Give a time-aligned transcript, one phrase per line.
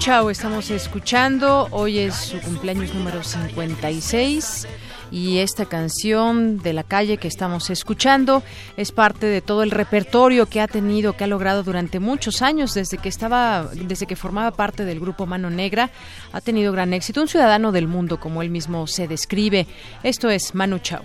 [0.00, 4.66] Chao estamos escuchando, hoy es su cumpleaños número 56
[5.10, 8.42] y esta canción de la calle que estamos escuchando
[8.78, 12.72] es parte de todo el repertorio que ha tenido, que ha logrado durante muchos años
[12.72, 15.90] desde que estaba, desde que formaba parte del grupo Mano Negra,
[16.32, 19.66] ha tenido gran éxito, un ciudadano del mundo como él mismo se describe.
[20.02, 21.02] Esto es Manu Chao.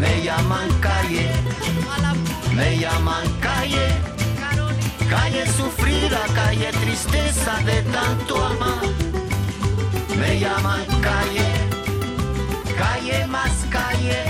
[0.00, 1.28] Me llaman calle,
[2.60, 3.88] me llaman calle,
[5.08, 8.82] calle sufrida, calle tristeza de tanto amar.
[10.20, 11.48] Me llaman calle,
[12.82, 14.20] calle más calle,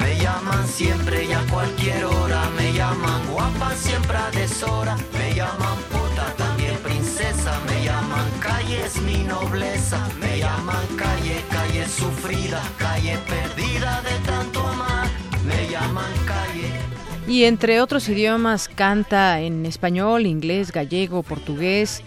[0.00, 5.78] me llaman siempre y a cualquier hora, me llaman guapa siempre a deshora, me llaman
[5.92, 13.18] puta también princesa, me llaman calle es mi nobleza, me llaman calle, calle sufrida, calle
[13.32, 15.08] perdida de tanto amar,
[15.44, 16.47] me llaman calle.
[17.28, 22.02] Y entre otros idiomas canta en español, inglés, gallego, portugués,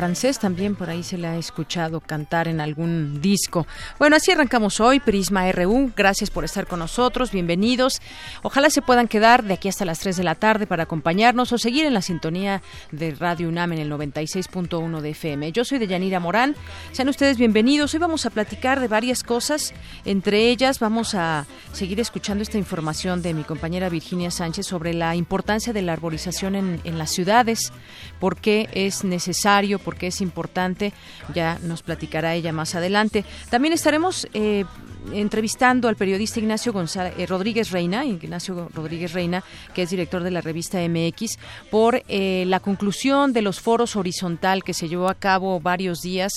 [0.00, 3.66] francés también por ahí se le ha escuchado cantar en algún disco.
[3.98, 5.92] Bueno, así arrancamos hoy Prisma RU.
[5.94, 8.00] Gracias por estar con nosotros, bienvenidos.
[8.42, 11.58] Ojalá se puedan quedar de aquí hasta las 3 de la tarde para acompañarnos o
[11.58, 12.62] seguir en la sintonía
[12.92, 15.52] de Radio UNAM en el 96.1 de FM.
[15.52, 16.56] Yo soy Deyanira Morán.
[16.92, 17.92] Sean ustedes bienvenidos.
[17.92, 19.74] Hoy vamos a platicar de varias cosas.
[20.06, 21.44] Entre ellas vamos a
[21.74, 26.54] seguir escuchando esta información de mi compañera Virginia Sánchez sobre la importancia de la arborización
[26.54, 27.70] en, en las ciudades,
[28.18, 30.92] por qué es necesario porque es importante,
[31.34, 33.24] ya nos platicará ella más adelante.
[33.50, 34.64] También estaremos eh,
[35.12, 39.42] entrevistando al periodista Ignacio González, eh, Rodríguez Reina, Ignacio Rodríguez Reina,
[39.74, 41.40] que es director de la revista MX,
[41.72, 46.34] por eh, la conclusión de los foros horizontal que se llevó a cabo varios días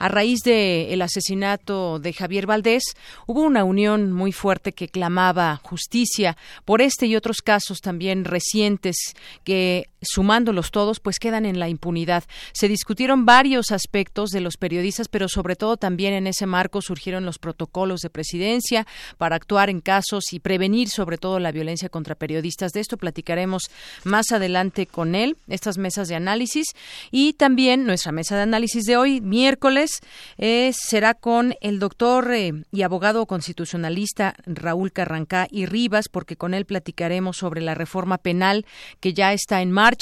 [0.00, 2.82] a raíz del el asesinato de Javier Valdés.
[3.28, 9.14] Hubo una unión muy fuerte que clamaba justicia por este y otros casos también recientes
[9.44, 12.24] que sumándolos todos pues quedan en la impunidad.
[12.52, 17.24] Se discutieron varios aspectos de los periodistas, pero sobre todo también en ese marco surgieron
[17.24, 18.86] los protocolos de presidencia
[19.18, 22.72] para actuar en casos y prevenir sobre todo la violencia contra periodistas.
[22.72, 23.64] De esto platicaremos
[24.04, 26.66] más adelante con él, estas mesas de análisis
[27.10, 30.00] y también nuestra mesa de análisis de hoy, miércoles,
[30.38, 36.54] eh, será con el doctor eh, y abogado constitucionalista Raúl Carrancá y Rivas, porque con
[36.54, 38.66] él platicaremos sobre la reforma penal
[39.00, 39.95] que ya está en marcha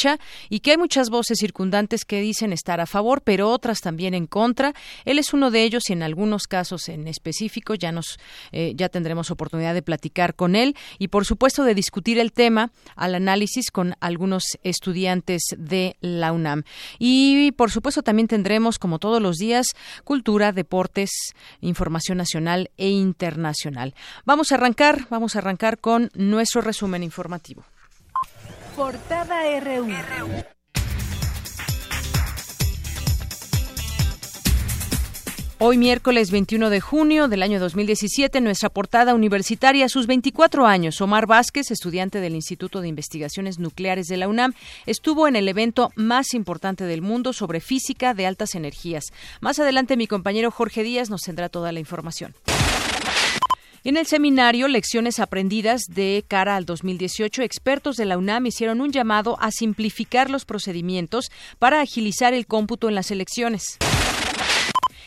[0.48, 4.26] y que hay muchas voces circundantes que dicen estar a favor, pero otras también en
[4.26, 4.74] contra.
[5.04, 8.18] Él es uno de ellos y en algunos casos en específico ya nos
[8.52, 12.72] eh, ya tendremos oportunidad de platicar con él y por supuesto de discutir el tema
[12.96, 16.64] al análisis con algunos estudiantes de la UNAM.
[16.98, 19.66] Y por supuesto también tendremos como todos los días
[20.04, 21.10] cultura, deportes,
[21.60, 23.94] información nacional e internacional.
[24.24, 27.64] Vamos a arrancar, vamos a arrancar con nuestro resumen informativo.
[28.76, 29.86] Portada RU.
[35.58, 41.26] Hoy miércoles 21 de junio del año 2017, nuestra portada universitaria, sus 24 años, Omar
[41.26, 44.54] Vázquez, estudiante del Instituto de Investigaciones Nucleares de la UNAM,
[44.86, 49.04] estuvo en el evento más importante del mundo sobre física de altas energías.
[49.40, 52.34] Más adelante mi compañero Jorge Díaz nos tendrá toda la información.
[53.86, 58.92] En el seminario Lecciones aprendidas de cara al 2018, expertos de la UNAM hicieron un
[58.92, 61.26] llamado a simplificar los procedimientos
[61.58, 63.76] para agilizar el cómputo en las elecciones.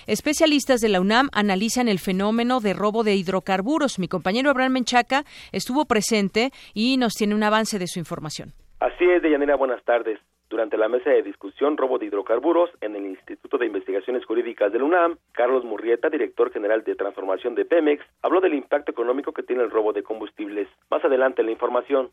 [0.06, 3.98] Especialistas de la UNAM analizan el fenómeno de robo de hidrocarburos.
[3.98, 8.54] Mi compañero Abraham Menchaca estuvo presente y nos tiene un avance de su información.
[8.80, 10.20] Así es, Deyanira, buenas tardes.
[10.50, 14.84] Durante la mesa de discusión Robo de Hidrocarburos en el Instituto de Investigaciones Jurídicas del
[14.84, 19.64] UNAM, Carlos Murrieta, director general de transformación de Pemex, habló del impacto económico que tiene
[19.64, 20.70] el robo de combustibles.
[20.90, 22.12] Más adelante la información.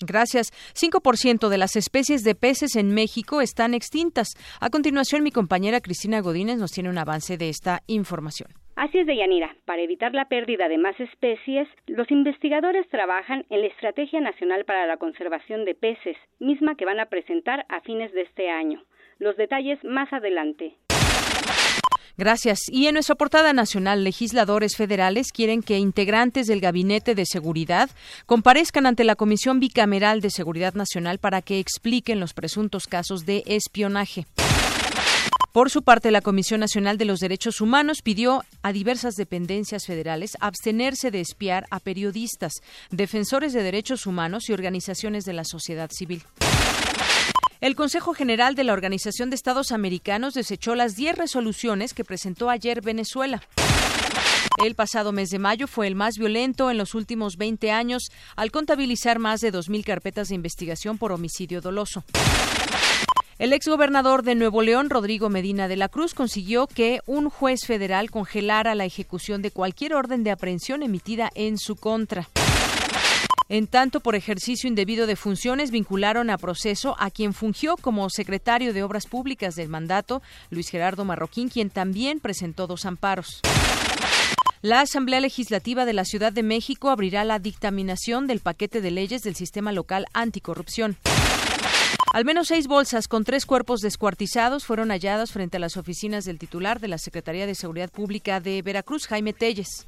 [0.00, 0.52] Gracias.
[0.74, 4.28] 5% de las especies de peces en México están extintas.
[4.60, 8.50] A continuación, mi compañera Cristina Godínez nos tiene un avance de esta información.
[8.78, 9.56] Así es, Deyanira.
[9.64, 14.86] Para evitar la pérdida de más especies, los investigadores trabajan en la Estrategia Nacional para
[14.86, 18.84] la Conservación de Peces, misma que van a presentar a fines de este año.
[19.18, 20.76] Los detalles más adelante.
[22.16, 22.60] Gracias.
[22.70, 27.90] Y en nuestra portada nacional, legisladores federales quieren que integrantes del Gabinete de Seguridad
[28.26, 33.42] comparezcan ante la Comisión Bicameral de Seguridad Nacional para que expliquen los presuntos casos de
[33.46, 34.24] espionaje.
[35.52, 40.36] Por su parte, la Comisión Nacional de los Derechos Humanos pidió a diversas dependencias federales
[40.40, 42.52] abstenerse de espiar a periodistas,
[42.90, 46.22] defensores de derechos humanos y organizaciones de la sociedad civil.
[47.60, 52.50] El Consejo General de la Organización de Estados Americanos desechó las 10 resoluciones que presentó
[52.50, 53.42] ayer Venezuela.
[54.64, 58.50] El pasado mes de mayo fue el más violento en los últimos 20 años al
[58.50, 62.04] contabilizar más de 2.000 carpetas de investigación por homicidio doloso.
[63.38, 68.10] El exgobernador de Nuevo León, Rodrigo Medina de la Cruz, consiguió que un juez federal
[68.10, 72.28] congelara la ejecución de cualquier orden de aprehensión emitida en su contra.
[73.48, 78.74] En tanto, por ejercicio indebido de funciones, vincularon a proceso a quien fungió como secretario
[78.74, 80.20] de Obras Públicas del mandato,
[80.50, 83.40] Luis Gerardo Marroquín, quien también presentó dos amparos.
[84.62, 89.22] La Asamblea Legislativa de la Ciudad de México abrirá la dictaminación del paquete de leyes
[89.22, 90.96] del sistema local anticorrupción.
[92.12, 96.38] Al menos seis bolsas con tres cuerpos descuartizados fueron halladas frente a las oficinas del
[96.38, 99.86] titular de la Secretaría de Seguridad Pública de Veracruz, Jaime Telles.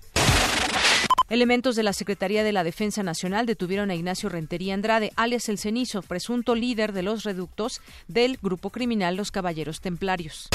[1.30, 5.58] Elementos de la Secretaría de la Defensa Nacional detuvieron a Ignacio Rentería Andrade, alias El
[5.58, 10.48] Cenizo, presunto líder de los reductos del grupo criminal Los Caballeros Templarios.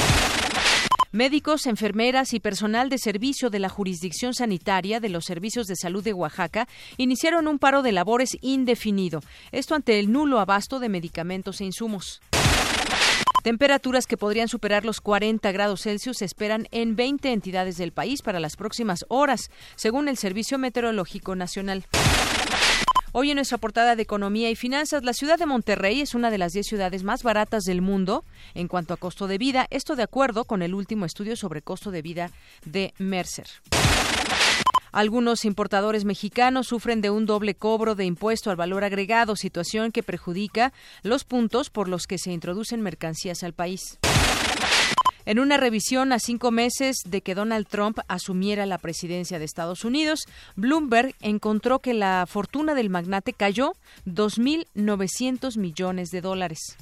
[1.15, 6.03] Médicos, enfermeras y personal de servicio de la jurisdicción sanitaria de los servicios de salud
[6.03, 6.67] de Oaxaca
[6.97, 9.21] iniciaron un paro de labores indefinido,
[9.53, 12.21] esto ante el nulo abasto de medicamentos e insumos.
[13.44, 18.21] Temperaturas que podrían superar los 40 grados Celsius se esperan en 20 entidades del país
[18.21, 21.85] para las próximas horas, según el Servicio Meteorológico Nacional.
[23.17, 26.38] Hoy en nuestra portada de Economía y Finanzas, la ciudad de Monterrey es una de
[26.38, 30.03] las 10 ciudades más baratas del mundo en cuanto a costo de vida, esto de
[30.03, 32.29] acuerdo con el último estudio sobre costo de vida
[32.65, 33.47] de Mercer.
[34.91, 40.03] Algunos importadores mexicanos sufren de un doble cobro de impuesto al valor agregado, situación que
[40.03, 43.97] perjudica los puntos por los que se introducen mercancías al país.
[45.25, 49.83] En una revisión a cinco meses de que Donald Trump asumiera la presidencia de Estados
[49.83, 50.19] Unidos,
[50.56, 53.74] Bloomberg encontró que la fortuna del magnate cayó
[54.06, 56.77] 2.900 millones de dólares.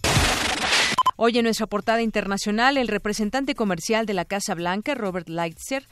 [1.16, 5.88] Hoy en nuestra portada internacional, el representante comercial de la Casa Blanca, Robert Lighthizer,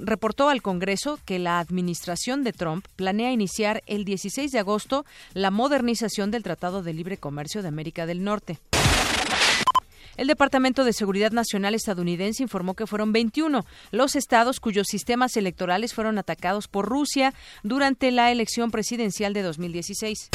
[0.00, 5.50] reportó al Congreso que la administración de Trump planea iniciar el 16 de agosto la
[5.50, 8.60] modernización del Tratado de Libre Comercio de América del Norte.
[10.16, 15.92] El Departamento de Seguridad Nacional estadounidense informó que fueron 21 los estados cuyos sistemas electorales
[15.92, 20.30] fueron atacados por Rusia durante la elección presidencial de 2016.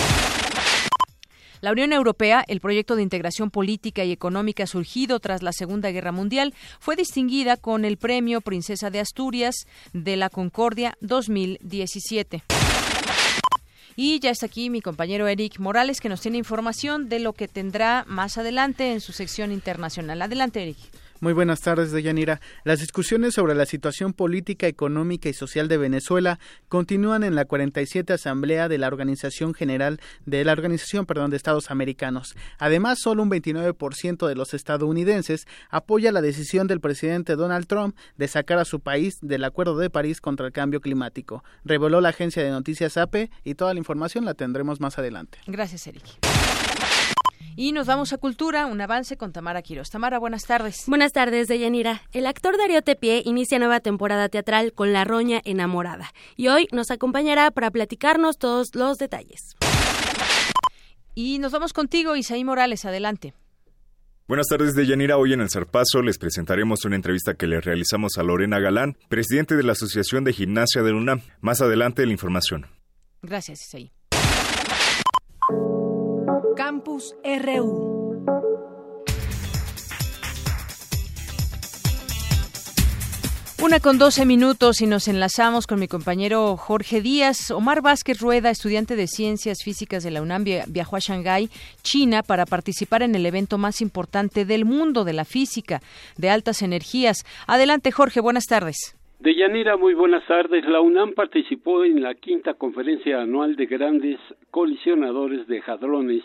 [1.61, 6.11] La Unión Europea, el proyecto de integración política y económica surgido tras la Segunda Guerra
[6.11, 12.43] Mundial, fue distinguida con el Premio Princesa de Asturias de la Concordia 2017.
[13.95, 17.47] Y ya está aquí mi compañero Eric Morales que nos tiene información de lo que
[17.47, 20.21] tendrá más adelante en su sección internacional.
[20.21, 20.77] Adelante, Eric.
[21.21, 22.41] Muy buenas tardes, Deyanira.
[22.63, 28.11] Las discusiones sobre la situación política, económica y social de Venezuela continúan en la 47
[28.11, 32.33] Asamblea de la Organización General de la Organización perdón, de Estados Americanos.
[32.57, 38.27] Además, solo un 29% de los estadounidenses apoya la decisión del presidente Donald Trump de
[38.27, 41.43] sacar a su país del Acuerdo de París contra el cambio climático.
[41.63, 45.37] Reveló la agencia de noticias AP y toda la información la tendremos más adelante.
[45.45, 46.03] Gracias, Eric.
[47.55, 49.89] Y nos vamos a Cultura, un avance con Tamara Quiroz.
[49.89, 50.83] Tamara, buenas tardes.
[50.87, 52.01] Buenas tardes, Deyanira.
[52.13, 56.91] El actor Darío Tepié inicia nueva temporada teatral con La Roña Enamorada y hoy nos
[56.91, 59.55] acompañará para platicarnos todos los detalles.
[61.13, 63.33] Y nos vamos contigo, Isaí Morales, adelante.
[64.27, 65.17] Buenas tardes, Deyanira.
[65.17, 69.55] Hoy en el Zarpazo les presentaremos una entrevista que le realizamos a Lorena Galán, presidente
[69.55, 71.21] de la Asociación de Gimnasia de UNAM.
[71.41, 72.67] Más adelante la información.
[73.21, 73.91] Gracias, Isaí.
[76.63, 78.23] Campus RU.
[83.63, 87.49] Una con doce minutos y nos enlazamos con mi compañero Jorge Díaz.
[87.49, 91.49] Omar Vázquez Rueda, estudiante de Ciencias Físicas de la UNAM, viajó a Shanghái,
[91.81, 95.81] China, para participar en el evento más importante del mundo de la física
[96.17, 97.25] de altas energías.
[97.47, 98.95] Adelante, Jorge, buenas tardes.
[99.21, 100.65] Deyanira, muy buenas tardes.
[100.65, 104.17] La UNAM participó en la quinta conferencia anual de grandes
[104.49, 106.23] colisionadores de hadrones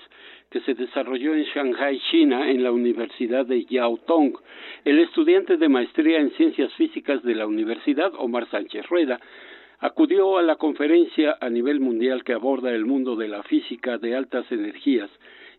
[0.48, 4.38] que se desarrolló en Shanghai, China, en la Universidad de Yaotong.
[4.86, 9.20] El estudiante de maestría en ciencias físicas de la universidad, Omar Sánchez Rueda,
[9.78, 14.16] acudió a la conferencia a nivel mundial que aborda el mundo de la física de
[14.16, 15.10] altas energías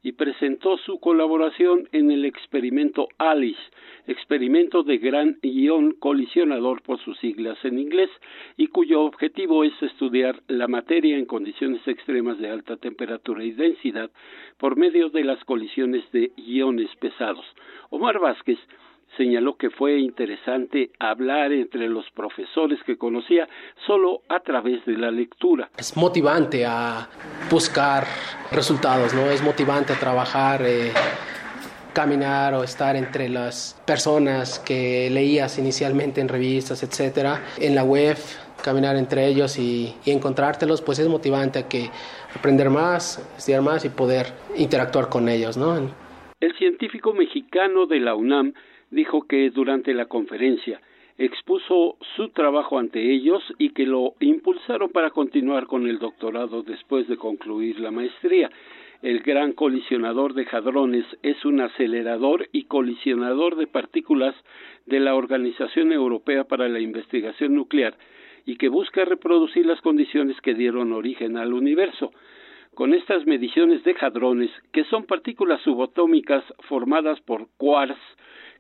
[0.04, 3.60] y presentó su colaboración en el experimento ALICE,
[4.08, 8.10] experimento de gran ion colisionador por sus siglas en inglés,
[8.56, 14.10] y cuyo objetivo es estudiar la materia en condiciones extremas de alta temperatura y densidad
[14.58, 17.46] por medio de las colisiones de iones pesados.
[17.89, 18.60] Omar Vázquez
[19.15, 23.47] señaló que fue interesante hablar entre los profesores que conocía
[23.85, 25.69] solo a través de la lectura.
[25.77, 27.07] Es motivante a
[27.49, 28.05] buscar
[28.51, 29.29] resultados, ¿no?
[29.29, 30.91] Es motivante a trabajar, eh,
[31.93, 38.17] caminar o estar entre las personas que leías inicialmente en revistas, etcétera, en la web,
[38.63, 41.89] caminar entre ellos y, y encontrártelos, pues es motivante a que
[42.35, 45.75] aprender más, estudiar más y poder interactuar con ellos, ¿no?
[46.39, 48.53] El científico mexicano de la UNAM
[48.91, 50.82] dijo que durante la conferencia
[51.17, 57.08] expuso su trabajo ante ellos y que lo impulsaron para continuar con el doctorado después
[57.08, 58.51] de concluir la maestría.
[59.01, 64.36] El gran colisionador de hadrones es un acelerador y colisionador de partículas
[64.86, 67.96] de la Organización Europea para la Investigación Nuclear
[68.46, 72.12] y que busca reproducir las condiciones que dieron origen al universo.
[72.74, 78.00] Con estas mediciones de hadrones, que son partículas subatómicas formadas por quarks,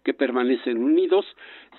[0.07, 1.25] que permanecen unidos,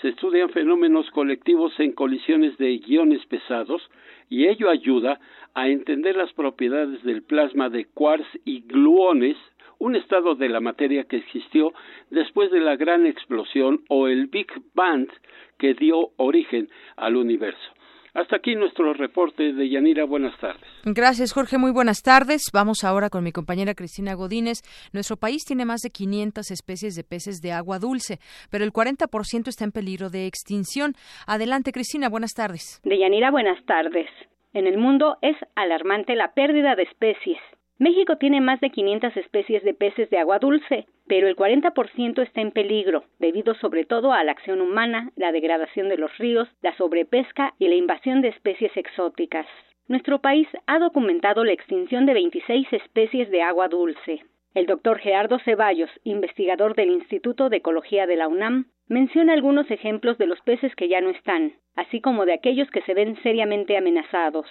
[0.03, 3.81] se estudian fenómenos colectivos en colisiones de iones pesados
[4.29, 5.19] y ello ayuda
[5.55, 9.39] a entender las propiedades del plasma de quarks y gluones,
[9.79, 11.73] un estado de la materia que existió
[12.11, 15.09] después de la gran explosión o el Big Bang
[15.57, 17.78] que dio origen al universo.
[18.15, 20.05] Hasta aquí nuestro reporte de Yanira.
[20.05, 20.65] Buenas tardes.
[20.85, 21.59] Gracias, Jorge.
[21.59, 22.43] Muy buenas tardes.
[22.53, 24.63] Vamos ahora con mi compañera Cristina Godínez.
[24.93, 28.19] Nuestro país tiene más de 500 especies de peces de agua dulce,
[28.51, 30.95] pero el 40% está en peligro de extinción.
[31.27, 32.09] Adelante, Cristina.
[32.09, 32.81] Buenas tardes.
[32.85, 34.09] De Yanira, buenas tardes.
[34.55, 37.39] En el mundo es alarmante la pérdida de especies.
[37.79, 42.41] México tiene más de 500 especies de peces de agua dulce, pero el 40% está
[42.41, 46.77] en peligro, debido sobre todo a la acción humana, la degradación de los ríos, la
[46.77, 49.47] sobrepesca y la invasión de especies exóticas.
[49.87, 54.25] Nuestro país ha documentado la extinción de 26 especies de agua dulce.
[54.55, 60.19] El doctor Gerardo Ceballos, investigador del Instituto de Ecología de la UNAM, menciona algunos ejemplos
[60.19, 63.77] de los peces que ya no están, así como de aquellos que se ven seriamente
[63.77, 64.49] amenazados.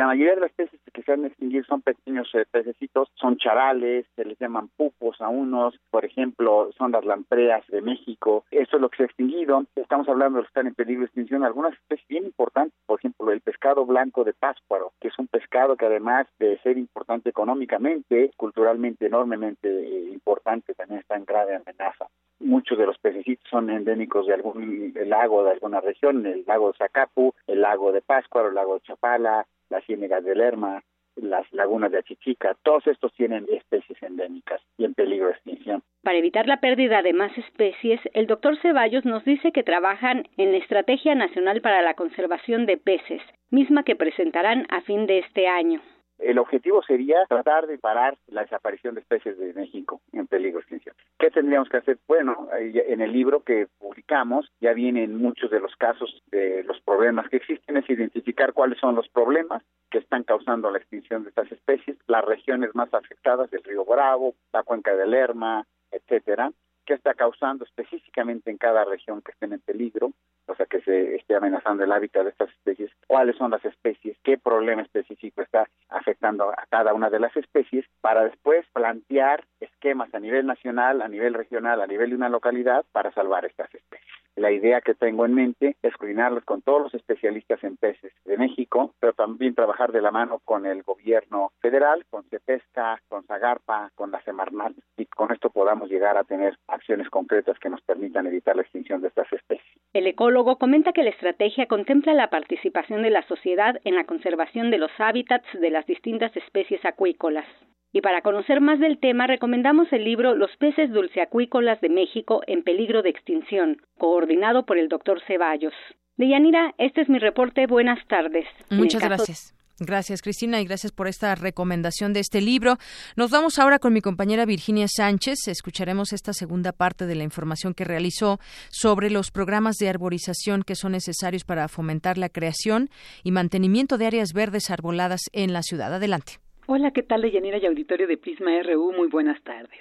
[0.00, 4.06] La mayoría de las especies que se han extinguido son pequeños eh, pececitos, son charales,
[4.16, 8.46] se les llaman pupos a unos, por ejemplo, son las lampreas de México.
[8.50, 9.66] Eso es lo que se ha extinguido.
[9.76, 11.44] Estamos hablando de los que están en peligro de extinción.
[11.44, 15.76] Algunas especies bien importantes, por ejemplo, el pescado blanco de Páscuaro, que es un pescado
[15.76, 22.06] que además de ser importante económicamente, culturalmente enormemente eh, importante, también está en grave amenaza
[22.42, 26.78] muchos de los pececitos son endémicos de algún lago de alguna región, el lago de
[26.78, 30.82] Zacapu, el lago de Páscuaro, el lago de Chapala, las ciénegas de Lerma,
[31.16, 35.82] las lagunas de Achichica, todos estos tienen especies endémicas y en peligro de extinción.
[36.02, 40.52] Para evitar la pérdida de más especies, el doctor Ceballos nos dice que trabajan en
[40.52, 45.48] la Estrategia Nacional para la Conservación de Peces, misma que presentarán a fin de este
[45.48, 45.80] año.
[46.22, 50.62] El objetivo sería tratar de parar la desaparición de especies de México en peligro de
[50.62, 50.94] extinción.
[51.18, 51.98] ¿Qué tendríamos que hacer?
[52.06, 57.28] Bueno, en el libro que publicamos ya vienen muchos de los casos de los problemas
[57.28, 61.50] que existen, es identificar cuáles son los problemas que están causando la extinción de estas
[61.50, 66.52] especies, las regiones más afectadas del río Bravo, la cuenca del Lerma, etcétera,
[66.90, 70.10] qué está causando específicamente en cada región que estén en peligro,
[70.48, 74.16] o sea, que se esté amenazando el hábitat de estas especies, cuáles son las especies,
[74.24, 80.12] qué problema específico está afectando a cada una de las especies, para después plantear esquemas
[80.12, 83.99] a nivel nacional, a nivel regional, a nivel de una localidad para salvar estas especies.
[84.36, 88.38] La idea que tengo en mente es coordinarlos con todos los especialistas en peces de
[88.38, 93.90] México, pero también trabajar de la mano con el gobierno federal, con CEPESCA, con Zagarpa,
[93.94, 98.26] con la Semarnat, y con esto podamos llegar a tener acciones concretas que nos permitan
[98.26, 99.66] evitar la extinción de estas especies.
[99.92, 104.70] El ecólogo comenta que la estrategia contempla la participación de la sociedad en la conservación
[104.70, 107.46] de los hábitats de las distintas especies acuícolas.
[107.92, 112.62] Y para conocer más del tema, recomendamos el libro Los peces dulceacuícolas de México en
[112.62, 115.74] peligro de extinción, coordinado por el doctor Ceballos.
[116.16, 117.66] Deyanira, este es mi reporte.
[117.66, 118.46] Buenas tardes.
[118.70, 119.54] Muchas gracias.
[119.82, 122.76] Gracias, Cristina, y gracias por esta recomendación de este libro.
[123.16, 125.48] Nos vamos ahora con mi compañera Virginia Sánchez.
[125.48, 130.74] Escucharemos esta segunda parte de la información que realizó sobre los programas de arborización que
[130.74, 132.90] son necesarios para fomentar la creación
[133.24, 135.94] y mantenimiento de áreas verdes arboladas en la ciudad.
[135.94, 136.40] Adelante.
[136.72, 138.92] Hola, ¿qué tal, Deyanira y auditorio de Prisma RU?
[138.92, 139.80] Muy buenas tardes.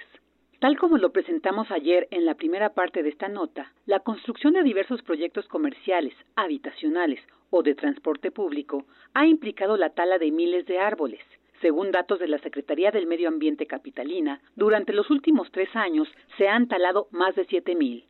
[0.57, 4.63] Tal como lo presentamos ayer en la primera parte de esta nota, la construcción de
[4.63, 7.19] diversos proyectos comerciales, habitacionales
[7.51, 11.21] o de transporte público ha implicado la tala de miles de árboles.
[11.61, 16.07] Según datos de la Secretaría del Medio Ambiente Capitalina, durante los últimos tres años
[16.39, 18.03] se han talado más de siete mil.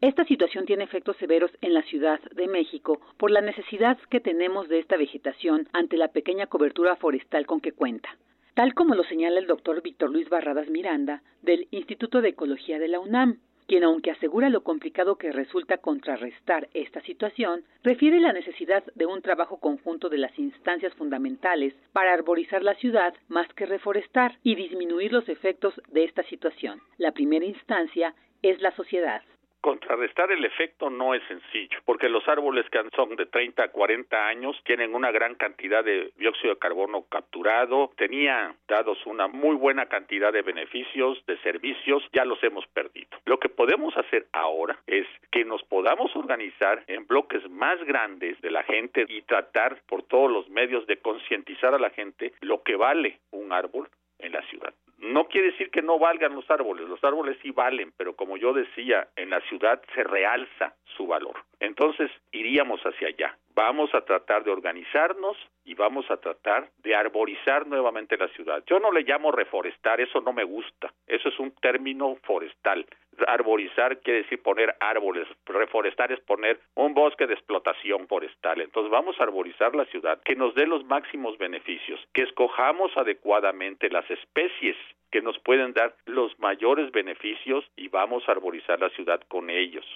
[0.00, 4.68] Esta situación tiene efectos severos en la Ciudad de México por la necesidad que tenemos
[4.68, 8.16] de esta vegetación ante la pequeña cobertura forestal con que cuenta
[8.54, 12.88] tal como lo señala el doctor Víctor Luis Barradas Miranda del Instituto de Ecología de
[12.88, 18.84] la UNAM, quien aunque asegura lo complicado que resulta contrarrestar esta situación, refiere la necesidad
[18.94, 24.38] de un trabajo conjunto de las instancias fundamentales para arborizar la ciudad más que reforestar
[24.42, 26.80] y disminuir los efectos de esta situación.
[26.98, 29.22] La primera instancia es la sociedad
[29.64, 34.26] contrarrestar el efecto no es sencillo, porque los árboles que son de 30 a 40
[34.26, 39.86] años tienen una gran cantidad de dióxido de carbono capturado, tenía dados una muy buena
[39.86, 43.08] cantidad de beneficios, de servicios, ya los hemos perdido.
[43.24, 48.50] Lo que podemos hacer ahora es que nos podamos organizar en bloques más grandes de
[48.50, 52.76] la gente y tratar por todos los medios de concientizar a la gente lo que
[52.76, 54.74] vale un árbol en la ciudad.
[55.04, 58.54] No quiere decir que no valgan los árboles, los árboles sí valen, pero como yo
[58.54, 61.34] decía, en la ciudad se realza su valor.
[61.60, 63.36] Entonces iríamos hacia allá.
[63.54, 68.62] Vamos a tratar de organizarnos y vamos a tratar de arborizar nuevamente la ciudad.
[68.66, 72.86] Yo no le llamo reforestar, eso no me gusta, eso es un término forestal.
[73.26, 78.60] Arborizar quiere decir poner árboles, reforestar es poner un bosque de explotación forestal.
[78.60, 83.88] Entonces vamos a arborizar la ciudad, que nos dé los máximos beneficios, que escojamos adecuadamente
[83.88, 84.76] las especies
[85.10, 89.86] que nos pueden dar los mayores beneficios y vamos a arborizar la ciudad con ellos.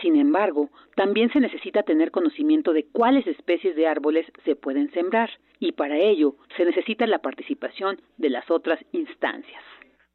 [0.00, 5.30] Sin embargo, también se necesita tener conocimiento de cuáles especies de árboles se pueden sembrar
[5.58, 9.62] y para ello se necesita la participación de las otras instancias.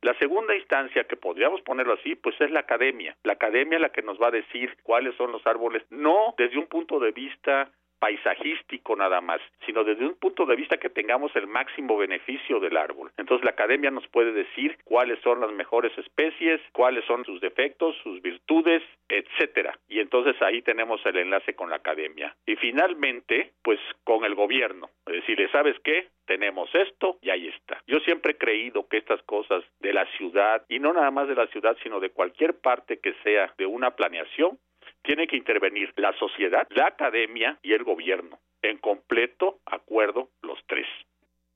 [0.02, 3.16] La segunda instancia, que podríamos ponerlo así, pues es la academia.
[3.24, 6.58] La academia es la que nos va a decir cuáles son los árboles, no desde
[6.58, 7.72] un punto de vista
[8.04, 12.76] paisajístico nada más, sino desde un punto de vista que tengamos el máximo beneficio del
[12.76, 13.12] árbol.
[13.16, 17.96] Entonces la academia nos puede decir cuáles son las mejores especies, cuáles son sus defectos,
[18.04, 19.80] sus virtudes, etcétera.
[19.88, 22.36] Y entonces ahí tenemos el enlace con la academia.
[22.46, 24.90] Y finalmente, pues con el gobierno.
[25.06, 26.10] Es decir, ¿sabes qué?
[26.26, 27.82] Tenemos esto y ahí está.
[27.88, 31.36] Yo siempre he creído que estas cosas de la ciudad, y no nada más de
[31.36, 34.58] la ciudad, sino de cualquier parte que sea de una planeación,
[35.04, 40.88] tiene que intervenir la sociedad, la academia y el gobierno, en completo acuerdo los tres.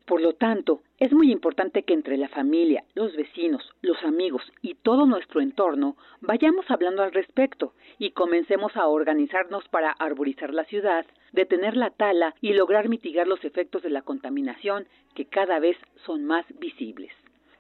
[0.07, 4.75] Por lo tanto, es muy importante que entre la familia, los vecinos, los amigos y
[4.75, 11.05] todo nuestro entorno vayamos hablando al respecto y comencemos a organizarnos para arborizar la ciudad,
[11.33, 16.23] detener la tala y lograr mitigar los efectos de la contaminación que cada vez son
[16.23, 17.11] más visibles.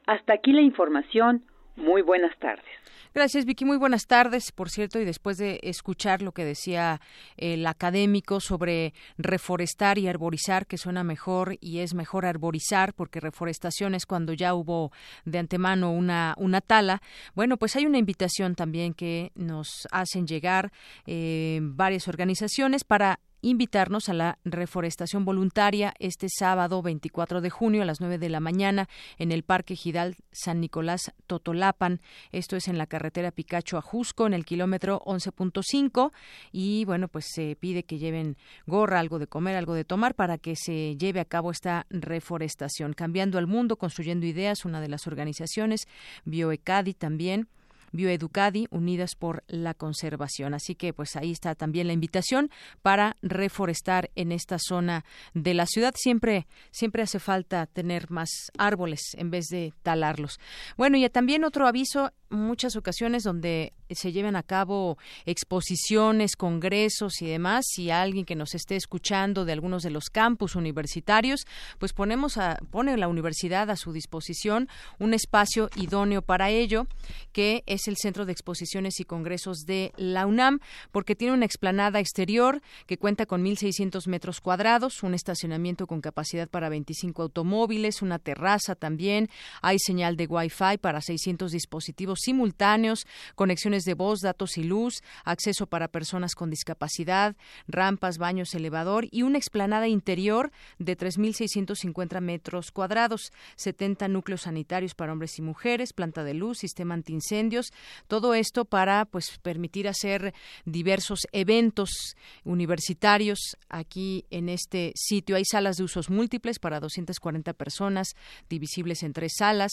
[0.05, 1.43] Hasta aquí la información.
[1.77, 2.65] Muy buenas tardes.
[3.13, 3.65] Gracias, Vicky.
[3.65, 7.01] Muy buenas tardes, por cierto, y después de escuchar lo que decía
[7.37, 13.95] el académico sobre reforestar y arborizar, que suena mejor y es mejor arborizar, porque reforestación
[13.95, 14.91] es cuando ya hubo
[15.25, 17.01] de antemano una, una tala.
[17.33, 20.71] Bueno, pues hay una invitación también que nos hacen llegar
[21.05, 27.85] eh, varias organizaciones para invitarnos a la reforestación voluntaria este sábado 24 de junio a
[27.85, 32.01] las 9 de la mañana en el Parque Gidal San Nicolás Totolapan.
[32.31, 36.11] Esto es en la carretera Picacho a Jusco en el kilómetro 11.5
[36.51, 40.37] y bueno, pues se pide que lleven gorra, algo de comer, algo de tomar para
[40.37, 42.93] que se lleve a cabo esta reforestación.
[42.93, 45.87] Cambiando al mundo, construyendo ideas, una de las organizaciones,
[46.25, 47.47] Bioecadi también
[47.91, 50.53] Bioeducadi, Unidas por la Conservación.
[50.53, 52.49] Así que pues ahí está también la invitación
[52.81, 55.93] para reforestar en esta zona de la ciudad.
[55.95, 60.39] Siempre, siempre hace falta tener más árboles en vez de talarlos.
[60.77, 67.27] Bueno, y también otro aviso, muchas ocasiones donde se lleven a cabo exposiciones, congresos y
[67.27, 71.45] demás, si alguien que nos esté escuchando de algunos de los campus universitarios,
[71.79, 74.67] pues ponemos a, pone la universidad a su disposición
[74.99, 76.87] un espacio idóneo para ello,
[77.31, 80.59] que es el Centro de Exposiciones y Congresos de la UNAM,
[80.91, 86.49] porque tiene una explanada exterior que cuenta con 1.600 metros cuadrados, un estacionamiento con capacidad
[86.49, 89.29] para 25 automóviles, una terraza también,
[89.61, 95.67] hay señal de Wi-Fi para 600 dispositivos simultáneos, conexiones de voz, datos y luz, acceso
[95.67, 97.35] para personas con discapacidad,
[97.67, 105.13] rampas, baños, elevador y una explanada interior de 3.650 metros cuadrados, 70 núcleos sanitarios para
[105.13, 107.71] hombres y mujeres, planta de luz, sistema antiincendios,
[108.07, 110.33] todo esto para pues permitir hacer
[110.65, 115.35] diversos eventos universitarios aquí en este sitio.
[115.35, 118.15] Hay salas de usos múltiples para 240 personas,
[118.49, 119.71] divisibles en tres salas.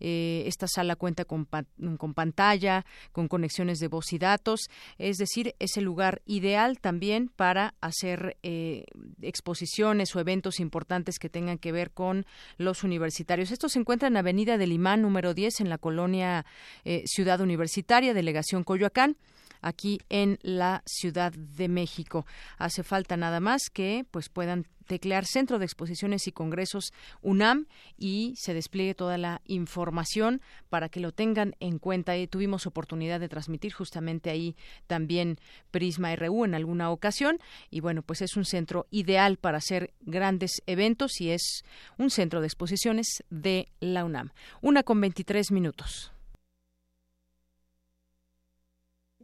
[0.00, 1.48] Eh, esta sala cuenta con,
[1.96, 4.68] con pantalla, con conexiones de voz y datos,
[4.98, 8.84] es decir, es el lugar ideal también para hacer eh,
[9.22, 12.26] exposiciones o eventos importantes que tengan que ver con
[12.58, 13.52] los universitarios.
[13.52, 16.44] Esto se encuentra en Avenida del Imán, número 10, en la colonia
[16.84, 19.16] eh, Ciudad Universitaria, Delegación Coyoacán
[19.62, 22.26] aquí en la Ciudad de México.
[22.58, 27.66] Hace falta nada más que pues puedan teclear Centro de Exposiciones y Congresos UNAM
[27.98, 32.16] y se despliegue toda la información para que lo tengan en cuenta.
[32.16, 35.38] Y tuvimos oportunidad de transmitir justamente ahí también
[35.70, 37.38] Prisma RU en alguna ocasión
[37.70, 41.64] y bueno, pues es un centro ideal para hacer grandes eventos y es
[41.98, 44.30] un centro de exposiciones de la UNAM.
[44.62, 46.12] Una con 23 minutos.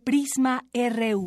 [0.04, 1.26] Prisma RU.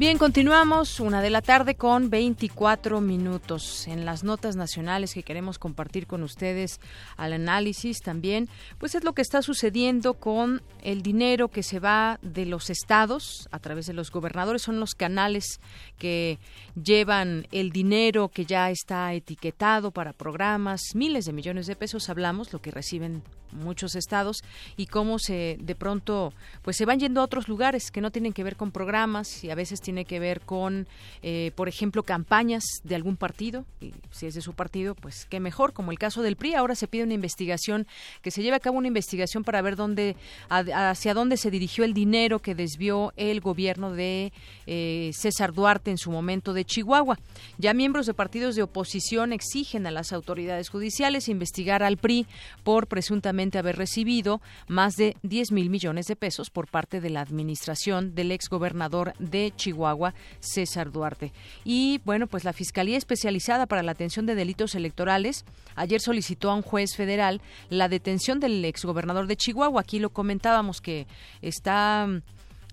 [0.00, 3.86] Bien, continuamos una de la tarde con 24 minutos.
[3.86, 6.80] En las notas nacionales que queremos compartir con ustedes
[7.18, 12.18] al análisis también, pues es lo que está sucediendo con el dinero que se va
[12.22, 14.62] de los estados a través de los gobernadores.
[14.62, 15.60] Son los canales
[15.98, 16.38] que
[16.82, 22.54] llevan el dinero que ya está etiquetado para programas, miles de millones de pesos hablamos,
[22.54, 24.42] lo que reciben muchos estados
[24.76, 26.32] y cómo se de pronto
[26.62, 29.50] pues se van yendo a otros lugares que no tienen que ver con programas y
[29.50, 30.86] a veces tiene que ver con
[31.22, 33.64] eh, por ejemplo campañas de algún partido.
[33.80, 36.74] Y si es de su partido pues qué mejor como el caso del PRI ahora
[36.74, 37.86] se pide una investigación
[38.22, 40.16] que se lleve a cabo una investigación para ver dónde
[40.48, 44.32] hacia dónde se dirigió el dinero que desvió el gobierno de
[44.66, 47.18] eh, César Duarte en su momento de Chihuahua.
[47.58, 52.26] Ya miembros de partidos de oposición exigen a las autoridades judiciales investigar al PRI
[52.62, 57.20] por presuntamente haber recibido más de 10 mil millones de pesos por parte de la
[57.20, 61.32] administración del exgobernador de Chihuahua, César Duarte.
[61.64, 65.44] Y bueno, pues la Fiscalía Especializada para la Atención de Delitos Electorales
[65.76, 69.80] ayer solicitó a un juez federal la detención del exgobernador de Chihuahua.
[69.80, 71.06] Aquí lo comentábamos que
[71.40, 72.06] está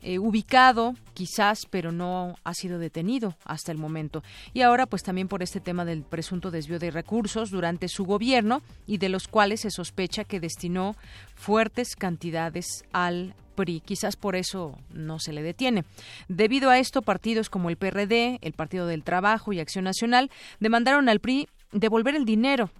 [0.08, 4.24] eh, ubicado quizás, pero no ha sido detenido hasta el momento.
[4.54, 8.62] Y ahora, pues también por este tema del presunto desvío de recursos durante su gobierno
[8.86, 10.96] y de los cuales se sospecha que destinó
[11.36, 13.82] fuertes cantidades al PRI.
[13.82, 15.84] Quizás por eso no se le detiene.
[16.30, 21.10] Debido a esto, partidos como el PRD, el Partido del Trabajo y Acción Nacional demandaron
[21.10, 22.72] al PRI devolver el dinero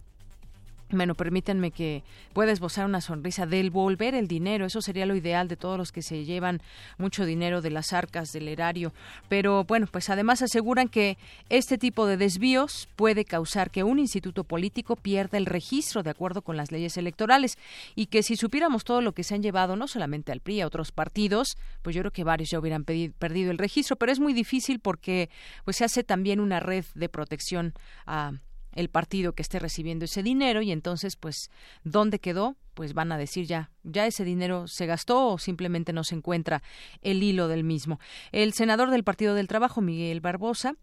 [0.90, 4.66] bueno, permítanme que pueda esbozar una sonrisa del volver el dinero.
[4.66, 6.62] Eso sería lo ideal de todos los que se llevan
[6.98, 8.94] mucho dinero de las arcas del erario.
[9.28, 11.18] Pero bueno, pues además aseguran que
[11.50, 16.42] este tipo de desvíos puede causar que un instituto político pierda el registro de acuerdo
[16.42, 17.58] con las leyes electorales
[17.96, 20.68] y que si supiéramos todo lo que se han llevado, no solamente al PRI, a
[20.68, 23.98] otros partidos, pues yo creo que varios ya hubieran perdido el registro.
[23.98, 25.30] Pero es muy difícil porque
[25.66, 27.74] pues se hace también una red de protección
[28.06, 28.32] a
[28.78, 31.50] el partido que esté recibiendo ese dinero y entonces pues
[31.84, 36.04] dónde quedó pues van a decir ya ya ese dinero se gastó o simplemente no
[36.04, 36.62] se encuentra
[37.02, 38.00] el hilo del mismo.
[38.32, 40.76] El senador del Partido del Trabajo Miguel Barbosa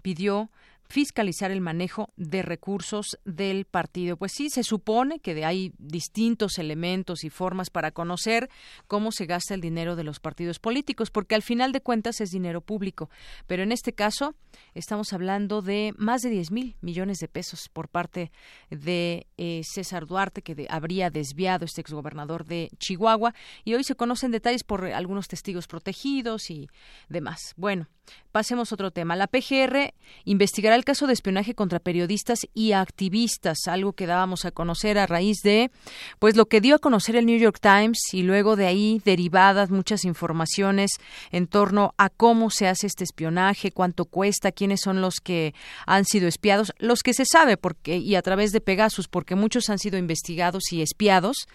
[0.00, 0.50] pidió
[0.88, 4.16] fiscalizar el manejo de recursos del partido.
[4.16, 8.50] Pues sí, se supone que hay distintos elementos y formas para conocer
[8.86, 12.30] cómo se gasta el dinero de los partidos políticos, porque al final de cuentas es
[12.30, 13.10] dinero público.
[13.46, 14.34] Pero en este caso
[14.74, 18.30] estamos hablando de más de 10 mil millones de pesos por parte
[18.70, 23.34] de eh, César Duarte, que habría desviado este exgobernador de Chihuahua.
[23.64, 26.68] Y hoy se conocen detalles por algunos testigos protegidos y
[27.08, 27.54] demás.
[27.56, 27.88] Bueno,
[28.32, 29.14] pasemos a otro tema.
[29.14, 34.50] La PGR investigará el caso de espionaje contra periodistas y activistas, algo que dábamos a
[34.50, 35.70] conocer a raíz de
[36.18, 39.70] pues lo que dio a conocer el New York Times y luego de ahí derivadas
[39.70, 40.92] muchas informaciones
[41.30, 45.54] en torno a cómo se hace este espionaje, cuánto cuesta, quiénes son los que
[45.86, 49.68] han sido espiados, los que se sabe porque y a través de Pegasus, porque muchos
[49.68, 51.46] han sido investigados y espiados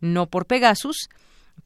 [0.00, 1.08] no por Pegasus,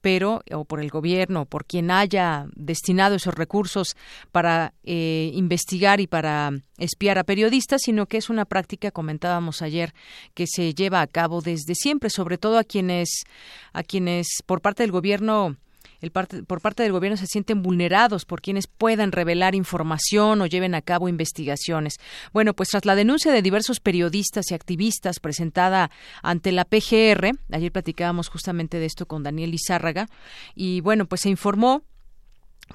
[0.00, 3.96] pero o por el gobierno o por quien haya destinado esos recursos
[4.32, 9.94] para eh, investigar y para espiar a periodistas, sino que es una práctica, comentábamos ayer,
[10.34, 13.24] que se lleva a cabo desde siempre, sobre todo a quienes,
[13.72, 15.56] a quienes por parte del gobierno
[16.08, 20.82] por parte del gobierno se sienten vulnerados por quienes puedan revelar información o lleven a
[20.82, 21.96] cabo investigaciones.
[22.32, 25.90] Bueno, pues tras la denuncia de diversos periodistas y activistas presentada
[26.22, 30.08] ante la PGR, ayer platicábamos justamente de esto con Daniel Izárraga,
[30.54, 31.82] y bueno, pues se informó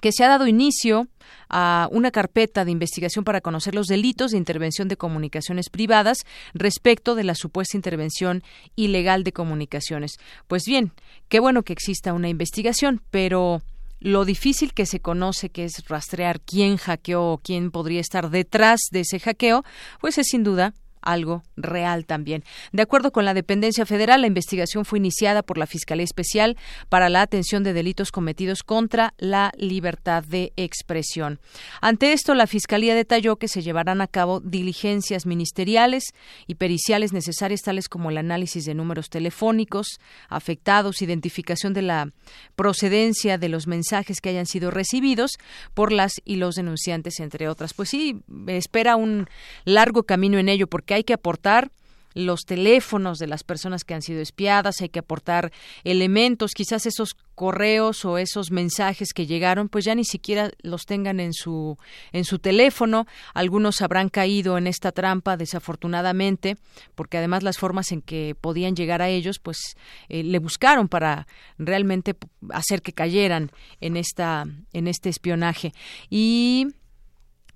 [0.01, 1.08] que se ha dado inicio
[1.49, 6.19] a una carpeta de investigación para conocer los delitos de intervención de comunicaciones privadas
[6.53, 8.43] respecto de la supuesta intervención
[8.75, 10.17] ilegal de comunicaciones.
[10.47, 10.91] Pues bien,
[11.29, 13.62] qué bueno que exista una investigación, pero
[13.99, 18.81] lo difícil que se conoce que es rastrear quién hackeó o quién podría estar detrás
[18.91, 19.63] de ese hackeo,
[19.99, 20.73] pues es sin duda
[21.06, 22.44] algo real también.
[22.72, 26.58] De acuerdo con la dependencia federal, la investigación fue iniciada por la Fiscalía Especial
[26.89, 31.39] para la atención de delitos cometidos contra la libertad de expresión.
[31.82, 36.13] Ante esto, la Fiscalía detalló que se llevarán a cabo diligencias ministeriales
[36.48, 42.10] y periciales necesarias, tales como el análisis de números telefónicos afectados, identificación de la
[42.56, 45.32] procedencia de los mensajes que hayan sido recibidos
[45.74, 47.74] por las y los denunciantes, entre otras.
[47.74, 49.28] Pues sí, espera un
[49.63, 51.69] largo camino en ello, porque hay que aportar
[52.15, 55.51] los teléfonos de las personas que han sido espiadas, hay que aportar
[55.84, 61.19] elementos, quizás esos correos o esos mensajes que llegaron, pues ya ni siquiera los tengan
[61.19, 61.77] en su
[62.13, 66.55] en su teléfono, algunos habrán caído en esta trampa desafortunadamente,
[66.95, 69.75] porque además las formas en que podían llegar a ellos, pues
[70.08, 71.27] eh, le buscaron para
[71.58, 72.15] realmente
[72.49, 75.73] hacer que cayeran en esta en este espionaje.
[76.10, 76.67] Y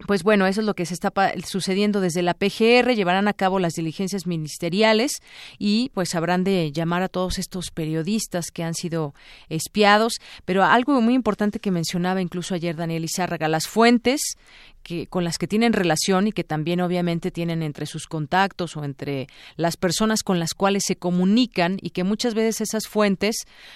[0.08, 1.12] pues bueno, eso es lo que se está
[1.46, 5.22] sucediendo desde la PGR, llevarán a cabo las diligencias ministeriales
[5.58, 9.14] y pues habrán de llamar a todos estos periodistas que han sido
[9.50, 14.38] espiados, pero algo muy importante que mencionaba incluso ayer Daniel Izárraga, las fuentes
[14.84, 18.84] que, con las que tienen relación y que también obviamente tienen entre sus contactos o
[18.84, 23.36] entre las personas con las cuales se comunican y que muchas veces esas fuentes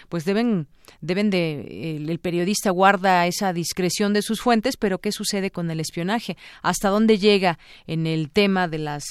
[0.09, 0.67] pues deben
[1.01, 5.79] deben de el, periodista guarda esa discreción de sus fuentes pero qué sucede con el
[5.79, 9.03] espionaje hasta dónde llega en el tema de las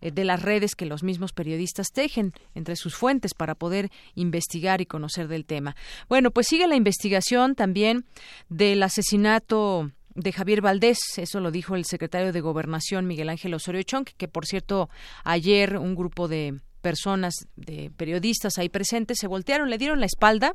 [0.00, 4.80] eh, de las redes que los mismos periodistas tejen entre sus fuentes para poder investigar
[4.80, 5.76] y conocer del tema.
[6.08, 8.04] Bueno, pues sigue la investigación también
[8.48, 13.82] del asesinato de Javier Valdés, eso lo dijo el secretario de Gobernación Miguel Ángel Osorio
[13.82, 14.90] Chong, que por cierto
[15.24, 20.54] ayer un grupo de personas, de periodistas ahí presentes, se voltearon, le dieron la espalda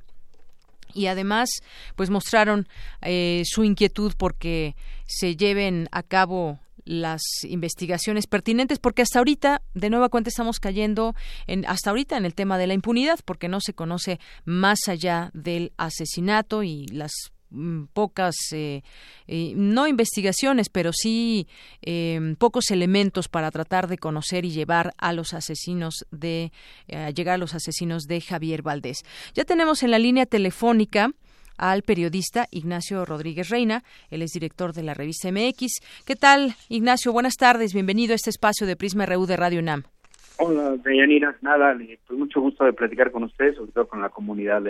[0.93, 1.50] y además
[1.96, 2.67] pues mostraron
[3.02, 9.89] eh, su inquietud porque se lleven a cabo las investigaciones pertinentes porque hasta ahorita de
[9.89, 11.15] nueva cuenta estamos cayendo
[11.46, 15.30] en hasta ahorita en el tema de la impunidad porque no se conoce más allá
[15.34, 17.12] del asesinato y las
[17.93, 18.83] pocas, eh,
[19.27, 21.47] eh, no investigaciones, pero sí
[21.81, 26.51] em, pocos elementos para tratar de conocer y llevar a los asesinos de,
[26.88, 29.03] eh, llegar a los asesinos de Javier Valdés.
[29.33, 31.12] Ya tenemos en la línea telefónica
[31.57, 35.79] al periodista Ignacio Rodríguez Reina, él es director de la revista MX.
[36.05, 37.12] ¿Qué tal, Ignacio?
[37.12, 39.83] Buenas tardes, bienvenido a este espacio de Prisma RU de Radio UNAM.
[40.39, 44.62] Hola, Deyanira, nada, pues mucho gusto de platicar con ustedes, sobre todo con la comunidad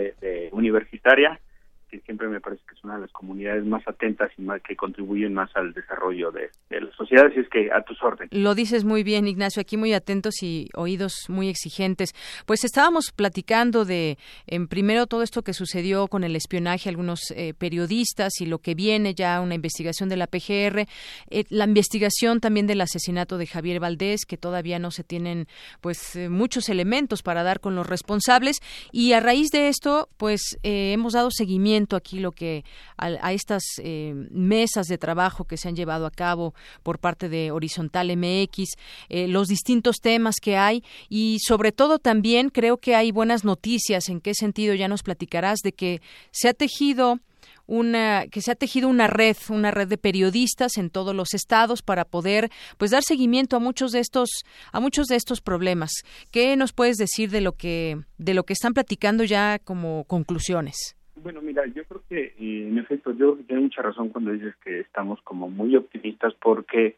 [0.54, 1.42] universitaria
[1.90, 5.34] que siempre me parece que es una de las comunidades más atentas y que contribuyen
[5.34, 8.34] más al desarrollo de, de la sociedad, así es que a tus órdenes.
[8.34, 12.14] Lo dices muy bien, Ignacio, aquí muy atentos y oídos muy exigentes.
[12.46, 17.32] Pues estábamos platicando de, en primero, todo esto que sucedió con el espionaje a algunos
[17.32, 20.88] eh, periodistas y lo que viene ya, una investigación de la PGR,
[21.30, 25.48] eh, la investigación también del asesinato de Javier Valdés, que todavía no se tienen
[25.82, 28.60] pues eh, muchos elementos para dar con los responsables
[28.92, 32.64] y a raíz de esto, pues hemos dado seguimiento aquí lo que
[32.98, 37.52] a, estas eh, mesas de trabajo que se han llevado a cabo por parte de
[37.52, 38.76] Horizontal MX,
[39.10, 44.10] eh, los distintos temas que hay y sobre todo también creo que hay buenas noticias.
[44.10, 44.74] ¿En qué sentido?
[44.74, 47.20] Ya nos platicarás de que se ha tejido
[47.68, 51.82] una que se ha tejido una red, una red de periodistas en todos los estados
[51.82, 54.30] para poder pues dar seguimiento a muchos de estos
[54.72, 55.92] a muchos de estos problemas.
[56.32, 60.97] ¿Qué nos puedes decir de lo que de lo que están platicando ya como conclusiones?
[61.28, 64.80] Bueno, mira, yo creo que eh, en efecto, yo tengo mucha razón cuando dices que
[64.80, 66.96] estamos como muy optimistas porque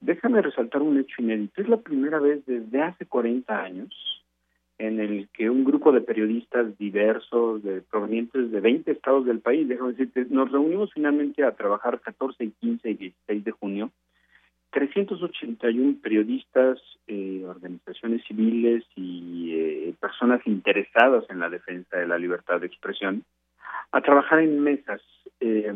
[0.00, 1.60] déjame resaltar un hecho inédito.
[1.60, 3.92] Es la primera vez desde hace 40 años
[4.78, 9.68] en el que un grupo de periodistas diversos, de, provenientes de 20 estados del país,
[9.68, 13.90] déjame decirte, nos reunimos finalmente a trabajar 14, 15 y 16 de junio
[14.70, 22.58] 381 periodistas, eh, organizaciones civiles y eh, personas interesadas en la defensa de la libertad
[22.58, 23.22] de expresión
[23.92, 25.02] a trabajar en mesas.
[25.40, 25.72] Eh,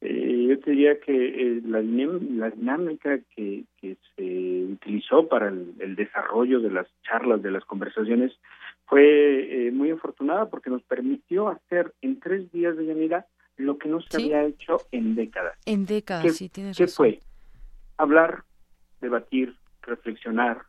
[0.00, 6.70] yo te diría que la, la, dinámica que, que, se utilizó para el, desarrollo de
[6.70, 8.32] las charlas, de las conversaciones,
[8.86, 14.00] fue muy afortunada porque nos permitió hacer en tres días de Yanira lo que no
[14.00, 15.58] se había hecho en décadas.
[15.64, 17.20] En décadas, sí, tienes ¿Qué fue?
[17.96, 18.44] Hablar,
[19.00, 20.62] debatir, reflexionar.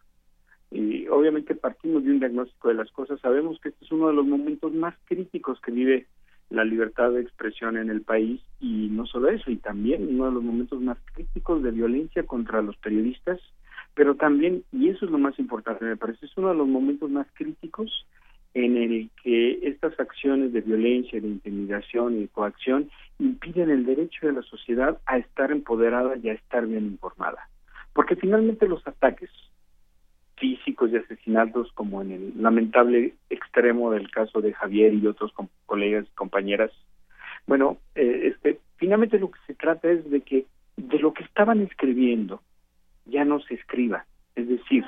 [0.71, 3.19] Y obviamente partimos de un diagnóstico de las cosas.
[3.21, 6.07] Sabemos que este es uno de los momentos más críticos que vive
[6.49, 10.31] la libertad de expresión en el país y no solo eso, y también uno de
[10.31, 13.39] los momentos más críticos de violencia contra los periodistas,
[13.93, 17.09] pero también, y eso es lo más importante, me parece, es uno de los momentos
[17.09, 18.05] más críticos
[18.53, 24.33] en el que estas acciones de violencia, de intimidación y coacción impiden el derecho de
[24.33, 27.49] la sociedad a estar empoderada y a estar bien informada.
[27.93, 29.29] Porque finalmente los ataques
[30.37, 35.31] físicos y asesinatos, como en el lamentable extremo del caso de Javier y otros
[35.65, 36.71] colegas y compañeras,
[37.47, 40.45] bueno, eh, este, finalmente lo que se trata es de que
[40.75, 42.41] de lo que estaban escribiendo
[43.05, 44.85] ya no se escriba, es decir,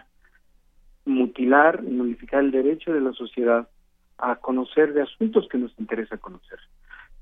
[1.05, 3.67] mutilar y el derecho de la sociedad
[4.17, 6.59] a conocer de asuntos que nos interesa conocer.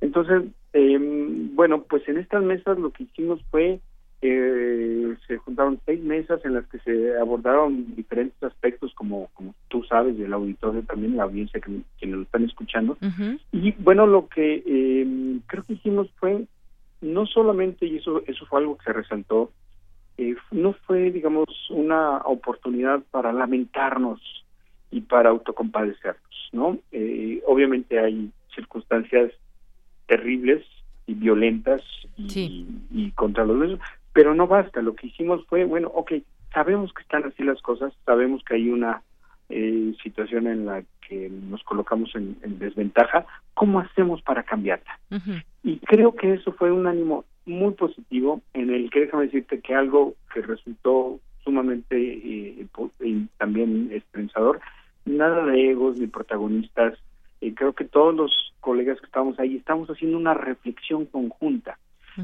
[0.01, 3.79] Entonces, eh, bueno, pues en estas mesas lo que hicimos fue,
[4.21, 9.83] eh, se juntaron seis mesas en las que se abordaron diferentes aspectos, como, como tú
[9.83, 12.97] sabes, del auditorio también, la audiencia que, que nos están escuchando.
[13.51, 16.45] Y bueno, lo que eh, creo que hicimos fue,
[17.01, 19.51] no solamente, y eso, eso fue algo que se resaltó,
[20.17, 24.19] eh, no fue, digamos, una oportunidad para lamentarnos
[24.89, 26.79] y para autocompadecernos, ¿no?
[26.91, 29.31] Eh, obviamente hay circunstancias
[30.07, 30.65] terribles
[31.05, 31.83] y violentas
[32.17, 33.57] y, y contra los
[34.17, 34.81] pero no basta.
[34.81, 36.13] Lo que hicimos fue, bueno, ok,
[36.51, 39.03] sabemos que están así las cosas, sabemos que hay una
[39.47, 44.99] eh, situación en la que nos colocamos en, desventaja, ¿cómo hacemos para cambiarla?
[45.61, 49.75] Y creo que eso fue un ánimo muy positivo en el que déjame decirte que
[49.75, 52.65] algo que resultó sumamente eh,
[53.37, 54.61] también esperanzador,
[55.05, 56.97] nada de egos ni protagonistas,
[57.41, 61.77] eh, creo que todos los colegas que estábamos ahí estamos haciendo una reflexión conjunta,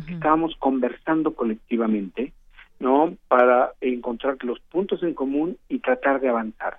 [0.08, 2.34] estábamos conversando colectivamente,
[2.80, 3.16] ¿no?
[3.28, 6.78] Para encontrar los puntos en común y tratar de avanzar.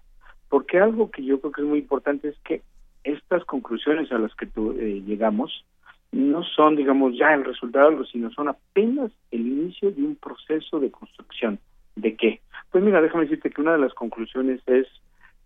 [0.48, 2.62] Porque algo que yo creo que es muy importante es que
[3.02, 5.64] estas conclusiones a las que tú, eh, llegamos
[6.12, 10.90] no son, digamos, ya el resultado, sino son apenas el inicio de un proceso de
[10.90, 11.58] construcción.
[11.96, 12.40] ¿De qué?
[12.70, 14.86] Pues mira, déjame decirte que una de las conclusiones es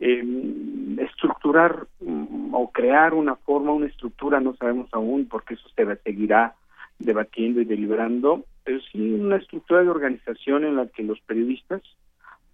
[0.00, 0.22] eh,
[0.98, 6.54] estructurar mm, o crear una forma, una estructura, no sabemos aún porque eso se seguirá
[6.98, 11.82] debatiendo y deliberando, pero sí una estructura de organización en la que los periodistas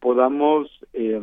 [0.00, 1.20] podamos eh,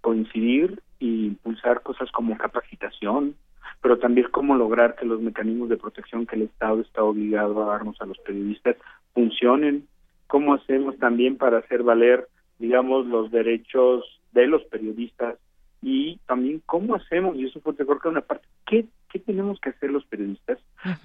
[0.00, 3.34] coincidir e impulsar cosas como capacitación,
[3.82, 7.72] pero también cómo lograr que los mecanismos de protección que el Estado está obligado a
[7.72, 8.76] darnos a los periodistas
[9.12, 9.86] funcionen,
[10.26, 15.36] cómo hacemos también para hacer valer, digamos, los derechos de los periodistas
[15.82, 19.70] y también cómo hacemos, y eso fue creo que una parte, ¿qué, qué tenemos que
[19.70, 20.58] hacer los periodistas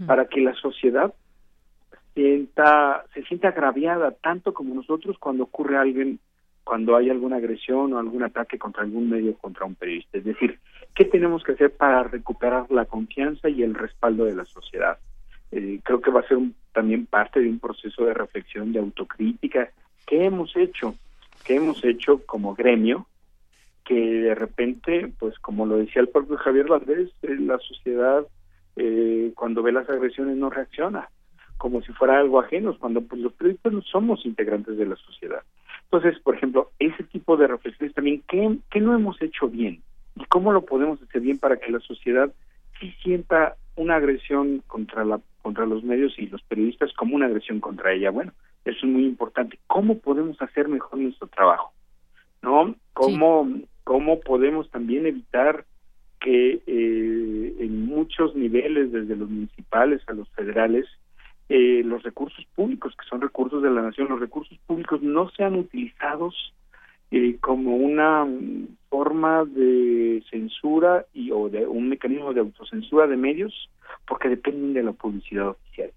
[0.07, 1.13] para que la sociedad
[2.13, 6.19] sienta, se sienta agraviada tanto como nosotros cuando ocurre alguien
[6.69, 10.19] cuando hay alguna agresión o algún ataque contra algún medio contra un periodista.
[10.19, 10.59] Es decir,
[10.93, 14.99] ¿qué tenemos que hacer para recuperar la confianza y el respaldo de la sociedad?
[15.51, 16.37] Eh, creo que va a ser
[16.71, 19.71] también parte de un proceso de reflexión, de autocrítica.
[20.05, 20.93] ¿Qué hemos hecho?
[21.43, 23.07] ¿Qué hemos hecho como gremio?
[23.83, 28.27] Que de repente, pues como lo decía el propio Javier Valdés, eh, la sociedad
[28.75, 31.09] eh, cuando ve las agresiones no reacciona
[31.59, 35.43] como si fuera algo ajeno, cuando pues, los periodistas no somos integrantes de la sociedad.
[35.83, 39.81] Entonces, por ejemplo, ese tipo de reflexiones también, ¿qué, ¿qué no hemos hecho bien?
[40.15, 42.31] ¿Y cómo lo podemos hacer bien para que la sociedad
[42.79, 47.59] sí sienta una agresión contra, la, contra los medios y los periodistas como una agresión
[47.59, 48.09] contra ella?
[48.09, 48.31] Bueno,
[48.63, 49.59] eso es muy importante.
[49.67, 51.73] ¿Cómo podemos hacer mejor nuestro trabajo?
[52.41, 52.73] ¿No?
[52.93, 53.51] ¿Cómo,
[53.83, 55.65] cómo podemos también evitar
[56.21, 60.85] que eh, en muchos niveles, desde los municipales a los federales,
[61.49, 65.55] eh, los recursos públicos, que son recursos de la nación, los recursos públicos no sean
[65.55, 66.53] utilizados
[67.11, 68.27] eh, como una
[68.89, 73.69] forma de censura y o de un mecanismo de autocensura de medios
[74.07, 75.91] porque dependen de la publicidad oficial.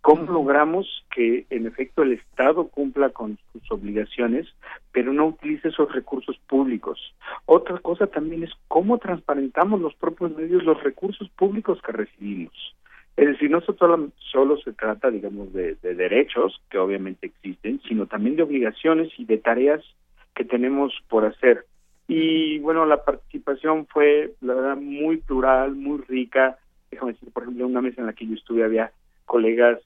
[0.00, 4.48] ¿Cómo logramos que en efecto el Estado cumpla con sus obligaciones,
[4.90, 6.98] pero no utilice esos recursos públicos?
[7.46, 12.74] Otra cosa también es cómo transparentamos los propios medios los recursos públicos que recibimos.
[13.16, 18.36] Es decir, no solo, se trata, digamos, de, de derechos, que obviamente existen, sino también
[18.36, 19.82] de obligaciones y de tareas
[20.34, 21.66] que tenemos por hacer.
[22.08, 26.58] Y bueno, la participación fue, la verdad, muy plural, muy rica.
[26.90, 28.92] Déjame decir, por ejemplo, una mesa en la que yo estuve había
[29.26, 29.78] colegas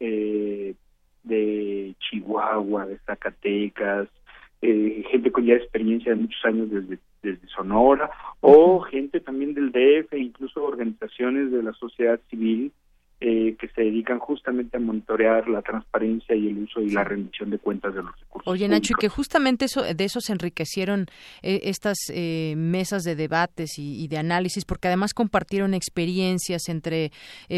[0.00, 0.74] eh,
[1.22, 4.08] de Chihuahua, de Zacatecas,
[4.62, 8.10] eh, gente con ya experiencia de muchos años desde, desde Sonora,
[8.40, 12.72] o gente también del DF, incluso organizaciones de la sociedad civil
[13.22, 17.50] eh, que se dedican justamente a monitorear la transparencia y el uso y la rendición
[17.50, 18.50] de cuentas de los recursos.
[18.50, 21.04] Oye, Nacho, y que justamente eso, de eso se enriquecieron
[21.42, 27.12] eh, estas eh, mesas de debates y, de análisis, porque además compartieron experiencias entre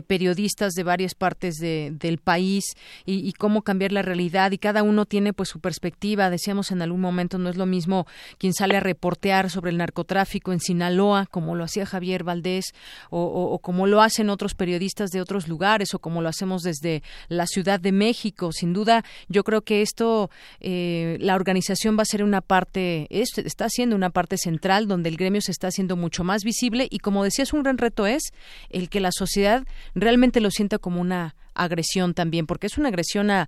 [0.08, 2.64] periodistas de varias partes del país
[3.06, 6.28] y, y, cómo cambiar la realidad, y cada uno tiene pues su perspectiva.
[6.28, 8.06] Decíamos en algún momento, no es lo mismo
[8.36, 12.74] quien sale a reportear sobre el narcotráfico en Sinaloa, como lo hacía Javier Valdés,
[13.10, 15.51] o, o, o como lo hacen otros periodistas de otros lugares
[15.94, 18.52] o como lo hacemos desde la Ciudad de México.
[18.52, 20.30] Sin duda, yo creo que esto,
[20.60, 25.16] eh, la organización va a ser una parte, está siendo una parte central donde el
[25.16, 28.32] gremio se está haciendo mucho más visible y como decías, un gran reto es
[28.70, 33.30] el que la sociedad realmente lo sienta como una agresión también, porque es una agresión
[33.30, 33.46] a,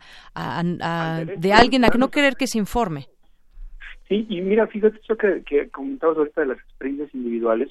[1.36, 3.08] de alguien a no querer que se informe.
[4.08, 7.70] Sí, y mira, fíjate eso que, que comentabas ahorita de las experiencias individuales,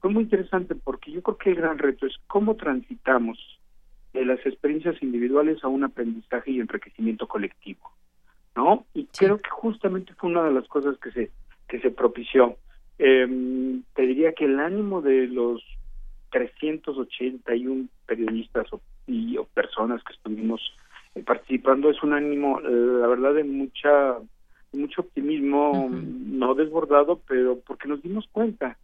[0.00, 3.38] fue muy interesante porque yo creo que el gran reto es cómo transitamos
[4.12, 7.90] de las experiencias individuales a un aprendizaje y enriquecimiento colectivo,
[8.54, 8.84] ¿no?
[8.94, 11.30] Y creo que justamente fue una de las cosas que se
[11.68, 12.56] que se propició.
[12.98, 15.62] Eh, te diría que el ánimo de los
[16.30, 20.60] 381 periodistas o, y o personas que estuvimos
[21.14, 24.18] eh, participando es un ánimo, la verdad, de mucha
[24.72, 28.78] mucho optimismo, no desbordado, pero porque nos dimos cuenta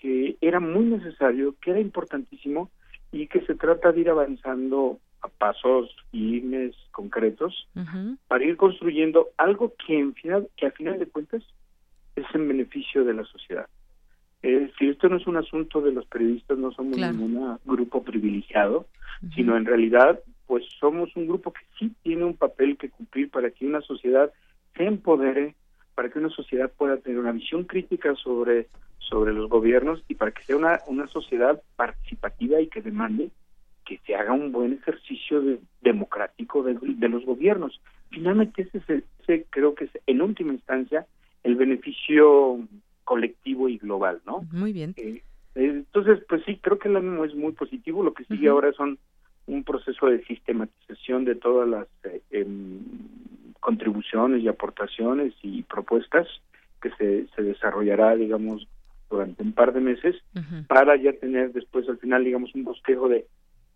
[0.00, 2.70] que era muy necesario, que era importantísimo
[3.12, 7.68] y que se trata de ir avanzando a pasos firmes, concretos,
[8.28, 11.42] para ir construyendo algo que, en final, que a final de cuentas
[12.16, 13.66] es en beneficio de la sociedad.
[14.42, 18.86] Es decir, esto no es un asunto de los periodistas, no somos ningún grupo privilegiado,
[19.34, 23.50] sino en realidad, pues somos un grupo que sí tiene un papel que cumplir para
[23.50, 24.32] que una sociedad
[24.76, 25.54] se empodere,
[26.00, 28.68] para que una sociedad pueda tener una visión crítica sobre
[29.00, 33.28] sobre los gobiernos y para que sea una, una sociedad participativa y que demande
[33.84, 35.42] que se haga un buen ejercicio
[35.82, 37.82] democrático de, los gobiernos.
[38.08, 41.04] Finalmente ese, es ese creo que es en última instancia
[41.42, 42.60] el beneficio
[43.04, 44.46] colectivo y global, ¿no?
[44.52, 44.94] Muy bien.
[44.96, 45.20] Eh,
[45.54, 48.02] entonces, pues sí, creo que el ánimo es muy positivo.
[48.02, 48.98] Lo que sigue ahora son
[49.46, 52.80] un proceso de sistematización de todas las eh, em,
[53.60, 56.26] contribuciones y aportaciones y propuestas
[56.80, 58.66] que se, se desarrollará, digamos,
[59.10, 60.16] durante un par de meses
[60.68, 63.26] para ya tener después al final digamos un bosquejo de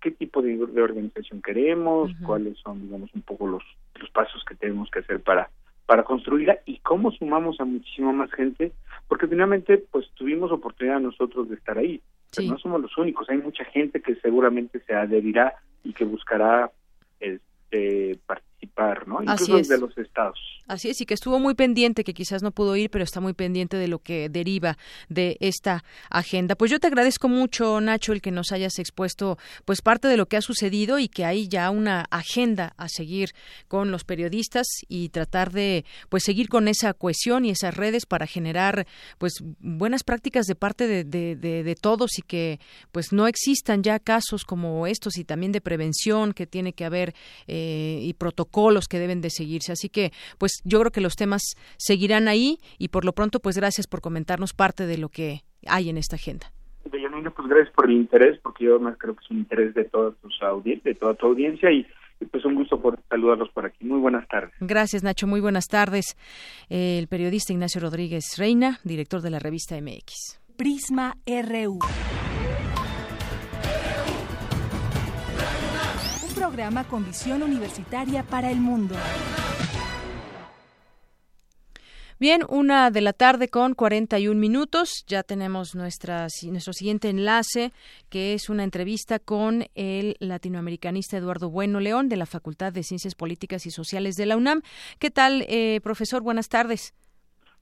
[0.00, 3.64] qué tipo de, organización queremos, cuáles son digamos un poco los,
[4.00, 5.50] los pasos que tenemos que hacer para
[5.86, 8.72] para construirla y cómo sumamos a muchísima más gente,
[9.06, 12.00] porque finalmente pues tuvimos oportunidad nosotros de estar ahí,
[12.34, 16.70] pero no somos los únicos, hay mucha gente que seguramente se adherirá y que buscará
[17.20, 18.53] este, participar,
[19.06, 19.22] ¿no?
[19.22, 20.38] Incluso de los estados.
[20.66, 23.34] Así es, y que estuvo muy pendiente, que quizás no pudo ir, pero está muy
[23.34, 24.78] pendiente de lo que deriva
[25.10, 26.54] de esta agenda.
[26.54, 29.36] Pues yo te agradezco mucho, Nacho, el que nos hayas expuesto
[29.66, 33.30] pues parte de lo que ha sucedido y que hay ya una agenda a seguir
[33.68, 38.26] con los periodistas y tratar de pues seguir con esa cohesión y esas redes para
[38.26, 38.86] generar
[39.18, 42.58] pues buenas prácticas de parte de, de, de todos y que
[42.90, 47.14] pues no existan ya casos como estos y también de prevención que tiene que haber
[47.46, 48.53] eh, y protocolos
[48.88, 49.72] que deben de seguirse.
[49.72, 51.42] Así que pues yo creo que los temas
[51.76, 55.90] seguirán ahí y por lo pronto pues gracias por comentarnos parte de lo que hay
[55.90, 56.52] en esta agenda.
[57.34, 60.12] pues gracias por el interés, porque yo más creo que es un interés de toda,
[60.12, 60.38] tus
[60.82, 61.86] de toda tu audiencia y
[62.30, 63.84] pues un gusto por saludarlos por aquí.
[63.84, 64.52] Muy buenas tardes.
[64.60, 65.26] Gracias, Nacho.
[65.26, 66.16] Muy buenas tardes.
[66.68, 70.40] El periodista Ignacio Rodríguez Reina, director de la revista MX.
[70.56, 71.78] Prisma RU.
[76.54, 78.94] Programa con visión universitaria para el mundo.
[82.20, 85.04] Bien, una de la tarde con 41 minutos.
[85.08, 87.72] Ya tenemos nuestra, nuestro siguiente enlace,
[88.08, 93.16] que es una entrevista con el latinoamericanista Eduardo Bueno León de la Facultad de Ciencias
[93.16, 94.62] Políticas y Sociales de la UNAM.
[95.00, 96.22] ¿Qué tal, eh, profesor?
[96.22, 96.94] Buenas tardes.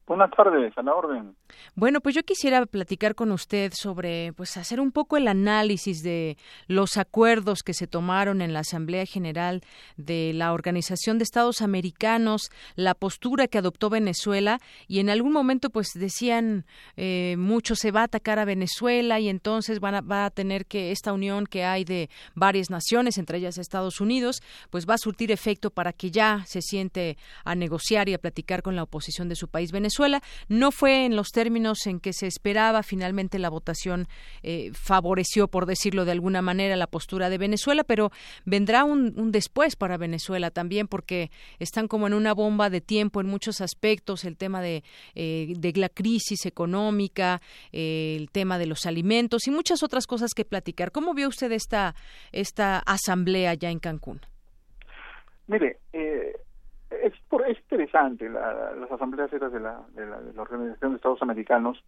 [0.04, 1.36] Buenas tardes, a la orden.
[1.76, 6.36] Bueno, pues yo quisiera platicar con usted sobre, pues hacer un poco el análisis de
[6.66, 9.62] los acuerdos que se tomaron en la Asamblea General
[9.96, 15.70] de la Organización de Estados Americanos, la postura que adoptó Venezuela y en algún momento
[15.70, 20.24] pues decían eh, mucho se va a atacar a Venezuela y entonces van a, va
[20.24, 24.84] a tener que esta unión que hay de varias naciones, entre ellas Estados Unidos, pues
[24.88, 28.74] va a surtir efecto para que ya se siente a negociar y a platicar con
[28.74, 30.22] la oposición de su país Venezuela Venezuela.
[30.48, 32.82] No fue en los términos en que se esperaba.
[32.82, 34.06] Finalmente la votación
[34.42, 38.10] eh, favoreció, por decirlo de alguna manera, la postura de Venezuela, pero
[38.44, 43.26] vendrá un, después para Venezuela también porque están como en una bomba de tiempo en
[43.26, 44.24] muchos aspectos.
[44.24, 44.82] El tema de,
[45.14, 47.40] eh, de la crisis económica,
[47.72, 50.90] eh, el tema de los alimentos y muchas otras cosas que platicar.
[50.90, 51.94] ¿Cómo vio usted esta,
[52.32, 54.20] esta asamblea ya en Cancún?
[55.48, 56.21] Mire, eh,
[57.92, 58.28] es interesante
[58.80, 59.48] las asambleas de la,
[59.94, 61.82] de, la, Organización de Estados Americanos,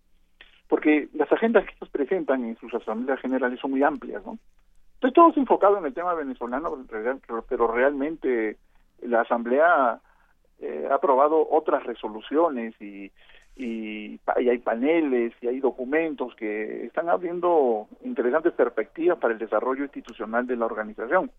[0.69, 4.39] porque las agendas que ellos presentan en sus asambleas generales son muy amplias, ¿no?
[4.95, 6.85] Entonces todo es enfocado en el tema venezolano,
[7.49, 8.57] pero realmente
[9.03, 10.01] la asamblea
[10.61, 13.13] eh, ha aprobado otras resoluciones y,
[13.57, 19.85] y, y, hay paneles y hay documentos que están abriendo interesantes perspectivas para el desarrollo
[19.85, 21.31] institucional de la organización.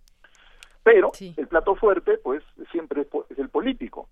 [0.86, 4.08] Pero el plato fuerte, pues, siempre es, el político.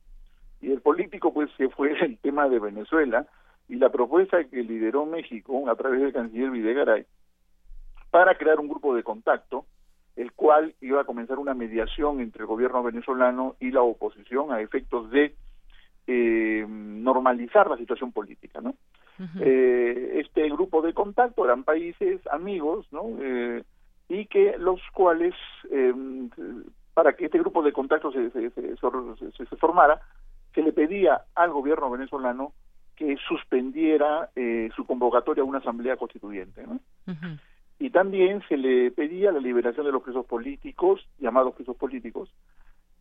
[0.64, 3.28] Y el político, pues, se fue el tema de Venezuela
[3.68, 7.06] y la propuesta que lideró México a través del canciller Videgaray
[8.10, 9.66] para crear un grupo de contacto,
[10.16, 14.62] el cual iba a comenzar una mediación entre el gobierno venezolano y la oposición a
[14.62, 15.36] efectos de
[16.08, 18.76] eh, normalizar la situación política, ¿no?
[19.42, 23.04] eh, este grupo de contacto eran países amigos, ¿no?
[23.20, 23.64] Eh,
[24.10, 25.34] y que los cuales,
[25.72, 26.30] em,
[26.94, 30.02] para que este grupo de contactos se, se, se, formara,
[30.54, 32.54] se le pedía al gobierno venezolano
[32.96, 36.66] que suspendiera eh, su convocatoria a una asamblea constituyente.
[36.66, 36.80] ¿no?
[37.80, 42.30] Y también se le pedía la liberación de los presos políticos, llamados presos políticos,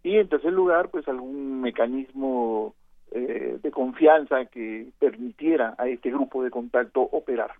[0.03, 2.75] y en tercer lugar, pues algún mecanismo
[3.13, 7.53] eh, de confianza que permitiera a este grupo de contacto operar.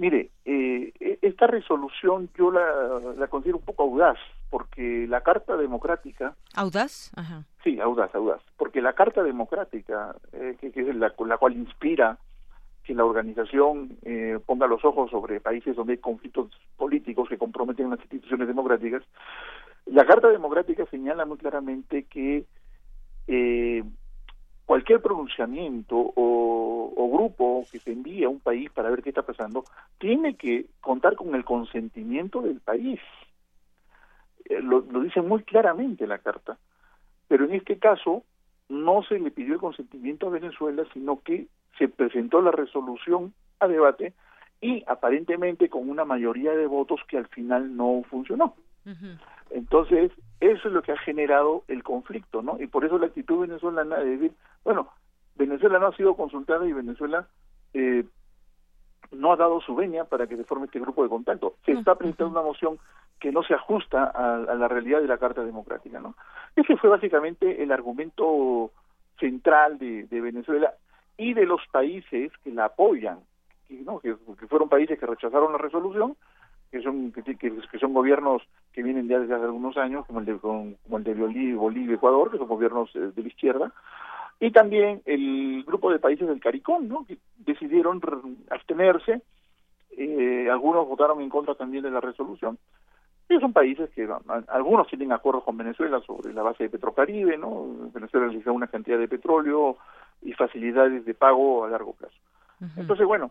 [0.00, 4.16] Mire, eh, e, esta resolución yo la, considero un poco audaz,
[4.48, 6.34] porque la Carta Democrática...
[6.54, 7.12] ¿Audaz?
[7.16, 7.44] Ajá.
[7.62, 8.40] Sí, audaz, audaz.
[8.56, 12.16] Porque la Carta Democrática, eh, que, es la, la cual inspira
[12.82, 17.90] que la organización eh, ponga los ojos sobre países donde hay conflictos políticos que comprometen
[17.90, 19.02] las instituciones democráticas,
[19.84, 22.46] la Carta Democrática señala muy claramente que
[23.26, 23.84] eh,
[24.70, 29.64] cualquier pronunciamiento o, grupo que se envíe a un país para ver qué está pasando
[29.98, 33.00] tiene que contar con el consentimiento del país.
[34.44, 36.56] Eh, lo, dice muy claramente la carta.
[37.26, 38.22] Pero en este caso
[38.68, 43.66] no se le pidió el consentimiento a Venezuela, sino que se presentó la resolución a
[43.66, 44.12] debate
[44.60, 48.54] y aparentemente con una mayoría de votos que al final no funcionó.
[49.50, 52.56] Entonces, eso es lo que ha generado el conflicto, ¿no?
[52.60, 54.32] Y por eso la actitud venezolana de decir,
[54.64, 54.88] bueno,
[55.36, 57.26] Venezuela no ha sido consultada y Venezuela
[57.74, 58.04] eh,
[59.12, 61.54] no ha dado su venia para que se forme este grupo de contacto.
[61.64, 62.78] Se está presentando una moción
[63.18, 66.14] que no se ajusta a, la realidad de la Carta Democrática, ¿no?
[66.56, 68.70] Ese fue básicamente el argumento
[69.18, 70.72] central de, Venezuela
[71.18, 73.20] y de los países que la apoyan,
[73.68, 74.00] ¿no?
[74.00, 74.16] que
[74.48, 76.16] fueron países que rechazaron la resolución
[76.70, 78.42] que son que, son gobiernos
[78.72, 81.14] que vienen ya desde hace algunos años, como el de, como el de
[81.54, 83.72] Bolivia, Ecuador, que son gobiernos eh, de la izquierda,
[84.40, 87.04] y también el grupo de países del CARICOM, ¿no?
[87.06, 88.00] que decidieron
[88.50, 89.20] abstenerse,
[89.96, 92.58] eh, algunos votaron en contra también de la resolución,
[93.28, 94.08] y son países que
[94.48, 97.64] algunos tienen acuerdos con Venezuela sobre la base de Petrocaribe, ¿no?
[97.94, 99.76] Venezuela les da una cantidad de petróleo
[100.20, 102.16] y facilidades de pago a largo plazo.
[102.76, 103.30] Entonces, bueno,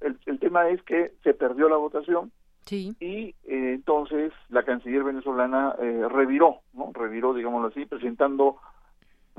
[0.00, 2.32] el, el tema es que se perdió la votación,
[2.70, 6.90] y eh, entonces la canciller venezolana eh, reviró, ¿no?
[6.92, 8.58] Reviró, digámoslo así, presentando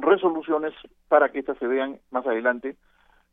[0.02, 0.74] resoluciones
[1.08, 2.76] para que estas se vean más adelante,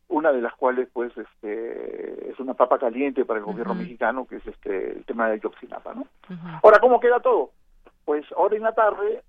[0.09, 4.37] una de las cuales pues este es una papa caliente para el gobierno mexicano, que
[4.37, 6.07] es este el tema de Yoxinapa, ¿no?
[6.63, 7.51] Ahora, ¿cómo queda todo?
[8.05, 9.23] Pues ahora en la tarde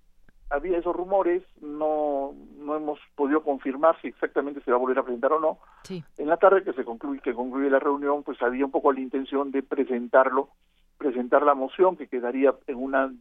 [0.50, 5.02] había esos rumores, no, no hemos podido confirmar si exactamente se va a volver a
[5.02, 5.58] presentar o no.
[6.16, 9.00] En la tarde que se concluye, que concluye la reunión, pues había un poco la
[9.00, 10.48] intención de presentarlo,
[10.96, 13.12] presentar la moción que quedaría en una,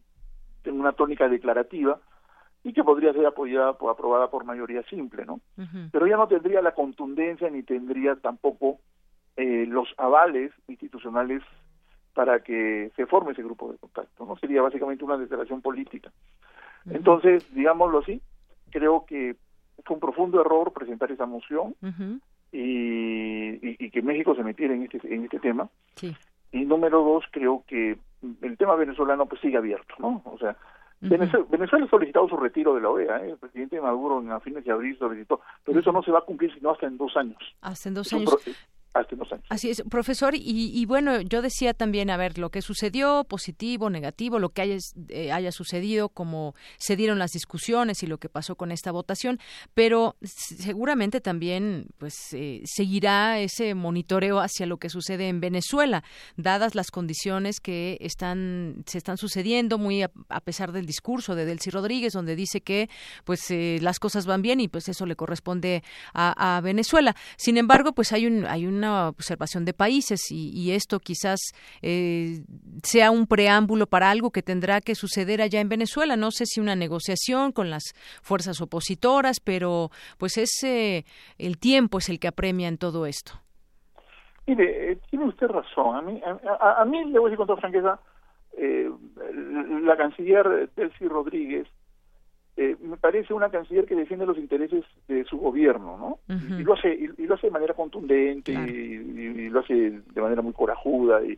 [0.63, 1.99] en una tónica declarativa
[2.67, 5.39] y que podría ser apoyada o aprobada por mayoría simple, ¿no?
[5.89, 8.79] Pero ya no tendría la contundencia ni tendría tampoco
[9.37, 11.41] eh, los avales institucionales
[12.13, 14.35] para que se forme ese grupo de contacto, ¿no?
[14.35, 16.11] Sería básicamente una declaración política.
[16.89, 18.21] Entonces, digámoslo así,
[18.69, 19.37] creo que
[19.85, 21.73] fue un profundo error presentar esa moción
[22.51, 25.69] y, y, que México se metiera en este, en este tema.
[26.51, 27.97] Y número dos, creo que
[28.41, 30.21] el tema venezolano pues sigue abierto, ¿no?
[30.25, 30.57] O sea,
[30.99, 33.31] Venezuela, Venezuela, ha solicitado su retiro de la OEA, ¿eh?
[33.31, 36.23] el presidente Maduro en a fines de abril solicitó, pero eso no se va a
[36.23, 37.37] cumplir sino hasta en dos años.
[37.61, 38.35] Hasta en dos años.
[39.49, 40.33] Así es, profesor.
[40.35, 44.77] Y, bueno, yo decía también, a ver, lo que sucedió, positivo, negativo, lo que haya,
[45.09, 49.39] eh, haya sucedido, como se dieron las discusiones y lo que pasó con esta votación,
[49.73, 56.03] pero seguramente también pues eh, seguirá ese monitoreo hacia lo que sucede en Venezuela,
[56.35, 60.09] dadas las condiciones que están se están sucediendo, muy a,
[60.41, 62.89] pesar del discurso de Delcy Rodríguez, donde dice que
[63.23, 65.83] pues eh, las cosas van bien y pues eso le corresponde
[66.13, 67.15] a, a Venezuela.
[67.37, 71.39] Sin embargo, pues hay un hay una observación de países y, esto quizás
[71.81, 72.43] eh,
[72.83, 76.15] sea un preámbulo para algo que tendrá que suceder allá en Venezuela.
[76.15, 81.05] No sé si una negociación con las fuerzas opositoras, pero pues es eh,
[81.37, 83.33] el tiempo es el que apremia en todo esto.
[84.45, 85.95] Mire, eh, tiene usted razón.
[85.95, 87.99] A mí, a, mí le voy a decir con toda franqueza,
[88.57, 91.67] la canciller Delcy Rodríguez
[92.59, 95.95] eh, me parece una canciller que defiende los intereses de su gobierno,
[96.27, 96.35] ¿no?
[96.57, 100.53] y, lo hace y, lo hace de manera contundente y, lo hace de manera muy
[100.53, 101.37] corajuda y,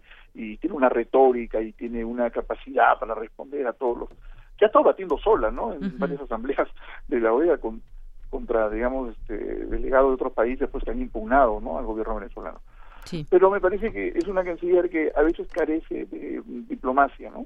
[0.57, 4.09] tiene una retórica y tiene una capacidad para responder a todos los
[4.57, 5.74] que ha estado batiendo sola, ¿no?
[5.74, 6.70] En varias asambleas
[7.09, 7.82] de la OEA con,
[8.30, 11.78] contra, digamos, este, delegados de otros países pues que han impugnado, ¿no?
[11.78, 12.61] Al gobierno venezolano.
[13.03, 13.26] Sí.
[13.30, 17.45] Pero me parece que es una canciller que a veces carece de diplomacia, ¿no?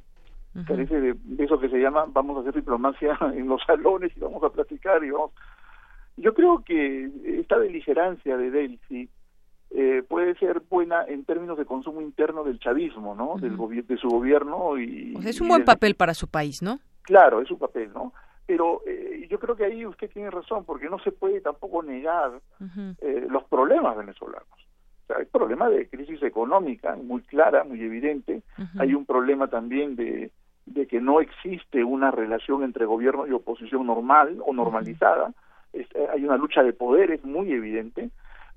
[0.67, 4.43] Carece de, eso que se llama vamos a hacer diplomacia en los salones y vamos
[4.43, 5.31] a platicar y vamos
[6.17, 9.09] yo creo que esta beligerancia de Delcy
[9.71, 13.37] eh, puede ser buena en términos de consumo interno del chavismo, ¿no?
[13.39, 16.79] del de su gobierno y pues es un buen papel para su país, ¿no?
[17.01, 18.13] Claro, es un papel, ¿no?
[18.45, 22.39] Pero eh, yo creo que ahí usted tiene razón, porque no se puede tampoco negar
[23.01, 24.47] eh, los problemas venezolanos.
[24.51, 28.43] O sea, hay problema de crisis económica muy clara, muy evidente.
[28.77, 30.31] Hay un problema también de
[30.65, 35.33] de que no existe una relación entre gobierno y oposición normal o normalizada.
[35.73, 38.09] Eh, hay una lucha de poderes muy evidente.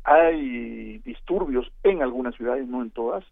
[0.05, 3.25] Hay disturbios en algunas ciudades, no en todas,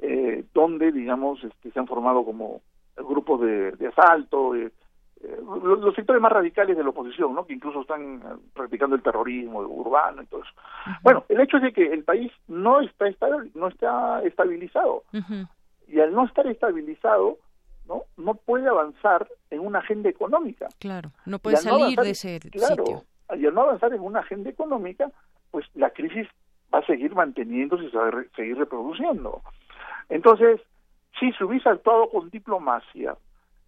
[0.00, 2.62] eh, donde, digamos, este, se han formado como
[2.96, 4.70] grupos de, asalto, eh,
[5.46, 7.46] los, sectores más radicales de la oposición, ¿no?
[7.46, 8.22] que incluso están
[8.54, 10.52] practicando el terrorismo urbano y todo eso.
[11.02, 13.06] Bueno, el hecho es de que el país no está,
[13.54, 15.02] no está estabilizado.
[15.86, 17.38] Y al no estar estabilizado,
[17.88, 20.68] no no puede avanzar en una agenda económica.
[20.78, 23.04] Claro, no puede salir de ese claro, sitio.
[23.36, 25.10] Y al no avanzar en una agenda económica,
[25.50, 26.28] pues la crisis
[26.72, 29.42] va a seguir manteniéndose y se va a seguir reproduciendo.
[30.08, 30.60] Entonces,
[31.18, 33.16] si se hubiese actuado con diplomacia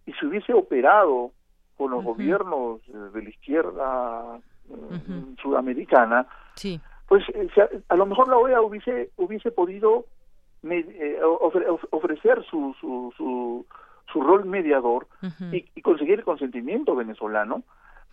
[0.05, 1.31] y se hubiese operado
[1.77, 6.79] con los gobiernos de la izquierda mm, sudamericana, sí.
[7.07, 7.49] pues eh,
[7.87, 10.05] a lo mejor la OEA hubiese hubiese podido
[10.63, 11.19] eh,
[11.91, 13.65] ofrecer su, su, su,
[14.11, 15.07] su rol mediador
[15.51, 17.63] y, conseguir el consentimiento venezolano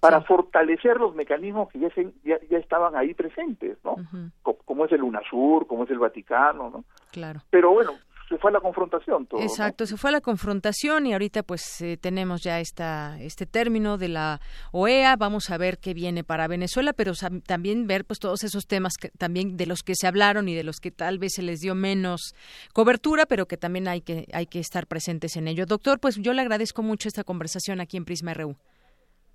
[0.01, 1.89] para fortalecer los mecanismos que ya,
[2.25, 3.97] ya, estaban ahí presentes, ¿no?
[4.43, 6.85] como es el UNASUR, como es el Vaticano, ¿no?
[7.11, 7.41] Claro.
[7.49, 7.93] Pero bueno,
[8.29, 9.41] se fue a la confrontación todo.
[9.41, 13.99] Exacto, se fue a la confrontación y ahorita pues eh, tenemos ya esta, este término
[13.99, 14.41] de la
[14.73, 17.13] OEA, vamos a ver qué viene para Venezuela, pero
[17.47, 20.65] también ver pues todos esos temas que, también de los que se hablaron y de
[20.65, 22.35] los que tal vez se les dio menos
[22.73, 25.67] cobertura, pero que también hay que, hay que estar presentes en ello.
[25.67, 28.57] Doctor, pues yo le agradezco mucho esta conversación aquí en Prisma RU.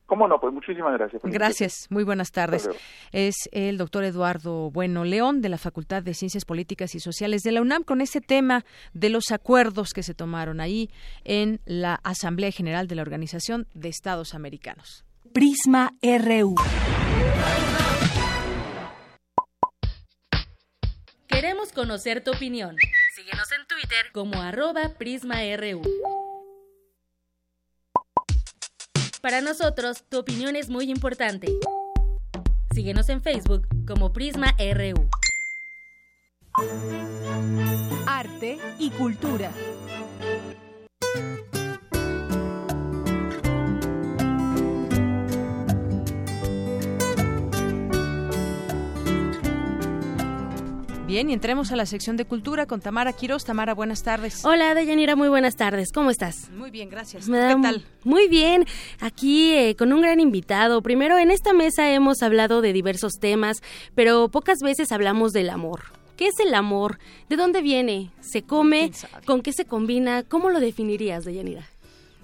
[0.10, 0.40] ¿Cómo no?
[0.40, 1.22] Pues muchísimas gracias.
[1.24, 2.68] Gracias, muy buenas tardes.
[3.12, 7.52] Es el doctor Eduardo Bueno León de la Facultad de Ciencias Políticas y Sociales de
[7.52, 10.90] la UNAM con este tema de los acuerdos que se tomaron ahí
[11.26, 15.06] en la Asamblea General de la Organización de Estados Americanos.
[15.32, 16.56] Prisma RU.
[21.28, 22.76] Queremos conocer tu opinión.
[23.16, 25.84] Síguenos en Twitter como arroba PrismaRU.
[29.22, 31.48] Para nosotros, tu opinión es muy importante.
[32.74, 35.10] Síguenos en Facebook como Prisma RU.
[38.08, 39.52] Arte y cultura.
[51.10, 53.44] Bien, y entremos a la sección de cultura con Tamara Quiroz.
[53.44, 54.46] Tamara, buenas tardes.
[54.46, 55.92] Hola, Deyanira, muy buenas tardes.
[55.92, 56.52] ¿Cómo estás?
[56.52, 57.26] Muy bien, gracias.
[57.26, 57.84] ¿Qué tal?
[58.04, 58.68] Muy bien,
[59.00, 60.84] aquí eh, con un gran invitado.
[60.84, 63.64] Primero, en esta mesa hemos hablado de diversos temas,
[63.96, 65.82] pero pocas veces hablamos del amor.
[66.16, 67.00] ¿Qué es el amor?
[67.28, 68.12] ¿De dónde viene?
[68.20, 68.92] ¿Se come?
[69.26, 70.22] ¿Con qué se combina?
[70.22, 71.66] ¿Cómo lo definirías, Deyanira?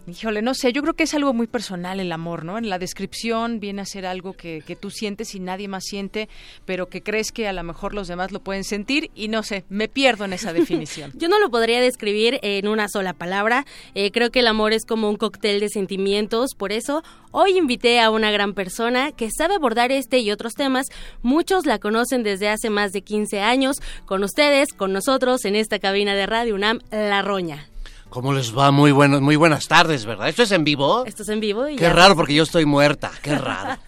[0.08, 2.60] Híjole, no sé, yo creo que es algo muy personal el amor, ¿no?
[2.60, 6.30] En la descripción viene a ser algo que, que tú sientes y nadie más siente,
[6.66, 9.66] pero que crees que a lo mejor los demás lo pueden sentir y no sé,
[9.68, 11.12] me pierdo en esa definición.
[11.16, 14.86] yo no lo podría describir en una sola palabra, eh, creo que el amor es
[14.86, 19.56] como un cóctel de sentimientos, por eso hoy invité a una gran persona que sabe
[19.56, 20.86] abordar este y otros temas,
[21.24, 25.80] muchos la conocen desde hace más de 15 años, con ustedes, con nosotros en esta
[25.80, 27.70] cabina de Radio UNAM, La Roña.
[28.10, 28.72] ¿Cómo les va?
[28.72, 30.30] Muy buenos, muy buenas tardes, ¿verdad?
[30.30, 31.06] ¿Esto es en vivo?
[31.06, 31.68] Esto es en vivo.
[31.68, 33.80] Y qué raro porque yo estoy muerta, qué raro.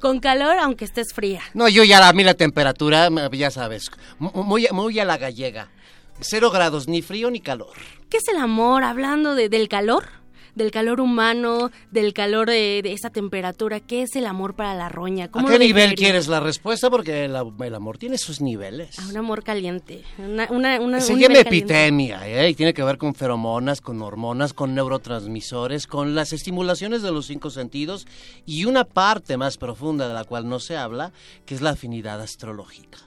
[0.00, 1.40] Con calor aunque estés fría.
[1.54, 5.68] No, yo ya a mí la temperatura, ya sabes, muy, muy a la gallega.
[6.20, 7.72] Cero grados, ni frío ni calor.
[8.10, 8.84] ¿Qué es el amor?
[8.84, 10.04] Hablando de, del calor
[10.54, 13.80] del calor humano, del calor de, esa temperatura.
[13.80, 15.30] ¿Qué es el amor para la roña?
[15.32, 16.90] ¿A qué nivel quieres la respuesta?
[16.90, 18.98] Porque el, amor tiene sus niveles.
[18.98, 20.02] A un amor caliente.
[20.18, 20.48] Una,
[20.80, 22.50] una, Se llama epidemia, ¿eh?
[22.50, 27.26] y tiene que ver con feromonas, con hormonas, con neurotransmisores, con las estimulaciones de los
[27.26, 28.06] cinco sentidos
[28.46, 31.12] y una parte más profunda de la cual no se habla,
[31.46, 32.98] que es la afinidad astrológica.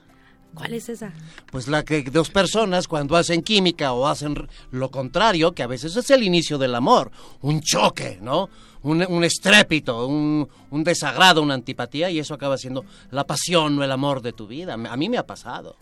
[0.54, 1.12] ¿Cuál es esa?
[1.50, 5.94] Pues la que dos personas cuando hacen química o hacen lo contrario, que a veces
[5.96, 7.10] es el inicio del amor,
[7.42, 8.48] un choque, ¿no?
[8.82, 13.90] Un, estrépito, un, un, desagrado, una antipatía, y eso acaba siendo la pasión o el
[13.90, 14.74] amor de tu vida.
[14.74, 15.76] A mí me ha pasado.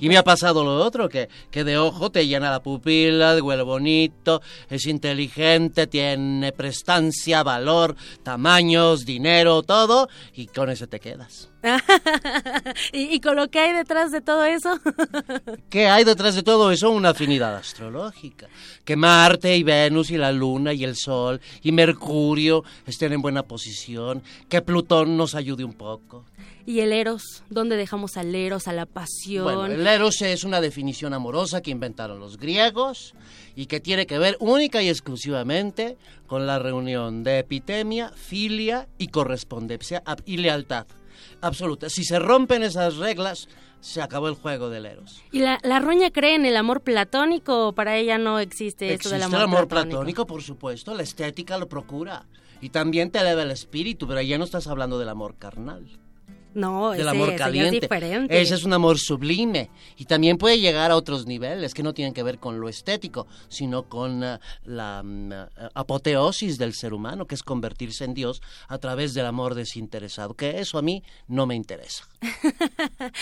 [0.00, 3.62] Y me ha pasado lo otro, que, que de ojo te llena la pupila, huele
[3.62, 11.48] bonito, es inteligente, tiene prestancia, valor, tamaños, dinero, todo, y con eso te quedas.
[12.92, 14.78] ¿Y, con lo que hay detrás de todo eso?
[15.70, 16.90] ¿Qué hay detrás de todo eso?
[16.90, 18.48] Una afinidad astrológica.
[18.84, 23.42] Que Marte y Venus y la Luna y el Sol y Mercurio estén en buena
[23.42, 24.22] posición.
[24.48, 26.24] Que Plutón nos ayude un poco.
[26.66, 27.44] ¿Y el Eros?
[27.48, 29.44] ¿Dónde dejamos al Eros, a la pasión?
[29.44, 33.14] Bueno, el Eros es una definición amorosa que inventaron los griegos
[33.54, 35.96] y que tiene que ver única y exclusivamente
[36.26, 40.86] con la reunión de epitemia, filia y correspondencia y lealtad
[41.40, 41.88] absoluta.
[41.88, 43.48] Si se rompen esas reglas,
[43.80, 45.22] se acabó el juego del Eros.
[45.32, 49.10] ¿Y la, la roña cree en el amor platónico o para ella no existe, esto
[49.10, 50.26] del amor, el amor platónico?
[50.26, 50.94] por supuesto.
[50.94, 52.26] La estética lo procura.
[52.60, 55.86] Y también te eleva el espíritu, pero ya no estás hablando del amor carnal.
[56.56, 57.76] No, del amor caliente.
[57.76, 58.40] Es diferente.
[58.40, 62.14] Ese es un amor sublime y también puede llegar a otros niveles que no tienen
[62.14, 67.26] que ver con lo estético, sino con uh, la mm, uh, apoteosis del ser humano,
[67.26, 71.44] que es convertirse en Dios a través del amor desinteresado, que eso a mí no
[71.44, 72.08] me interesa.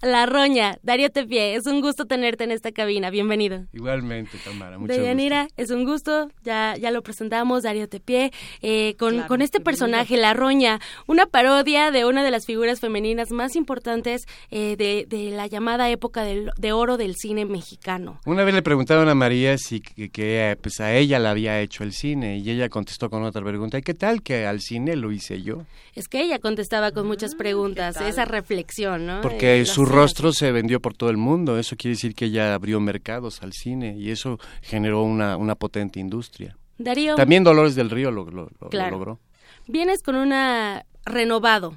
[0.00, 3.66] la Roña, Darío Tepié, es un gusto tenerte en esta cabina, bienvenido.
[3.74, 8.32] Igualmente, Tamara, mucho Deyanira, es un gusto, ya, ya lo presentamos, Darío Tepié,
[8.62, 13.30] eh, con, con este personaje, La Roña, una parodia de una de las figuras femeninas
[13.30, 18.20] más importantes eh, de, la llamada época de oro del cine mexicano.
[18.24, 21.92] Una vez le preguntaron a María si que, pues a ella la había hecho el
[21.92, 25.42] cine y ella contestó con otra pregunta, ¿y qué tal que al cine lo hice
[25.42, 25.64] yo?
[25.94, 29.20] Es que ella contestaba con muchas ah, preguntas, esa reflexión, ¿no?
[29.20, 32.80] Porque su rostro se vendió por todo el mundo, eso quiere decir que ella abrió
[32.80, 36.56] mercados al cine y eso generó una, una potente industria.
[36.78, 37.16] Darío.
[37.16, 38.48] También Dolores del Río lo, lo
[38.90, 39.18] logró.
[39.66, 41.74] Vienes con una renovado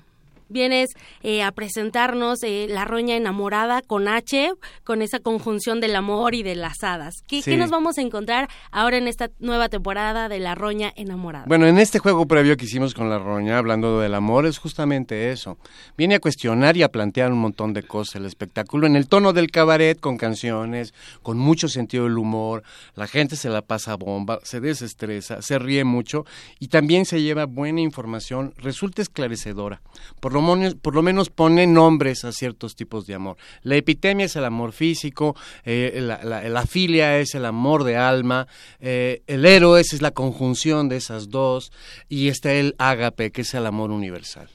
[0.51, 0.89] vienes
[1.23, 4.51] eh, a presentarnos eh, La Roña Enamorada con H,
[4.83, 7.15] con esa conjunción del amor y de las hadas.
[7.27, 11.45] ¿Qué, ¿Qué, nos vamos a encontrar ahora en esta nueva temporada de La Roña Enamorada?
[11.47, 15.31] Bueno, en este juego previo que hicimos con La Roña, hablando del amor, es justamente
[15.31, 15.57] eso.
[15.97, 19.33] Viene a cuestionar y a plantear un montón de cosas el espectáculo en el tono
[19.33, 22.63] del cabaret, con canciones, con mucho sentido del humor.
[22.95, 26.25] La gente se la pasa bomba, se desestresa, se ríe mucho
[26.59, 29.81] y también se lleva buena información, resulta esclarecedora.
[30.19, 30.40] Por lo
[30.81, 33.37] por lo menos pone nombres a ciertos tipos de amor.
[33.63, 38.47] La epidemia es el amor físico, eh, la, filia es el amor de alma,
[38.79, 41.71] eh, el héroe es la conjunción de esas dos,
[42.09, 44.49] y está el ágape, que es el amor universal.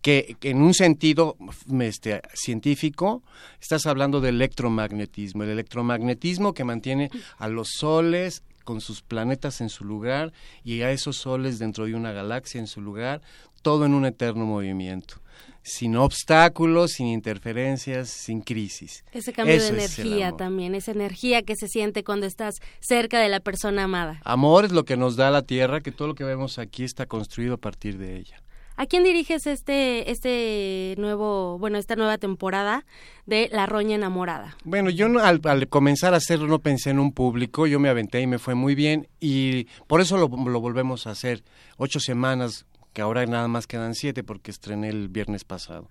[0.00, 1.36] Que, en un sentido
[1.80, 3.22] este, científico
[3.60, 9.68] estás hablando del electromagnetismo, el electromagnetismo que mantiene a los soles con sus planetas en
[9.68, 10.32] su lugar
[10.64, 13.22] y a esos soles dentro de una galaxia en su lugar,
[13.62, 15.22] todo en un eterno movimiento
[15.62, 19.04] sin obstáculos, sin interferencias, sin crisis.
[19.12, 23.40] Ese cambio de energía también, esa energía que se siente cuando estás cerca de la
[23.40, 24.20] persona amada.
[24.24, 27.06] Amor es lo que nos da la tierra, que todo lo que vemos aquí está
[27.06, 28.42] construido a partir de ella.
[28.74, 32.86] ¿A quién diriges este, este nuevo, bueno, esta nueva temporada
[33.26, 34.56] de La Roña Enamorada?
[34.64, 38.26] Bueno, yo al, comenzar a hacerlo no pensé en un público, yo me aventé y
[38.26, 41.44] me fue muy bien y por eso lo, lo volvemos a hacer.
[41.76, 45.88] Ocho semanas que ahora nada más quedan siete porque estrené el viernes pasado.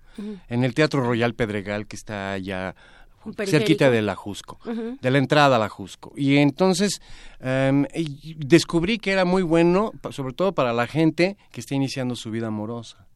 [0.48, 2.74] En el Teatro Royal Pedregal, que está allá
[3.46, 4.58] cerquita de la Jusco,
[5.00, 6.12] de la entrada a la Jusco.
[6.16, 7.00] Y entonces
[7.40, 7.86] em,
[8.36, 12.48] descubrí que era muy bueno, sobre todo para la gente que está iniciando su vida
[12.48, 13.06] amorosa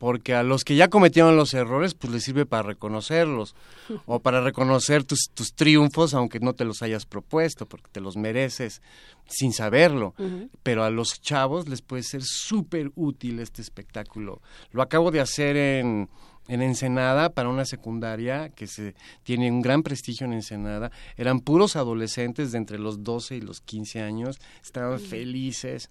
[0.00, 3.54] porque a los que ya cometieron los errores, pues les sirve para reconocerlos
[4.06, 8.16] o para reconocer tus, tus triunfos, aunque no te los hayas propuesto, porque te los
[8.16, 8.80] mereces
[9.28, 10.14] sin saberlo.
[10.62, 14.40] Pero a los chavos les puede ser súper útil este espectáculo.
[14.72, 16.08] Lo acabo de hacer en,
[16.48, 20.90] en Ensenada para una secundaria que se tiene un gran prestigio en Ensenada.
[21.18, 25.90] Eran puros adolescentes de entre los 12 y los 15 años, estaban felices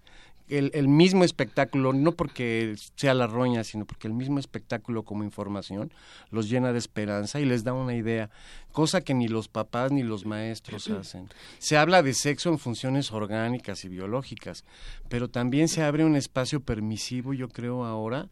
[0.50, 5.92] el, mismo espectáculo, no porque sea la roña, sino porque el mismo espectáculo como información
[6.32, 8.30] los llena de esperanza y les da una idea,
[8.72, 11.30] cosa que ni los papás ni los maestros hacen.
[11.58, 14.64] Se habla de sexo en funciones orgánicas y biológicas,
[15.08, 18.30] pero también se abre un espacio permisivo, yo creo ahora,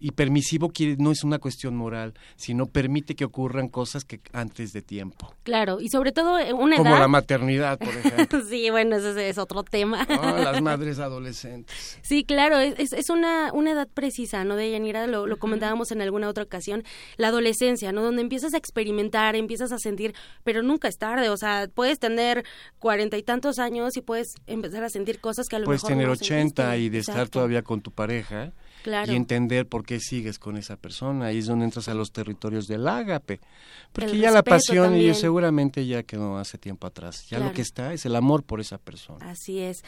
[0.00, 4.82] y permisivo no es una cuestión moral, sino permite que ocurran cosas que antes de
[4.82, 5.34] tiempo.
[5.42, 6.84] Claro, y sobre todo eh, una edad...
[6.84, 8.40] Como la maternidad, por ejemplo.
[8.48, 10.06] sí, bueno, ese es otro tema.
[10.08, 11.98] las madres adolescentes.
[12.02, 14.56] Sí, claro, es, es una, una edad precisa, ¿no?
[14.56, 16.84] De Yanira, lo, lo comentábamos en alguna otra ocasión,
[17.16, 18.02] la adolescencia, ¿no?
[18.02, 20.14] Donde empiezas a experimentar, empiezas a sentir,
[20.44, 22.44] pero nunca es tarde, o sea, puedes tener
[22.78, 25.96] cuarenta y tantos años y puedes empezar a sentir cosas que a lo puedes mejor...
[25.96, 28.52] Puedes tener ochenta y de estar todavía con tu pareja
[28.84, 31.26] y entender por qué sigues con esa persona.
[31.26, 33.40] Ahí es donde entras a los territorios del ágape.
[33.92, 37.26] Porque ya la pasión y seguramente ya quedó hace tiempo atrás.
[37.28, 39.30] Ya lo que está es el amor por esa persona.
[39.30, 39.82] Así es.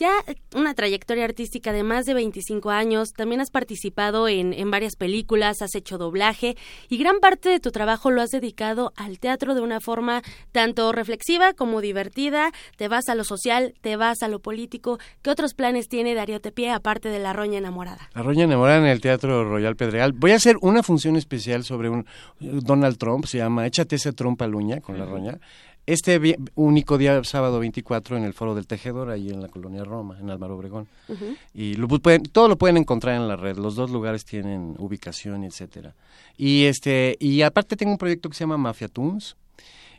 [0.00, 0.24] Ya
[0.54, 5.60] una trayectoria artística de más de 25 años, también has participado en, en varias películas,
[5.60, 6.56] has hecho doblaje
[6.88, 10.22] y gran parte de tu trabajo lo has dedicado al teatro de una forma
[10.52, 12.50] tanto reflexiva como divertida.
[12.78, 14.98] Te vas a lo social, te vas a lo político.
[15.20, 18.08] ¿Qué otros planes tiene Darío Tepié aparte de La Roña Enamorada?
[18.14, 20.14] La Roña Enamorada en el Teatro Royal Pedregal.
[20.14, 22.06] Voy a hacer una función especial sobre un
[22.38, 25.38] Donald Trump, se llama Échate ese trompa luña con La Roña
[25.86, 30.18] este único día, sábado 24, en el Foro del Tejedor, ahí en la colonia Roma,
[30.20, 30.88] en Álvaro Obregón.
[31.54, 33.56] Y lo pueden, todo lo pueden encontrar en la red.
[33.56, 35.94] Los dos lugares tienen ubicación, etcétera.
[36.36, 39.36] Y este y aparte tengo un proyecto que se llama Mafia Tunes,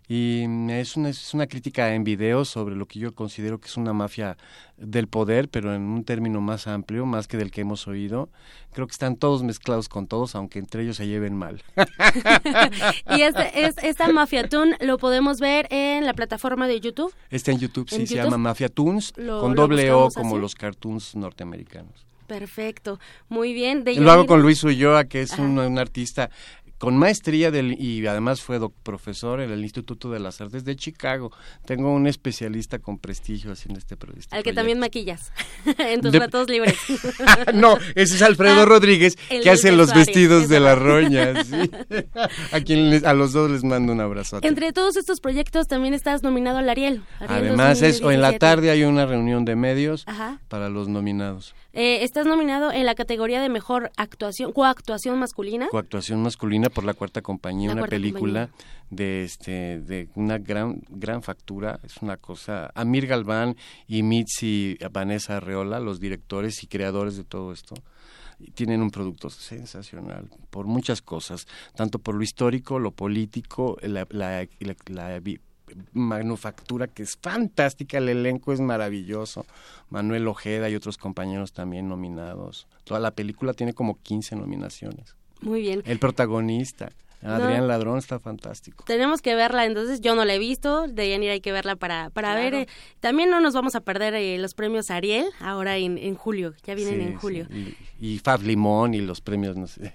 [0.08, 3.78] y es una, es una crítica en video sobre lo que yo considero que es
[3.78, 4.38] una mafia
[4.78, 8.30] del poder, pero en un término más amplio, más que del que hemos oído.
[8.74, 11.64] Creo que están todos mezclados con todos, aunque entre ellos se lleven mal.
[13.18, 17.14] y este, es, esta Mafia Toon lo podemos ver en la plataforma de YouTube.
[17.30, 22.12] Está en YouTube, sí, se llama Mafia Toons, con doble O como los cartoons norteamericanos.
[22.32, 22.98] Perfecto,
[23.28, 23.84] muy bien.
[23.84, 26.30] De lo hago con Luis Ulloa, que es un, un, artista
[26.82, 31.32] con maestría del, y además fue profesor en el Instituto de las Artes de Chicago.
[31.64, 34.36] Tengo un especialista con prestigio haciendo este, proyecto.
[34.36, 35.32] Al que también maquillas
[35.78, 36.76] en tus ratos libres.
[37.54, 41.34] no, ese es Alfredo ah, Rodríguez que hace los vestidos de la roña.
[42.52, 44.40] a quien a los dos les mando un abrazo.
[44.42, 47.04] Entre todos estos proyectos también estás nominado al Ariel.
[47.20, 50.04] Además, es, o en la tarde hay una reunión de medios
[50.48, 51.54] para los nominados.
[51.74, 55.70] Eh, estás nominado en la categoría de mejor actuación, coactuación masculina.
[55.70, 58.50] Coactuación masculina por la cuarta compañía, una película
[58.90, 62.72] de este de una gran gran factura, es una cosa.
[62.76, 63.56] Amir Galván
[63.88, 67.76] y Mitzi Vanessa Arreola, los directores y creadores de todo esto,
[68.54, 74.46] tienen un producto sensacional por muchas cosas, tanto por lo histórico, lo político, la, la,
[74.88, 75.22] la
[75.94, 79.46] manufactura que es fantástica, el elenco es maravilloso,
[79.90, 82.68] Manuel Ojeda y otros compañeros también nominados.
[82.84, 85.16] Toda la película tiene como 15 nominaciones.
[85.42, 85.82] Muy bien.
[85.86, 86.92] El protagonista.
[87.24, 88.84] Adrián Ladrón está fantástico.
[88.86, 92.10] Tenemos que verla, entonces yo no la he visto, de Yanira hay que verla para,
[92.10, 92.54] para ver.
[92.54, 92.68] Eh,
[93.00, 96.74] también no nos vamos a perder eh, los premios Ariel ahora en, en julio, ya
[96.76, 97.48] vienen en julio.
[98.00, 99.94] Y, Fab Limón y los premios, no sé.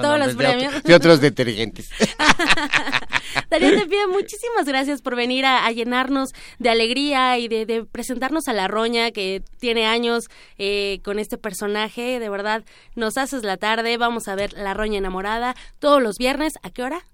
[0.00, 0.74] Todos los premios.
[0.86, 1.90] Y otros detergentes.
[3.50, 8.52] Darío te pido muchísimas gracias por venir a, llenarnos de alegría y de, presentarnos a
[8.52, 12.18] la roña que tiene años eh, con este personaje.
[12.20, 12.64] De verdad,
[12.94, 16.58] nos haces la tarde, vamos a ver la roña enamorada todos los viernes.
[16.62, 17.06] ¿A qué hora?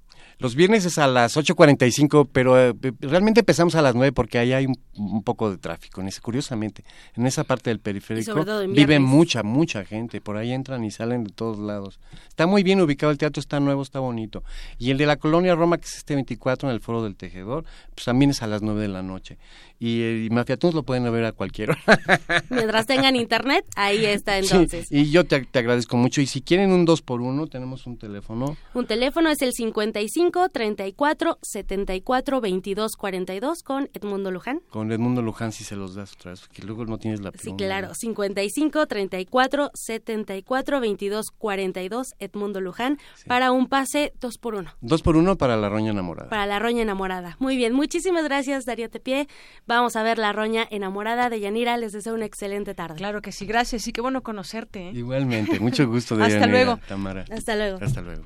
[0.45, 4.53] Los viernes es a las 8.45, pero eh, realmente empezamos a las 9 porque ahí
[4.53, 6.03] hay un, poco de tráfico.
[6.03, 6.85] En ese, curiosamente,
[7.17, 10.21] en esa parte del periférico vive mucha, mucha gente.
[10.21, 11.99] Por ahí entran y salen de todos lados.
[12.29, 14.45] Está muy bien ubicado, el teatro está nuevo, está bonito.
[14.79, 17.65] Y el de la Colonia Roma, que es este 24 en el Foro del Tejedor,
[17.95, 19.39] pues también es a las 9 de la noche.
[19.79, 21.79] Y, eh, y Mafiatunes lo pueden ver a cualquiera.
[22.51, 24.89] Mientras tengan internet, ahí está entonces.
[24.91, 26.21] y yo te, te agradezco mucho.
[26.21, 28.59] Y si quieren un 2 por 1 tenemos un teléfono.
[28.75, 34.61] Un teléfono es el 55 55 34 74 22 42 con Edmundo Luján.
[34.69, 37.55] Con Edmundo Luján si se los das otra vez, que luego no tienes la Sí,
[37.57, 44.73] claro, 55 34 74 22 42 Edmundo Luján para un pase dos por uno.
[44.81, 46.31] Dos por uno para la roña enamorada.
[46.31, 47.37] Para la roña enamorada.
[47.39, 49.29] Muy bien, muchísimas gracias Darío Tepié.
[49.67, 51.77] Vamos a ver la roña enamorada de Yanira.
[51.77, 52.97] Les deseo una excelente tarde.
[52.97, 54.89] Claro que sí, gracias y qué bueno conocerte.
[54.89, 54.93] ¿eh?
[54.95, 56.81] Igualmente, mucho gusto de Hasta luego.
[56.89, 57.25] Tamara.
[57.31, 57.79] Hasta luego.
[57.81, 58.25] Hasta luego.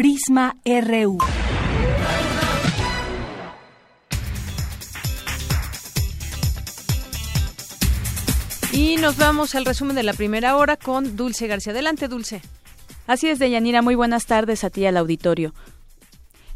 [0.00, 1.18] Prisma RU.
[8.72, 11.74] Y nos vamos al resumen de la primera hora con Dulce García.
[11.74, 12.40] Adelante, Dulce.
[13.06, 13.82] Así es, Deyanira.
[13.82, 15.52] Muy buenas tardes a ti al auditorio.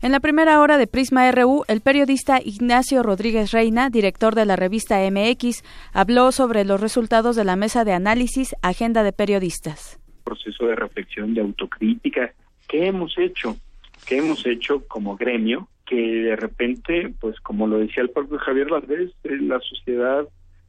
[0.01, 4.57] En la primera hora de Prisma RU, el periodista Ignacio Rodríguez Reina, director de la
[4.57, 10.01] revista MX, habló sobre los resultados de la mesa de análisis Agenda de Periodistas.
[10.25, 12.33] Proceso de reflexión, de autocrítica.
[12.75, 13.57] ¿Qué hemos hecho?
[14.05, 15.69] ¿Qué hemos hecho como gremio?
[15.87, 20.27] Que de repente, pues como lo decía el propio Javier Valdés, eh, la sociedad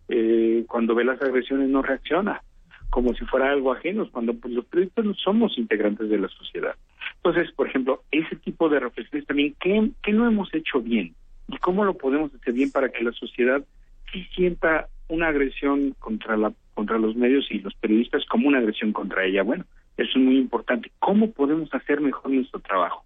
[0.10, 2.43] eh, cuando ve las agresiones no reacciona
[2.91, 6.76] como si fuera algo ajeno, cuando pues, los periodistas no somos integrantes de la sociedad.
[7.16, 11.16] Entonces, por ejemplo, ese tipo de reflexiones también, ¿qué, ¿qué no hemos hecho bien?
[11.47, 13.66] ¿Y cómo lo podemos hacer bien para que la sociedad
[14.14, 18.93] sí sienta una agresión contra, la, contra los medios y los periodistas como una agresión
[18.93, 19.41] contra ella?
[19.41, 19.66] Bueno,
[19.97, 20.91] eso es muy importante.
[20.99, 23.05] ¿Cómo podemos hacer mejor nuestro trabajo?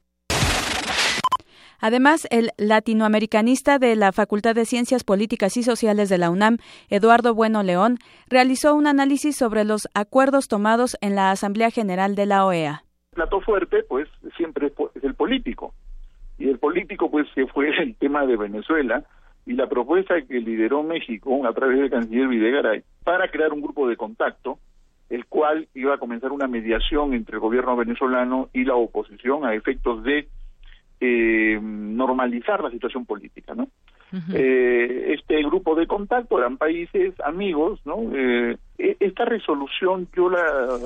[1.82, 6.58] Además, el latinoamericanista de la Facultad de Ciencias Políticas y Sociales de la UNAM,
[6.90, 12.26] Eduardo Bueno León, realizó un análisis sobre los acuerdos tomados en la Asamblea General de
[12.26, 12.84] la OEA.
[13.12, 15.74] El plato fuerte, pues, siempre es el político.
[16.38, 19.06] Y el político, pues, se fue el tema de Venezuela
[19.46, 23.88] y la propuesta que lideró México a través del canciller Videgaray para crear un grupo
[23.88, 24.60] de contacto,
[25.10, 29.56] el cual iba a comenzar una mediación entre el gobierno venezolano y la oposición a
[29.56, 30.28] efectos de
[31.02, 33.68] eh, normalizar la situación política, ¿no?
[34.34, 37.98] eh, este grupo de contacto eran países amigos, ¿no?
[38.14, 40.44] Eh, esta resolución yo la,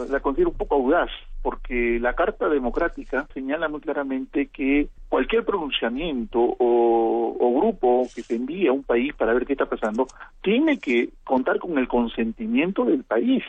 [0.09, 1.09] la considero un poco audaz,
[1.41, 8.35] porque la Carta Democrática señala muy claramente que cualquier pronunciamiento o, o, grupo que se
[8.35, 10.07] envíe a un país para ver qué está pasando
[10.41, 13.43] tiene que contar con el consentimiento del país.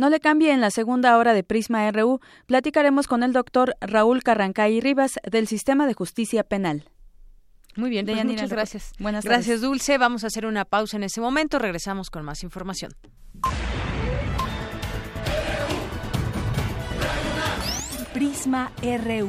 [0.00, 4.22] No le cambie en la segunda hora de Prisma RU, platicaremos con el doctor Raúl
[4.22, 6.88] Carrancay Rivas del Sistema de Justicia Penal.
[7.76, 8.92] Muy bien, pues muchas gracias.
[8.98, 9.40] Buenas tardes.
[9.40, 9.98] Gracias, Dulce.
[9.98, 11.58] Vamos a hacer una pausa en ese momento.
[11.58, 12.92] Regresamos con más información.
[18.14, 19.28] Prisma RU.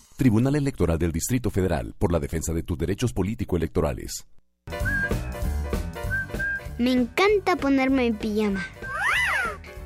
[0.21, 4.27] Tribunal Electoral del Distrito Federal por la defensa de tus derechos político-electorales.
[6.77, 8.63] Me encanta ponerme en pijama,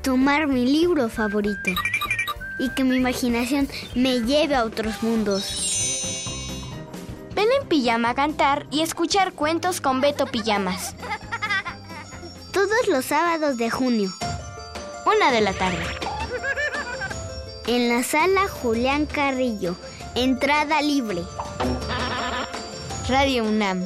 [0.01, 1.71] tomar mi libro favorito
[2.59, 6.03] y que mi imaginación me lleve a otros mundos.
[7.33, 10.97] Ven en pijama a cantar y escuchar cuentos con Beto Pijamas.
[12.51, 14.11] Todos los sábados de junio,
[15.05, 15.85] una de la tarde.
[17.67, 19.77] En la sala Julián Carrillo
[20.15, 21.23] Entrada libre.
[23.09, 23.85] Radio UNAM.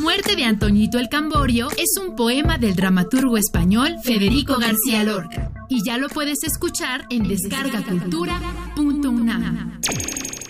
[0.00, 5.84] Muerte de Antoñito el Camborio es un poema del dramaturgo español Federico García Lorca y
[5.84, 9.80] ya lo puedes escuchar en descargacultura.unam.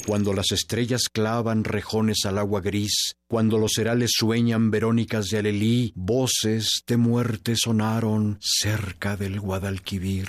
[0.07, 5.93] Cuando las estrellas clavan rejones al agua gris, cuando los herales sueñan verónicas de Alelí,
[5.95, 10.29] voces de muerte sonaron cerca del Guadalquivir.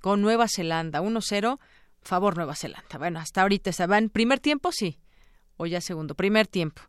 [0.00, 1.58] Con Nueva Zelanda, 1-0
[2.02, 2.98] favor Nueva Zelanda.
[2.98, 4.98] Bueno, hasta ahorita se va en primer tiempo, sí.
[5.56, 6.82] O ya segundo, primer tiempo.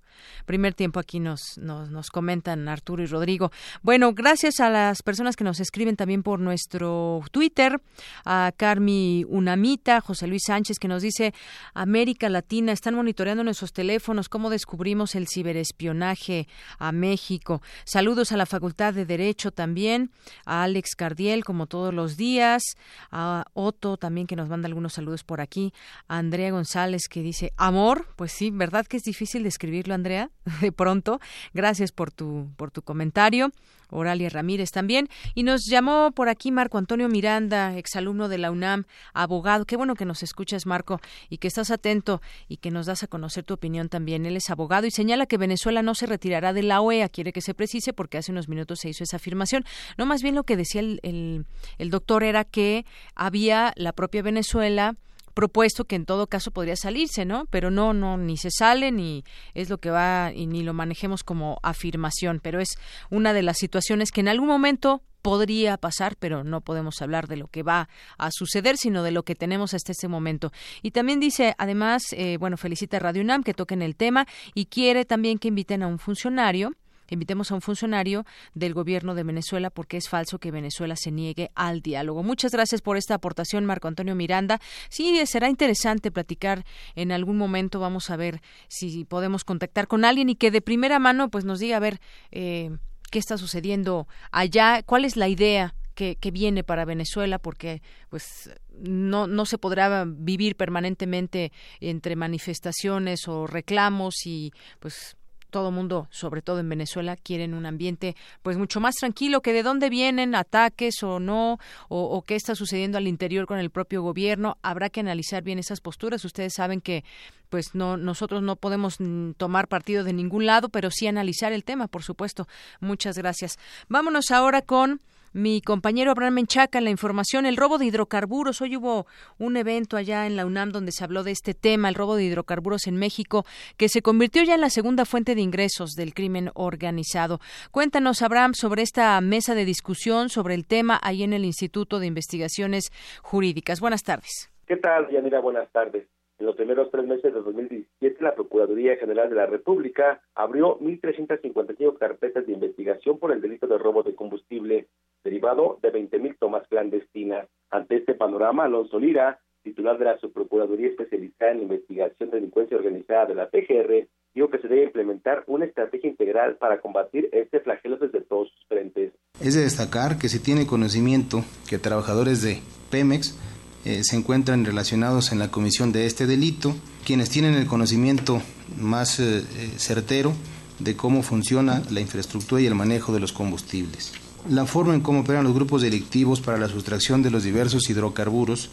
[0.45, 3.51] Primer tiempo aquí nos, nos, nos, comentan Arturo y Rodrigo.
[3.81, 7.81] Bueno, gracias a las personas que nos escriben también por nuestro Twitter,
[8.25, 11.33] a Carmi Unamita, José Luis Sánchez, que nos dice
[11.73, 16.47] América Latina, están monitoreando nuestros teléfonos, cómo descubrimos el ciberespionaje
[16.79, 17.61] a México.
[17.85, 20.11] Saludos a la Facultad de Derecho también,
[20.45, 22.63] a Alex Cardiel, como todos los días,
[23.11, 25.73] a Otto también que nos manda algunos saludos por aquí,
[26.07, 30.10] a Andrea González que dice amor, pues sí, ¿verdad que es difícil describirlo, Andrea?
[30.61, 31.19] De pronto.
[31.53, 33.51] Gracias por tu, por tu comentario.
[33.91, 35.09] Oralia Ramírez también.
[35.35, 39.65] Y nos llamó por aquí Marco Antonio Miranda, exalumno de la UNAM, abogado.
[39.65, 40.99] Qué bueno que nos escuchas, Marco,
[41.29, 44.25] y que estás atento y que nos das a conocer tu opinión también.
[44.25, 47.09] Él es abogado y señala que Venezuela no se retirará de la OEA.
[47.09, 49.65] Quiere que se precise porque hace unos minutos se hizo esa afirmación.
[49.97, 51.45] No, más bien lo que decía el, el,
[51.77, 52.85] el doctor era que
[53.15, 54.95] había la propia Venezuela
[55.33, 57.45] propuesto que en todo caso podría salirse, ¿no?
[57.49, 59.23] Pero no, no, ni se sale ni
[59.53, 62.77] es lo que va y ni lo manejemos como afirmación, pero es
[63.09, 67.37] una de las situaciones que en algún momento podría pasar, pero no podemos hablar de
[67.37, 70.51] lo que va a suceder, sino de lo que tenemos hasta este momento.
[70.81, 74.65] Y también dice, además, eh, bueno, felicita a Radio UNAM que toquen el tema y
[74.65, 76.73] quiere también que inviten a un funcionario
[77.11, 81.51] invitemos a un funcionario del gobierno de Venezuela porque es falso que Venezuela se niegue
[81.55, 82.23] al diálogo.
[82.23, 84.59] Muchas gracias por esta aportación, Marco Antonio Miranda.
[84.89, 87.79] Sí, será interesante platicar en algún momento.
[87.79, 91.59] Vamos a ver si podemos contactar con alguien y que de primera mano pues nos
[91.59, 91.99] diga a ver
[92.31, 92.71] eh,
[93.11, 98.49] qué está sucediendo allá, cuál es la idea que, que, viene para Venezuela porque pues
[98.69, 101.51] no, no se podrá vivir permanentemente
[101.81, 105.17] entre manifestaciones o reclamos y pues
[105.51, 109.61] todo mundo, sobre todo en Venezuela, quieren un ambiente pues mucho más tranquilo, que de
[109.61, 114.57] dónde vienen ataques o no, o, qué está sucediendo al interior con el propio gobierno.
[114.63, 116.25] Habrá que analizar bien esas posturas.
[116.25, 117.03] Ustedes saben que
[117.49, 118.97] pues no nosotros no podemos
[119.37, 122.47] tomar partido de ningún lado, pero sí analizar el tema, por supuesto.
[122.79, 123.59] Muchas gracias.
[123.89, 125.01] Vámonos ahora con
[125.33, 128.61] mi compañero Abraham Menchaca en la información, el robo de hidrocarburos.
[128.61, 129.05] Hoy hubo
[129.37, 132.23] un evento allá en la UNAM donde se habló de este tema, el robo de
[132.23, 133.45] hidrocarburos en México,
[133.77, 137.39] que se convirtió ya en la segunda fuente de ingresos del crimen organizado.
[137.71, 142.07] Cuéntanos, Abraham, sobre esta mesa de discusión sobre el tema ahí en el Instituto de
[142.07, 143.79] Investigaciones Jurídicas.
[143.79, 144.49] Buenas tardes.
[144.67, 145.39] ¿Qué tal, Yanira?
[145.39, 146.07] Buenas tardes.
[146.41, 151.99] En los primeros tres meses de 2017, la Procuraduría General de la República abrió 1.355
[151.99, 154.87] carpetas de investigación por el delito de robo de combustible,
[155.23, 157.47] derivado de 20.000 tomas clandestinas.
[157.69, 163.27] Ante este panorama, Alonso Lira, titular de la Subprocuraduría Especializada en Investigación de Delincuencia Organizada
[163.27, 167.97] de la PGR, dijo que se debe implementar una estrategia integral para combatir este flagelo
[167.97, 169.13] desde todos sus frentes.
[169.39, 172.59] Es de destacar que se tiene conocimiento que trabajadores de
[172.89, 173.37] Pemex
[173.83, 178.41] eh, se encuentran relacionados en la comisión de este delito, quienes tienen el conocimiento
[178.77, 179.43] más eh, eh,
[179.77, 180.33] certero
[180.79, 184.13] de cómo funciona la infraestructura y el manejo de los combustibles.
[184.49, 188.69] La forma en cómo operan los grupos delictivos para la sustracción de los diversos hidrocarburos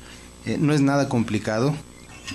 [0.58, 1.74] no es nada complicado.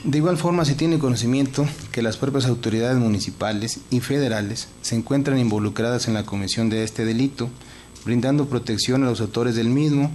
[0.04, 5.40] De igual forma se tiene conocimiento que las propias autoridades municipales y federales se encuentran
[5.40, 7.50] involucradas en la comisión de este delito,
[8.06, 10.12] brindando protección a los autores del mismo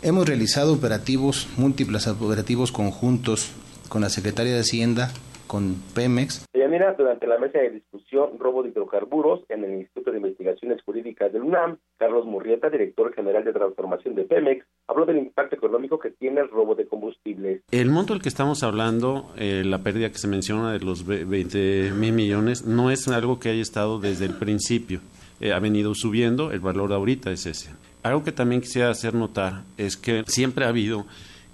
[0.00, 3.48] Hemos realizado operativos, múltiples operativos conjuntos
[3.88, 5.12] con la Secretaría de Hacienda
[5.48, 6.46] con Pemex.
[6.78, 11.32] Mira, durante la mesa de discusión robo de hidrocarburos en el Instituto de Investigaciones Jurídicas
[11.32, 16.10] del UNAM, Carlos Murrieta, director general de transformación de Pemex, habló del impacto económico que
[16.10, 17.62] tiene el robo de combustible.
[17.72, 21.90] El monto del que estamos hablando, eh, la pérdida que se menciona de los 20
[21.96, 25.00] mil millones, no es algo que haya estado desde el principio.
[25.40, 27.70] Eh, ha venido subiendo, el valor ahorita es ese.
[28.04, 31.06] Algo que también quisiera hacer notar es que siempre ha habido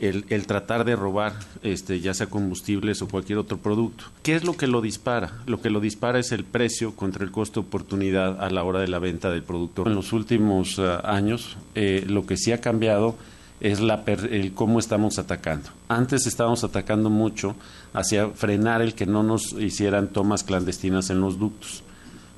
[0.09, 1.33] el, tratar de robar,
[1.63, 4.05] este, ya sea combustibles o cualquier otro producto.
[4.23, 5.33] ¿Qué es lo que lo dispara?
[5.47, 8.89] Lo que lo dispara es el precio contra el costo oportunidad a la hora de
[8.89, 9.87] la venta del producto.
[9.87, 13.17] En los últimos uh, años, eh, lo que sí ha cambiado
[13.61, 15.71] es la el cómo estamos atacando.
[15.89, 17.57] Antes estábamos atacando mucho
[17.93, 21.83] hacia frenar el que no nos hicieran tomas clandestinas en los ductos.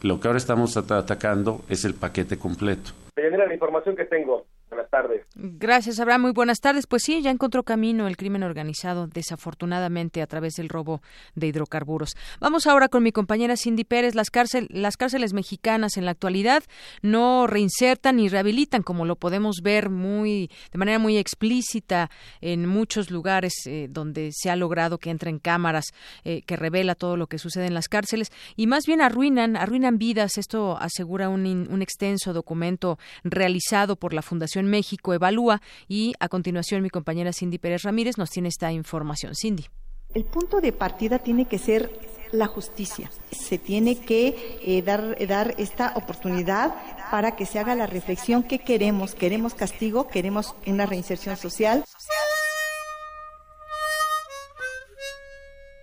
[0.03, 2.93] Lo que ahora estamos at atacando es el paquete completo.
[3.17, 4.45] la información que tengo.
[4.69, 5.25] Buenas tardes.
[5.37, 6.23] Gracias, Abraham.
[6.23, 6.89] Muy buenas tardes.
[6.89, 11.03] Pues sí, ya encontró camino el crimen organizado, desafortunadamente, a través del robo
[11.37, 12.17] de hidrocarburos.
[12.41, 14.17] Vamos ahora con mi compañera Cindy Pérez.
[14.17, 16.65] Las, cárcel, las cárceles mexicanas en la actualidad
[17.01, 22.11] no reinsertan ni rehabilitan, como lo podemos ver muy de manera muy explícita
[22.41, 25.85] en muchos lugares eh, donde se ha logrado que entren cámaras
[26.25, 29.99] eh, que revela todo lo que sucede en las cárceles y más bien arruinan, arruinan
[29.99, 30.39] vidas.
[30.39, 36.83] Esto asegura un, un extenso documento realizado por la Fundación México Evalúa y a continuación
[36.83, 39.35] mi compañera Cindy Pérez Ramírez nos tiene esta información.
[39.35, 39.67] Cindy.
[40.15, 41.91] El punto de partida tiene que ser
[42.33, 43.11] la justicia.
[43.31, 46.75] Se tiene que eh, dar, dar esta oportunidad
[47.11, 49.15] para que se haga la reflexión que queremos.
[49.15, 50.09] ¿Queremos castigo?
[50.09, 51.85] ¿Queremos una reinserción social?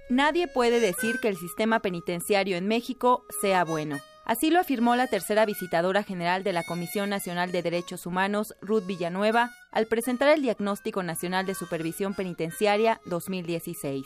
[0.09, 3.99] Nadie puede decir que el sistema penitenciario en México sea bueno.
[4.25, 8.85] Así lo afirmó la tercera visitadora general de la Comisión Nacional de Derechos Humanos, Ruth
[8.85, 14.05] Villanueva, al presentar el Diagnóstico Nacional de Supervisión Penitenciaria 2016.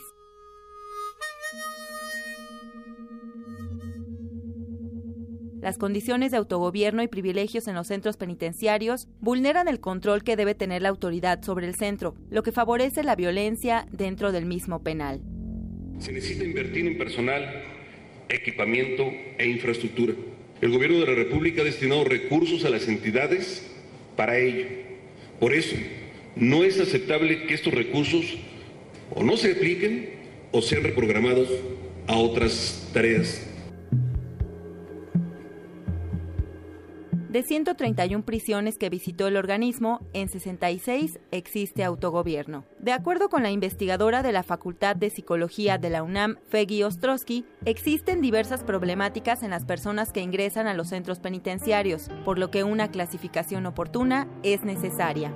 [5.60, 10.54] Las condiciones de autogobierno y privilegios en los centros penitenciarios vulneran el control que debe
[10.54, 15.20] tener la autoridad sobre el centro, lo que favorece la violencia dentro del mismo penal.
[15.98, 17.77] Se necesita invertir en personal
[18.28, 20.14] equipamiento e infraestructura.
[20.60, 23.66] El Gobierno de la República ha destinado recursos a las entidades
[24.16, 24.66] para ello.
[25.38, 25.76] Por eso,
[26.36, 28.36] no es aceptable que estos recursos
[29.10, 30.10] o no se apliquen
[30.52, 31.48] o sean reprogramados
[32.06, 33.47] a otras tareas
[37.38, 42.64] De 131 prisiones que visitó el organismo, en 66 existe autogobierno.
[42.80, 47.44] De acuerdo con la investigadora de la Facultad de Psicología de la UNAM, Feggy Ostrowski,
[47.64, 52.64] existen diversas problemáticas en las personas que ingresan a los centros penitenciarios, por lo que
[52.64, 55.32] una clasificación oportuna es necesaria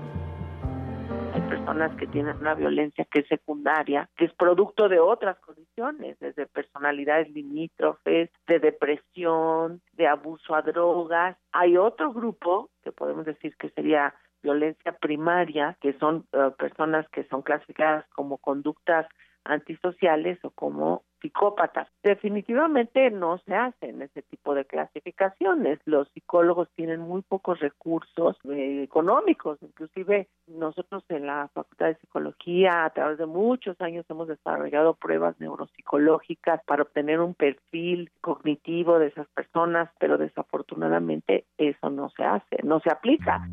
[1.52, 6.46] personas que tienen una violencia que es secundaria, que es producto de otras condiciones, desde
[6.46, 11.36] personalidades limítrofes, de depresión, de abuso a drogas.
[11.52, 17.24] Hay otro grupo que podemos decir que sería violencia primaria, que son uh, personas que
[17.24, 19.06] son clasificadas como conductas
[19.44, 21.88] antisociales o como psicópatas.
[22.02, 25.78] Definitivamente no se hacen ese tipo de clasificaciones.
[25.84, 29.58] Los psicólogos tienen muy pocos recursos eh, económicos.
[29.62, 35.38] Inclusive nosotros en la Facultad de Psicología a través de muchos años hemos desarrollado pruebas
[35.40, 42.58] neuropsicológicas para obtener un perfil cognitivo de esas personas, pero desafortunadamente eso no se hace,
[42.64, 43.46] no se aplica.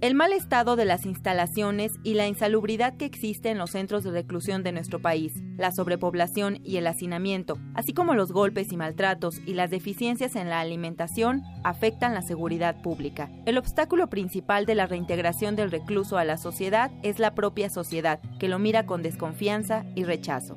[0.00, 4.12] El mal estado de las instalaciones y la insalubridad que existe en los centros de
[4.12, 9.40] reclusión de nuestro país, la sobrepoblación y el hacinamiento, así como los golpes y maltratos
[9.44, 13.28] y las deficiencias en la alimentación, afectan la seguridad pública.
[13.44, 18.20] El obstáculo principal de la reintegración del recluso a la sociedad es la propia sociedad,
[18.38, 20.56] que lo mira con desconfianza y rechazo.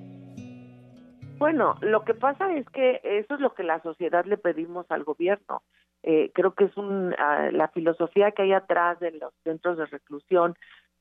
[1.40, 5.04] Bueno, lo que pasa es que eso es lo que la sociedad le pedimos al
[5.04, 5.64] gobierno
[6.04, 9.86] eh, creo que es un, ah, la filosofía que hay atrás de los centros de
[9.86, 10.56] reclusión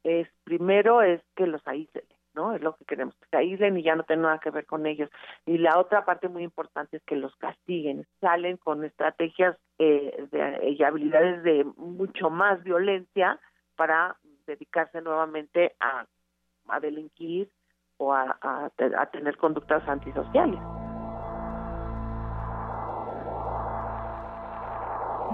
[0.05, 2.05] es primero es que los aíslen,
[2.35, 2.55] ¿no?
[2.55, 4.87] Es lo que queremos, que se aíslen y ya no tengan nada que ver con
[4.87, 5.11] ellos.
[5.47, 10.71] Y la otra parte muy importante es que los castiguen, salen con estrategias eh, de,
[10.71, 13.39] y habilidades de mucho más violencia
[13.77, 14.17] para
[14.47, 16.07] dedicarse nuevamente a,
[16.69, 17.51] a delinquir
[17.97, 20.61] o a, a tener conductas antisociales.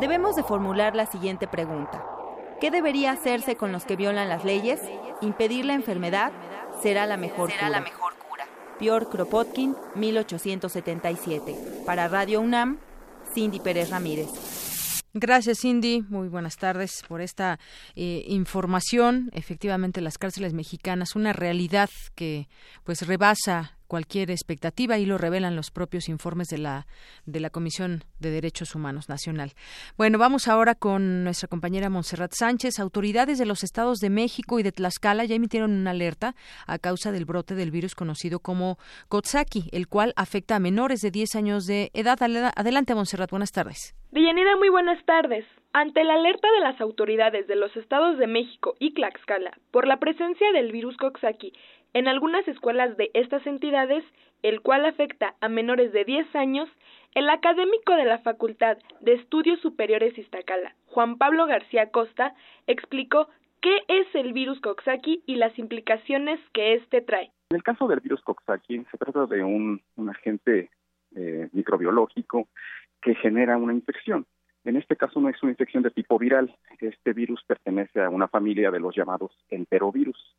[0.00, 2.04] Debemos de formular la siguiente pregunta.
[2.60, 4.80] ¿Qué debería hacerse con los que violan las leyes?
[5.20, 6.32] ¿Impedir la enfermedad?
[6.82, 7.68] Será la mejor cura.
[7.68, 8.16] La mejor
[8.78, 11.82] Pior Kropotkin, 1877.
[11.86, 12.78] Para Radio UNAM,
[13.32, 14.28] Cindy Pérez Ramírez.
[15.14, 16.02] Gracias, Cindy.
[16.10, 17.58] Muy buenas tardes por esta
[17.94, 19.30] eh, información.
[19.32, 22.48] Efectivamente, las cárceles mexicanas, una realidad que
[22.84, 26.86] pues rebasa cualquier expectativa y lo revelan los propios informes de la
[27.24, 29.52] de la Comisión de Derechos Humanos Nacional.
[29.96, 32.78] Bueno, vamos ahora con nuestra compañera Montserrat Sánchez.
[32.78, 36.34] Autoridades de los estados de México y de Tlaxcala ya emitieron una alerta
[36.66, 41.10] a causa del brote del virus conocido como Kotsaki, el cual afecta a menores de
[41.10, 42.18] 10 años de edad.
[42.56, 43.30] Adelante, Montserrat.
[43.30, 43.94] Buenas tardes.
[44.10, 45.44] Deyanira, muy buenas tardes.
[45.72, 49.98] Ante la alerta de las autoridades de los estados de México y Tlaxcala por la
[49.98, 51.52] presencia del virus Coxsackie
[51.96, 54.04] en algunas escuelas de estas entidades,
[54.42, 56.68] el cual afecta a menores de 10 años,
[57.14, 62.34] el académico de la Facultad de Estudios Superiores Iztacala, Juan Pablo García Costa,
[62.66, 63.30] explicó
[63.62, 67.30] qué es el virus Coxsackie y las implicaciones que éste trae.
[67.48, 70.68] En el caso del virus Coxsackie, se trata de un, agente
[71.14, 72.46] eh, microbiológico
[73.00, 74.26] que genera una infección.
[74.66, 76.54] En este caso no es una infección de tipo viral.
[76.78, 80.36] Este virus pertenece a una familia de los llamados enterovirus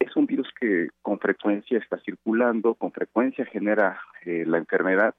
[0.00, 5.14] es un virus que con frecuencia está circulando, con frecuencia genera eh, la enfermedad.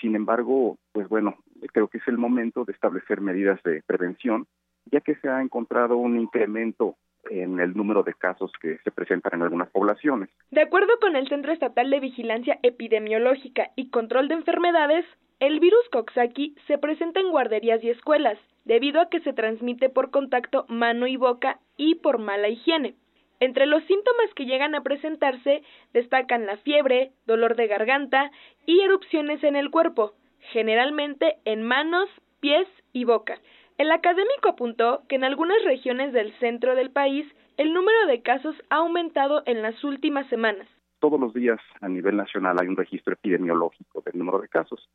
[0.00, 1.36] Sin embargo, pues bueno,
[1.72, 4.46] creo que es el momento de establecer medidas de prevención,
[4.90, 6.96] ya que se ha encontrado un incremento
[7.30, 10.28] en el número de casos que se presentan en algunas poblaciones.
[10.50, 15.04] De acuerdo con el Centro Estatal de Vigilancia Epidemiológica y Control de Enfermedades,
[15.40, 20.10] el virus Coxsackie se presenta en guarderías y escuelas, debido a que se transmite por
[20.10, 22.96] contacto mano y boca y por mala higiene.
[23.40, 25.62] Entre los síntomas que llegan a presentarse
[25.92, 28.30] destacan la fiebre, dolor de garganta
[28.66, 30.14] y erupciones en el cuerpo,
[30.52, 32.08] generalmente en manos,
[32.40, 33.40] pies y boca.
[33.76, 38.56] El académico apuntó que en algunas regiones del centro del país el número de casos
[38.70, 40.66] ha aumentado en las últimas semanas.
[41.00, 44.88] Todos los días a nivel nacional hay un registro epidemiológico del número de casos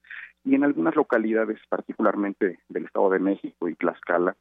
[0.43, 4.35] y en algunas localidades, particularmente del Estado de México y Tlaxcala,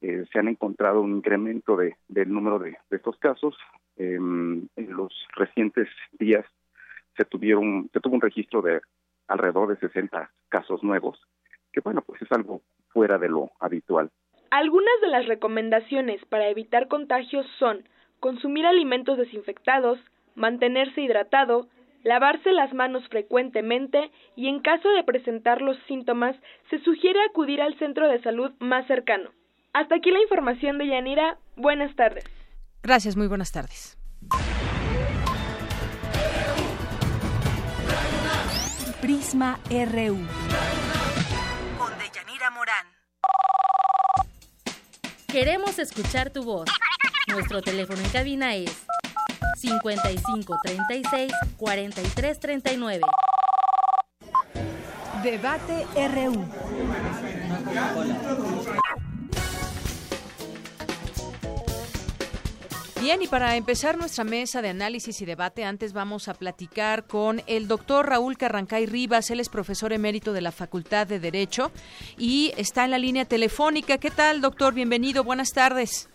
[0.00, 3.56] eh, se han encontrado un incremento de, del número de, estos casos.
[3.96, 6.44] Em, en los recientes días
[7.16, 8.80] se tuvieron se tuvo un registro de
[9.28, 11.18] alrededor de 60 casos nuevos,
[11.72, 14.10] que bueno, pues es algo fuera de lo habitual.
[14.50, 17.88] Algunas de las recomendaciones para evitar contagios son
[18.20, 19.98] consumir alimentos desinfectados,
[20.34, 21.68] mantenerse hidratado,
[22.04, 26.36] lavarse las manos frecuentemente y en caso de presentar los síntomas
[26.70, 29.30] se sugiere acudir al centro de salud más cercano.
[29.76, 31.36] Hasta aquí la información de Yanira.
[31.54, 32.24] Buenas tardes.
[32.82, 33.98] Gracias, muy buenas tardes.
[39.02, 40.16] Prisma RU.
[41.76, 42.86] Con Deyanira Morán.
[45.28, 46.70] Queremos escuchar tu voz.
[47.28, 48.86] Nuestro teléfono en cabina es
[49.58, 53.02] 55 36 43 39.
[55.22, 56.46] Debate RU.
[63.00, 67.42] Bien, y para empezar nuestra mesa de análisis y debate, antes vamos a platicar con
[67.46, 69.30] el doctor Raúl Carrancay Rivas.
[69.30, 71.70] Él es profesor emérito de la Facultad de Derecho
[72.16, 73.98] y está en la línea telefónica.
[73.98, 74.72] ¿Qué tal, doctor?
[74.72, 75.24] Bienvenido.
[75.24, 76.08] Buenas tardes.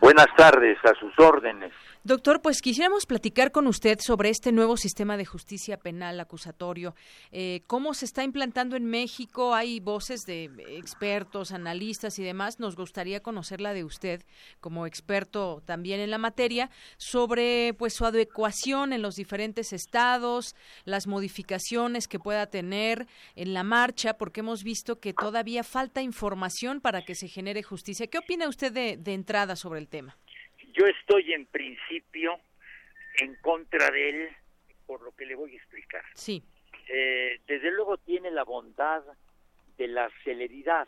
[0.00, 1.72] Buenas tardes, a sus órdenes.
[2.08, 6.94] Doctor, pues quisiéramos platicar con usted sobre este nuevo sistema de justicia penal acusatorio.
[7.32, 9.54] Eh, ¿Cómo se está implantando en México?
[9.54, 10.44] Hay voces de
[10.78, 12.60] expertos, analistas y demás.
[12.60, 14.22] Nos gustaría conocerla de usted
[14.60, 20.56] como experto también en la materia sobre pues su adecuación en los diferentes estados,
[20.86, 23.06] las modificaciones que pueda tener
[23.36, 28.06] en la marcha, porque hemos visto que todavía falta información para que se genere justicia.
[28.06, 30.16] ¿Qué opina usted de entrada sobre el tema?
[30.78, 32.38] Yo estoy en principio
[33.18, 34.28] en contra de él
[34.86, 36.04] por lo que le voy a explicar.
[36.14, 36.40] Sí.
[36.88, 39.02] Eh, desde luego tiene la bondad
[39.76, 40.86] de la celeridad.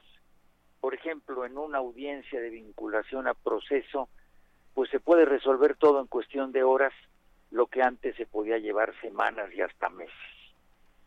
[0.80, 4.08] Por ejemplo, en una audiencia de vinculación a proceso,
[4.74, 6.92] pues se puede resolver todo en cuestión de horas,
[7.50, 10.14] lo que antes se podía llevar semanas y hasta meses.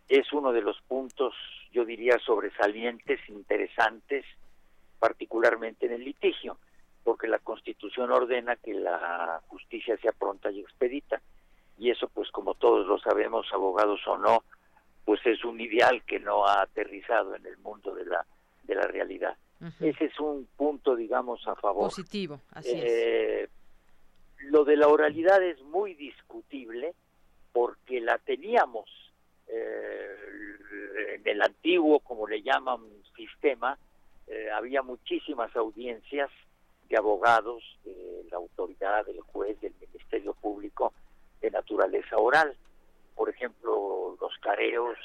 [0.09, 1.33] Es uno de los puntos,
[1.71, 4.25] yo diría, sobresalientes, interesantes,
[4.99, 6.57] particularmente en el litigio
[7.03, 11.21] porque la Constitución ordena que la justicia sea pronta y expedita.
[11.77, 14.43] Y eso, pues como todos lo sabemos, abogados o no,
[15.05, 18.25] pues es un ideal que no ha aterrizado en el mundo de la,
[18.63, 19.35] de la realidad.
[19.79, 21.85] Ese es un punto, digamos, a favor.
[21.85, 23.47] Positivo, así eh,
[24.49, 26.93] Lo de la oralidad es muy discutible
[27.53, 28.89] porque la teníamos
[29.47, 30.15] eh,
[31.15, 32.81] en el antiguo, como le llaman,
[33.15, 33.77] sistema,
[34.27, 36.29] eh, había muchísimas audiencias
[36.93, 40.93] de abogados, de la autoridad, del juez, del Ministerio Público
[41.41, 42.55] de naturaleza oral.
[43.15, 44.95] Por ejemplo, los careos,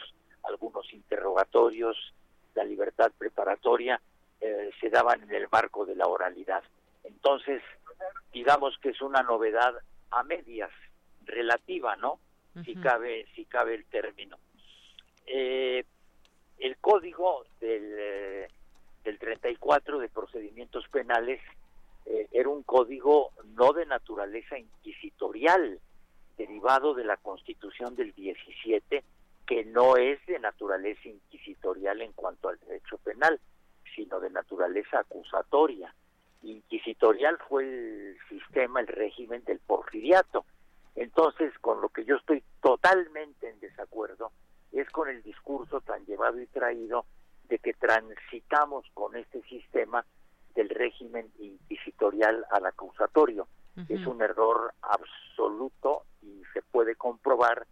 [0.43, 1.97] algunos interrogatorios,
[2.55, 3.99] la libertad preparatoria,
[4.39, 6.63] eh, se daban en el marco de la oralidad.
[7.05, 7.63] Entonces,
[8.35, 9.75] digamos que es una novedad
[10.11, 10.71] a medias,
[11.25, 12.21] relativa, ¿no?
[12.67, 14.37] Si cabe, si cabe el término.
[15.25, 15.85] Eh,
[16.59, 18.49] el código del, eh,
[19.05, 21.41] del 34 de procedimientos penales
[22.33, 25.81] era un código no de naturaleza inquisitorial,
[26.37, 29.05] derivado de la constitución del 17,
[29.47, 33.41] que no es de naturaleza inquisitorial en cuanto al derecho penal,
[33.95, 35.95] sino de naturaleza acusatoria.
[36.43, 40.45] Inquisitorial fue el sistema, el régimen del porfiriato.
[40.95, 44.33] Entonces, con lo que yo estoy totalmente en desacuerdo
[44.73, 47.07] es con el discurso tan llevado y traído
[47.49, 50.05] de que transitamos con este sistema
[50.59, 53.47] del régimen inquisitorial al acusatorio.
[53.89, 57.65] Es un error absoluto y se puede comprobar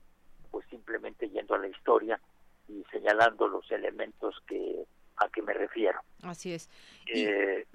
[0.52, 2.20] pues simplemente yendo a la historia
[2.68, 4.84] y señalando los elementos que
[5.16, 5.98] a que me refiero.
[6.22, 6.70] Así es.
[7.12, 7.66] Eh,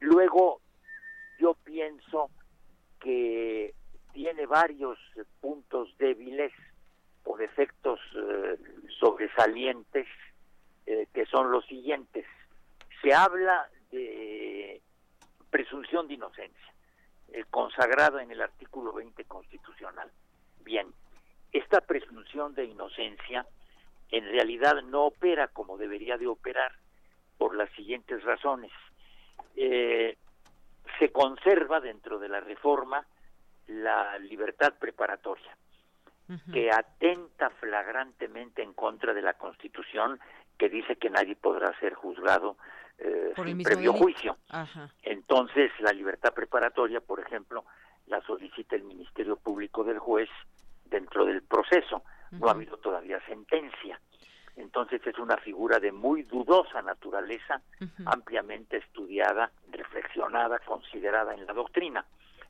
[0.00, 0.60] luego,
[1.38, 2.28] yo pienso
[2.98, 3.72] que
[4.12, 4.98] tiene varios
[5.40, 6.52] puntos débiles
[7.22, 8.56] o defectos eh,
[8.98, 10.08] sobresalientes
[10.86, 12.26] eh, que son los siguientes.
[13.00, 14.80] Se habla de
[15.50, 16.74] presunción de inocencia,
[17.50, 20.10] consagrado en el artículo 20 constitucional.
[20.64, 20.86] Bien,
[21.52, 23.46] esta presunción de inocencia
[24.10, 26.72] en realidad no opera como debería de operar
[27.38, 28.72] por las siguientes razones.
[29.56, 30.16] Eh,
[30.98, 33.06] se conserva dentro de la reforma
[33.66, 35.56] la libertad preparatoria,
[36.52, 40.20] que atenta flagrantemente en contra de la Constitución,
[40.58, 42.56] que dice que nadie podrá ser juzgado
[43.00, 44.36] eh, sin previo juicio.
[45.02, 47.64] Entonces, la libertad preparatoria, por ejemplo,
[48.06, 50.28] la solicita el Ministerio Público del juez
[50.84, 52.02] dentro del proceso.
[52.32, 54.00] No ha habido todavía sentencia.
[54.56, 57.62] Entonces es una figura de muy dudosa naturaleza,
[58.04, 62.04] ampliamente estudiada, reflexionada, considerada en la doctrina,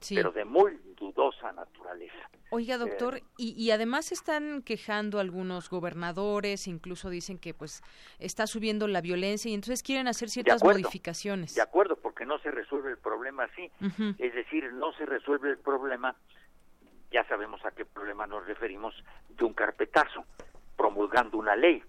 [0.09, 2.31] pero de muy dudosa naturaleza.
[2.51, 7.83] Oiga, doctor, eh, y, además están quejando algunos gobernadores, incluso dicen que pues
[8.19, 11.55] está subiendo la violencia y entonces quieren hacer ciertas modificaciones.
[11.55, 13.71] De acuerdo, porque no se resuelve el problema así.
[14.19, 16.17] Es decir, no se resuelve el problema
[17.11, 18.95] ya sabemos a qué problema nos referimos,
[19.29, 20.25] de un carpetazo,
[20.77, 21.83] promulgando una ley.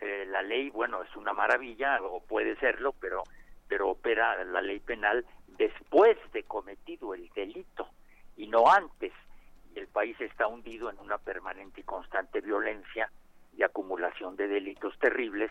[0.00, 3.22] Eh, la ley, bueno, es una maravilla, o puede serlo, pero,
[3.68, 5.24] pero opera la ley penal
[5.56, 7.88] después de cometido el delito
[8.36, 9.12] y no antes.
[9.74, 13.10] Y el país está hundido en una permanente y constante violencia
[13.56, 15.50] y acumulación de delitos terribles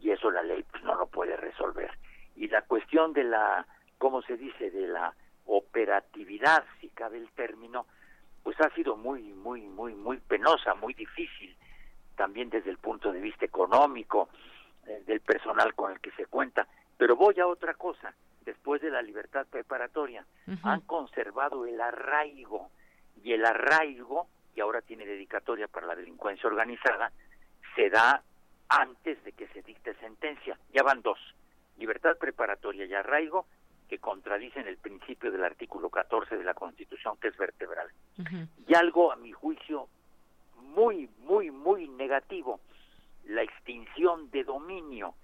[0.00, 1.90] y eso la ley pues no lo puede resolver.
[2.36, 3.66] Y la cuestión de la,
[3.98, 5.14] ¿cómo se dice?, de la
[5.46, 7.86] operatividad, si cabe el término,
[8.42, 11.56] pues ha sido muy, muy, muy, muy penosa, muy difícil,
[12.14, 14.28] también desde el punto de vista económico,
[14.86, 16.66] eh, del personal con el que se cuenta.
[16.96, 18.14] Pero voy a otra cosa,
[18.46, 20.24] después de la libertad preparatoria,
[20.62, 22.70] han conservado el arraigo,
[23.22, 27.12] y el arraigo, que ahora tiene dedicatoria para la delincuencia organizada,
[27.74, 28.22] se da
[28.68, 30.58] antes de que se dicte sentencia.
[30.72, 31.18] Ya van dos,
[31.76, 33.46] libertad preparatoria y arraigo,
[33.88, 37.88] que contradicen el principio del artículo 14 de la Constitución, que es vertebral.
[38.66, 39.88] Y algo, a mi juicio,
[40.60, 42.60] muy, muy, muy negativo,
[43.24, 45.14] la extinción de dominio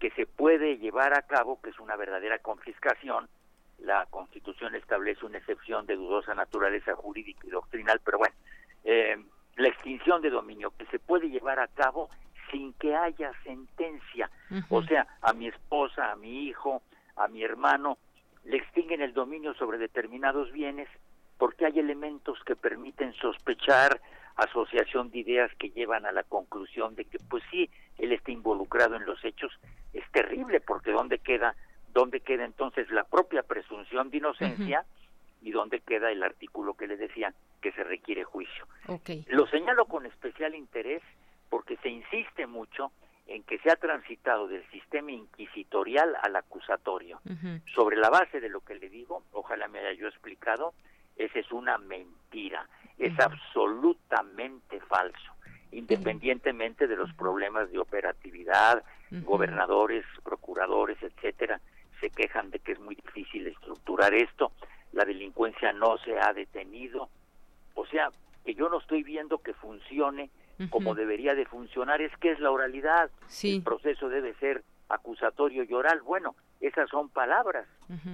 [0.00, 3.28] que se puede llevar a cabo, que es una verdadera confiscación.
[3.78, 8.34] La Constitución establece una excepción de dudosa naturaleza jurídica y doctrinal, pero bueno,
[8.84, 9.16] eh,
[9.56, 12.08] la extinción de dominio que se puede llevar a cabo
[12.50, 14.30] sin que haya sentencia.
[14.70, 16.82] O sea, a mi esposa, a mi hijo,
[17.16, 17.98] a mi hermano,
[18.44, 20.88] le extinguen el dominio sobre determinados bienes
[21.38, 24.00] porque hay elementos que permiten sospechar
[24.44, 28.96] asociación de ideas que llevan a la conclusión de que pues sí, él está involucrado
[28.96, 29.52] en los hechos,
[29.92, 31.54] es terrible porque dónde queda
[31.92, 34.84] dónde queda entonces la propia presunción de inocencia
[35.42, 38.66] y dónde queda el artículo que le decía que se requiere juicio.
[39.28, 41.02] Lo señalo con especial interés
[41.48, 42.92] porque se insiste mucho
[43.26, 47.20] en que se ha transitado del sistema inquisitorial al acusatorio.
[47.74, 50.74] Sobre la base de lo que le digo, ojalá me haya yo explicado,
[51.24, 52.66] esa es una mentira,
[52.98, 55.32] es absolutamente falso,
[55.70, 61.60] independientemente de los problemas de operatividad, gobernadores, procuradores, etcétera,
[62.00, 64.52] se quejan de que es muy difícil estructurar esto,
[64.92, 67.08] la delincuencia no se ha detenido,
[67.74, 68.10] o sea,
[68.44, 70.30] que yo no estoy viendo que funcione
[70.68, 73.10] como debería de funcionar, es que es la oralidad,
[73.42, 77.66] el proceso debe ser acusatorio y oral, bueno, esas son palabras,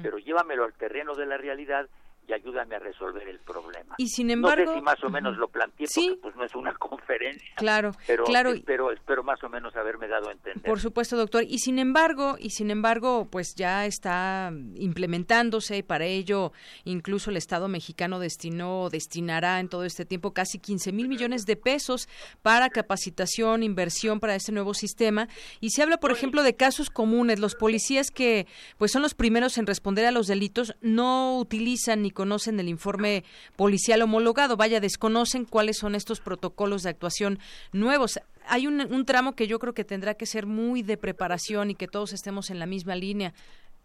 [0.02, 1.88] pero llévamelo al terreno de la realidad
[2.26, 3.94] y ayúdame a resolver el problema.
[3.98, 6.54] Y sin embargo, no sé si más o menos lo planteé porque pues no es
[6.54, 7.54] una conferencia.
[7.56, 8.52] Claro, pero claro.
[8.52, 10.64] Espero, espero más o menos haberme dado a entender.
[10.64, 11.44] Por supuesto, doctor.
[11.44, 16.52] Y sin embargo, y sin embargo, pues ya está implementándose y para ello
[16.84, 21.56] incluso el Estado mexicano destinó destinará en todo este tiempo casi 15 mil millones de
[21.56, 22.08] pesos
[22.42, 25.28] para capacitación, inversión para este nuevo sistema.
[25.60, 27.38] Y se habla, por ejemplo, de casos comunes.
[27.38, 28.46] Los policías que
[28.78, 33.22] pues son los primeros en responder a los delitos no utilizan ni conocen el informe
[33.54, 37.38] policial homologado, vaya, desconocen cuáles son estos protocolos de actuación
[37.72, 38.18] nuevos.
[38.48, 41.86] Hay un, tramo que yo creo que tendrá que ser muy de preparación y que
[41.86, 43.32] todos estemos en la misma línea,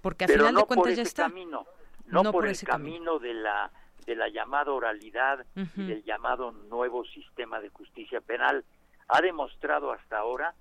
[0.01, 1.23] porque a final de cuentas ya está.
[1.23, 1.67] Camino,
[2.07, 3.71] no, por, el camino, de la
[4.05, 5.45] de la llamada oralidad
[5.75, 8.63] y del llamado nuevo sistema de justicia penal.
[9.07, 10.55] Ha demostrado hasta ahora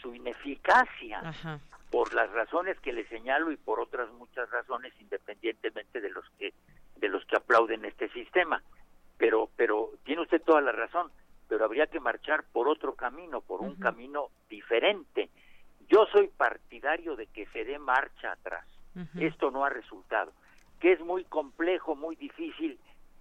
[0.00, 1.60] su ineficacia
[1.90, 6.54] por las razones que le señalo y por otras muchas razones independientemente de los que
[6.96, 8.62] de los que aplauden este sistema.
[9.18, 11.10] Pero, pero tiene usted toda la razón,
[11.48, 15.30] pero habría que marchar por otro camino, por un camino diferente.
[15.88, 18.66] Yo soy partidario de que se dé marcha atrás.
[19.18, 20.32] Esto no ha resultado.
[20.78, 22.78] Que es muy complejo, muy difícil,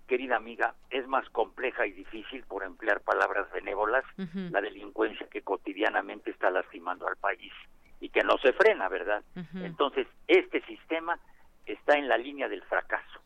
[0.08, 6.32] querida amiga, es más compleja y difícil, por emplear palabras benévolas, la delincuencia que cotidianamente
[6.32, 7.52] está lastimando al país
[8.00, 9.24] y que no se frena, ¿verdad?
[9.56, 11.20] Entonces, este sistema
[11.66, 13.20] está en la línea del fracaso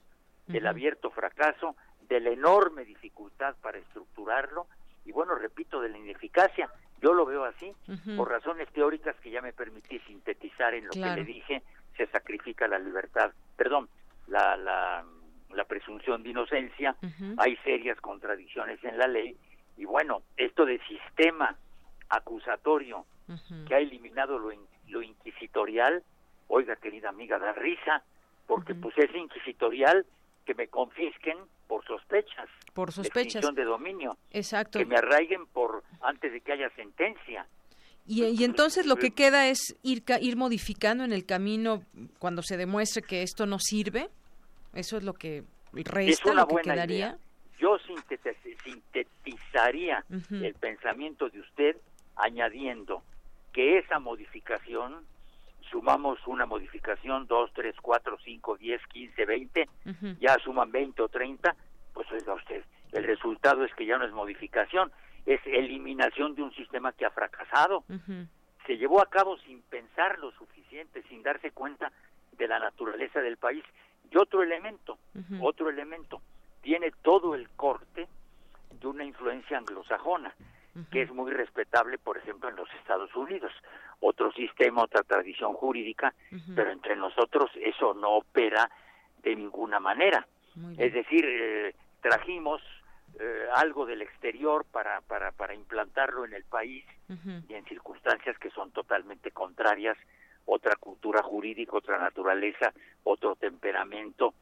[0.48, 1.76] del abierto fracaso,
[2.08, 4.68] de la enorme dificultad para estructurarlo
[5.06, 6.70] y bueno, repito, de la ineficacia.
[7.02, 7.74] Yo lo veo así,
[8.16, 11.62] por razones teóricas que ya me permití sintetizar en lo que le dije,
[11.98, 13.90] se sacrifica la libertad, perdón,
[14.28, 15.04] la, la,
[15.54, 16.96] la presunción de inocencia,
[17.38, 19.36] hay serias contradicciones en la ley
[19.76, 21.58] y bueno, esto de sistema
[22.10, 23.06] acusatorio
[23.68, 24.52] que ha eliminado lo,
[24.88, 26.04] lo inquisitorial,
[26.48, 28.04] oiga querida amiga, da risa,
[28.48, 30.06] porque pues es inquisitorial
[30.46, 31.38] que me confisquen
[31.68, 32.50] por sospechas.
[32.74, 33.44] Por sospechas.
[33.56, 34.18] de dominio.
[34.32, 34.80] Exacto.
[34.80, 37.48] Que me arraiguen por antes de que haya sentencia.
[38.06, 41.84] Y, y, entonces lo que queda es ir, ir modificando en el camino
[42.20, 44.10] cuando se demuestre que esto no sirve.
[44.74, 46.98] Eso es lo que resta, es lo que quedaría.
[46.98, 47.18] Idea.
[47.60, 47.78] Yo
[48.66, 51.78] sintetizaría el pensamiento de usted
[52.18, 53.04] añadiendo
[53.54, 55.06] que esa modificación
[55.72, 59.70] sumamos una modificación, 2, 3, 4, 5, 10, 15, 20,
[60.20, 61.56] ya suman 20 o 30,
[61.94, 64.92] pues oiga usted, el resultado es que ya no es modificación,
[65.26, 67.84] es eliminación de un sistema que ha fracasado.
[68.68, 71.92] Se llevó a cabo sin pensar lo suficiente, sin darse cuenta
[72.34, 73.64] de la naturaleza del país.
[74.12, 74.98] Y otro elemento,
[75.42, 76.22] otro elemento,
[76.62, 78.08] tiene todo el corte
[78.80, 80.34] de una influencia anglosajona
[80.92, 83.52] que es muy respetable, por ejemplo, en los Estados Unidos.
[84.00, 86.14] Otro sistema, otra tradición jurídica,
[86.56, 88.70] pero entre nosotros eso no opera
[89.22, 90.28] de ninguna manera.
[90.78, 92.62] Es decir, eh, trajimos
[93.20, 96.84] eh, algo del exterior para, para, para implantarlo en el país
[97.48, 99.98] y en circunstancias que son totalmente contrarias,
[100.46, 102.74] otra cultura jurídica, otra naturaleza,
[103.04, 104.34] otro temperamento,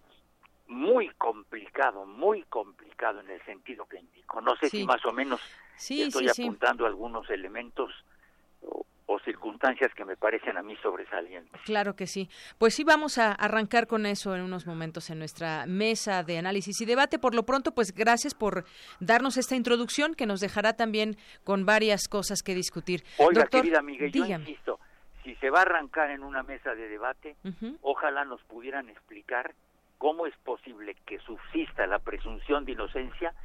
[0.68, 4.42] muy complicado, muy complicado en el sentido que indico.
[4.42, 5.42] No sé si más o menos
[5.78, 7.92] estoy apuntando algunos elementos
[8.62, 8.86] o,
[9.26, 11.62] circunstancias que me parecen a mí sobresalientes.
[11.66, 12.30] Claro que sí.
[12.58, 16.80] Pues sí, vamos a arrancar con eso en unos momentos en nuestra mesa de análisis
[16.82, 17.20] y debate.
[17.20, 18.64] Por lo pronto, pues gracias por
[19.00, 23.04] darnos esta introducción que nos dejará también con varias cosas que discutir.
[23.18, 24.80] Oiga, querida amiga, yo insisto,
[25.24, 27.36] si se va a arrancar en una mesa de debate,
[27.82, 29.54] ojalá nos pudieran explicar
[30.02, 33.36] ¿cómo es posible que subsista la presunción de inocencia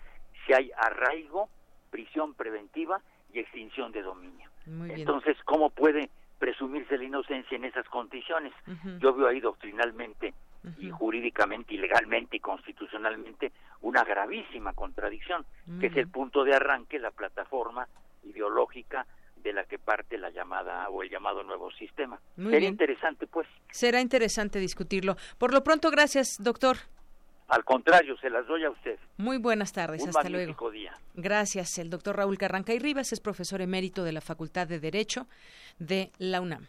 [0.46, 1.50] si hay arraigo,
[1.90, 3.00] prisión preventiva
[3.32, 4.50] y extinción de dominio?
[4.66, 8.52] Entonces, ¿cómo puede presumirse la inocencia en esas condiciones?
[8.98, 10.34] Yo veo ahí doctrinalmente
[10.78, 13.52] y jurídicamente y legalmente y constitucionalmente
[13.82, 15.44] una gravísima contradicción,
[15.80, 17.86] que es el punto de arranque, la plataforma
[18.24, 19.06] ideológica
[19.36, 22.18] de la que parte la llamada o el llamado nuevo sistema.
[22.36, 23.46] Sería interesante, pues.
[23.70, 25.16] Será interesante discutirlo.
[25.38, 26.78] Por lo pronto, gracias, doctor.
[27.48, 28.98] Al contrario, se las doy a usted.
[29.18, 30.70] Muy buenas tardes, Un hasta luego.
[30.70, 30.92] Día.
[31.14, 31.78] Gracias.
[31.78, 35.26] El doctor Raúl Carranca y Rivas es profesor emérito de la Facultad de Derecho
[35.78, 36.66] de la UNAM.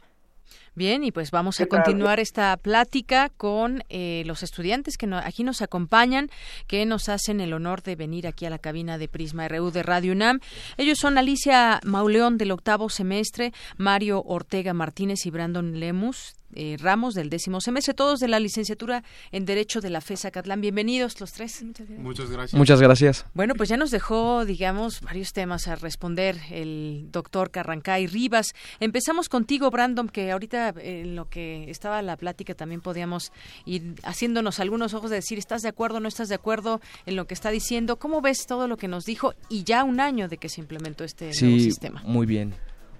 [0.75, 5.61] Bien, y pues vamos a continuar esta plática con eh, los estudiantes que aquí nos
[5.61, 6.29] acompañan,
[6.67, 9.81] que nos hacen el honor de venir aquí a la cabina de Prisma RU de
[9.81, 10.39] Radio UNAM.
[10.77, 17.13] Ellos son Alicia Mauleón del octavo semestre, Mario Ortega Martínez y Brandon Lemus eh, Ramos
[17.13, 20.61] del décimo semestre, todos de la licenciatura en Derecho de la FESA Catlán.
[20.61, 21.63] Bienvenidos los tres.
[21.97, 22.57] Muchas gracias.
[22.57, 23.25] Muchas gracias.
[23.33, 28.53] Bueno, pues ya nos dejó, digamos, varios temas a responder el doctor Carrancay Rivas.
[28.79, 33.31] Empezamos contigo, Brandon, que ahorita ahora en lo que estaba la plática también podíamos
[33.65, 37.25] ir haciéndonos algunos ojos de decir, ¿estás de acuerdo, no estás de acuerdo en lo
[37.27, 37.97] que está diciendo?
[37.97, 41.03] ¿Cómo ves todo lo que nos dijo y ya un año de que se implementó
[41.03, 42.01] este nuevo sistema?
[42.05, 42.53] Muy bien.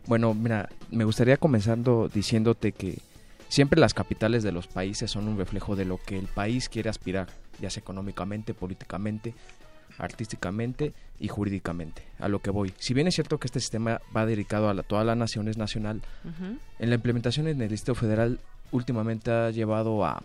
[0.05, 2.99] Bueno, mira, me gustaría comenzando diciéndote que
[3.49, 6.89] siempre las capitales de los países son un reflejo de lo que el país quiere
[6.89, 7.27] aspirar,
[7.59, 9.33] ya sea económicamente, políticamente,
[9.97, 12.03] artísticamente y jurídicamente.
[12.19, 12.73] A lo que voy.
[12.77, 15.57] Si bien es cierto que este sistema va dedicado a la, toda la nación, es
[15.57, 16.01] nacional,
[16.79, 18.39] en la implementación en el Distrito Federal
[18.71, 20.21] últimamente ha llevado a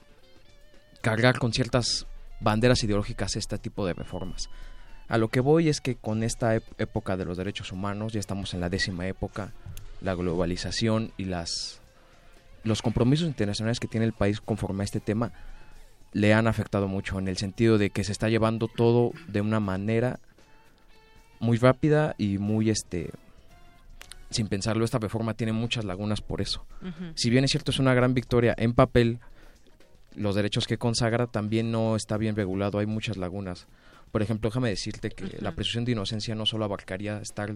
[1.01, 2.07] cargar con ciertas
[2.41, 4.49] banderas ideológicas este tipo de reformas.
[5.09, 8.55] A lo que voy es que con esta época de los derechos humanos, ya estamos
[8.55, 9.53] en la décima época,
[10.01, 11.82] la globalización y las
[12.65, 15.33] los compromisos internacionales que tiene el país conforme a este tema
[16.13, 19.61] le han afectado mucho en el sentido de que se está llevando todo de una
[19.61, 20.21] manera
[21.41, 23.11] muy rápida y muy este
[24.31, 26.65] sin pensarlo esta reforma tiene muchas lagunas por eso.
[27.15, 29.19] Si bien es cierto es una gran victoria en papel,
[30.15, 33.67] los derechos que consagra también no está bien regulado, hay muchas lagunas.
[34.11, 37.55] Por ejemplo, déjame decirte que la presunción de inocencia no solo abarcaría estar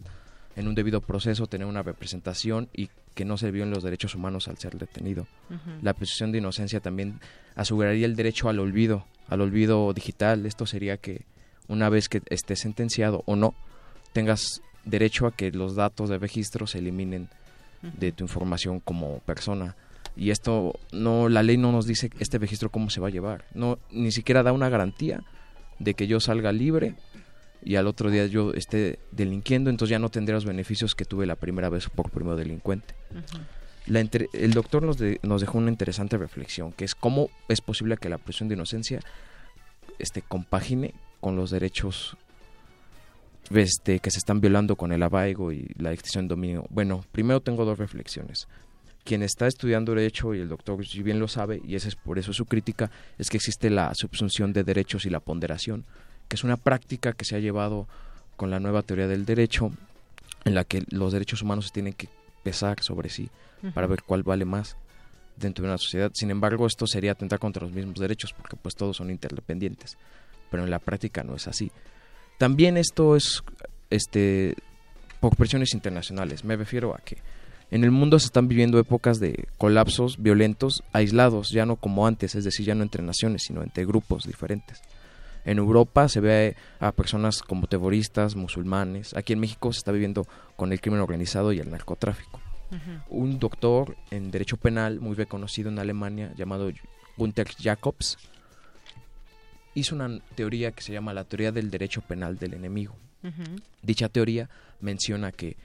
[0.57, 4.49] en un debido proceso, tener una representación y que no se violen los derechos humanos
[4.49, 5.27] al ser detenido.
[5.83, 7.21] La presunción de inocencia también
[7.55, 10.47] aseguraría el derecho al olvido, al olvido digital.
[10.47, 11.25] Esto sería que
[11.69, 13.55] una vez que esté sentenciado o no,
[14.13, 17.29] tengas derecho a que los datos de registro se eliminen
[17.83, 19.77] de tu información como persona.
[20.17, 23.45] Y esto no la ley no nos dice este registro cómo se va a llevar.
[23.53, 25.23] No ni siquiera da una garantía
[25.79, 26.95] de que yo salga libre
[27.63, 31.27] y al otro día yo esté delinquiendo, entonces ya no tendré los beneficios que tuve
[31.27, 32.95] la primera vez por primero delincuente.
[33.87, 38.19] el doctor nos, nos dejó una interesante reflexión, que es cómo es posible que la
[38.19, 39.01] presión de inocencia
[39.99, 42.17] este, compagine con los derechos
[43.51, 46.67] este, que se están violando con el abaigo y la extinción de dominio.
[46.71, 48.49] Bueno, primero tengo dos reflexiones.
[49.05, 52.19] Quien está estudiando derecho, y el doctor si bien lo sabe, y esa es por
[52.19, 55.85] eso su crítica, es que existe la subsunción de derechos y la ponderación
[56.29, 57.87] que es una práctica que se ha llevado
[58.37, 59.73] con la nueva teoría del derecho,
[60.45, 62.09] en la que los derechos humanos se tienen que
[62.43, 63.29] pesar sobre sí
[63.75, 64.77] para ver cuál vale más
[65.37, 66.11] dentro de una sociedad.
[66.15, 69.97] Sin embargo, esto sería atentar contra los mismos derechos, porque pues todos son interdependientes.
[70.51, 71.71] Pero en la práctica no es así.
[72.39, 73.43] También esto es
[73.91, 74.55] este
[75.21, 76.45] por presiones internacionales.
[76.45, 77.19] Me refiero a que
[77.71, 82.35] en el mundo se están viviendo épocas de colapsos violentos aislados, ya no como antes,
[82.35, 84.81] es decir, ya no entre naciones, sino entre grupos diferentes.
[85.47, 89.15] En Europa se ve a personas como terroristas, musulmanes.
[89.15, 92.41] Aquí en México se está viviendo con el crimen organizado y el narcotráfico.
[93.09, 96.69] Un doctor en derecho penal muy reconocido en Alemania llamado
[97.17, 98.19] Gunther Jacobs
[99.75, 102.97] hizo una teoría que se llama la teoría del derecho penal del enemigo.
[103.83, 104.51] Dicha teoría
[104.81, 105.57] menciona que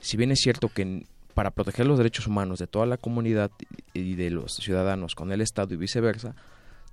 [0.00, 1.04] si bien es cierto que
[1.34, 3.50] para proteger los derechos humanos de toda la comunidad
[3.92, 6.34] y de los ciudadanos con el Estado y viceversa,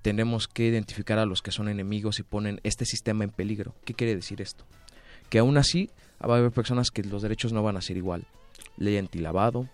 [0.04, 3.74] tenemos que identificar a los que son enemigos y ponen este sistema en peligro.
[3.86, 4.66] ¿Qué quiere decir esto?
[5.30, 5.88] Que aún así
[6.20, 8.26] va a haber personas que los derechos no van a ser igual.
[8.76, 9.66] Ley antilavado,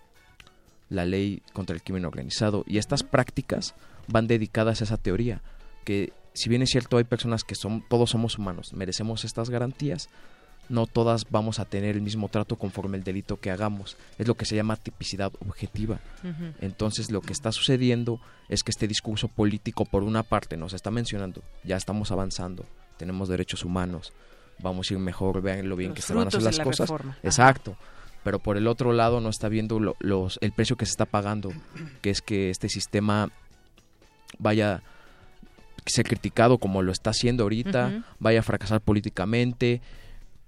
[0.88, 3.74] la ley contra el crimen organizado y estas prácticas
[4.06, 5.42] van dedicadas a esa teoría
[5.84, 10.10] que si bien es cierto hay personas que son todos somos humanos, merecemos estas garantías,
[10.70, 13.96] no todas vamos a tener el mismo trato conforme el delito que hagamos.
[14.18, 16.00] Es lo que se llama tipicidad objetiva.
[16.60, 20.90] Entonces lo que está sucediendo es que este discurso político por una parte nos está
[20.90, 22.64] mencionando, ya estamos avanzando,
[22.96, 24.12] tenemos derechos humanos,
[24.60, 26.90] vamos a ir mejor, vean lo bien que se van a hacer las cosas.
[27.22, 27.76] Exacto.
[28.22, 31.52] Pero por el otro lado no está viendo los, el precio que se está pagando,
[32.00, 33.30] que es que este sistema
[34.38, 34.82] vaya
[35.86, 39.80] ser criticado como lo está haciendo ahorita, vaya a fracasar políticamente,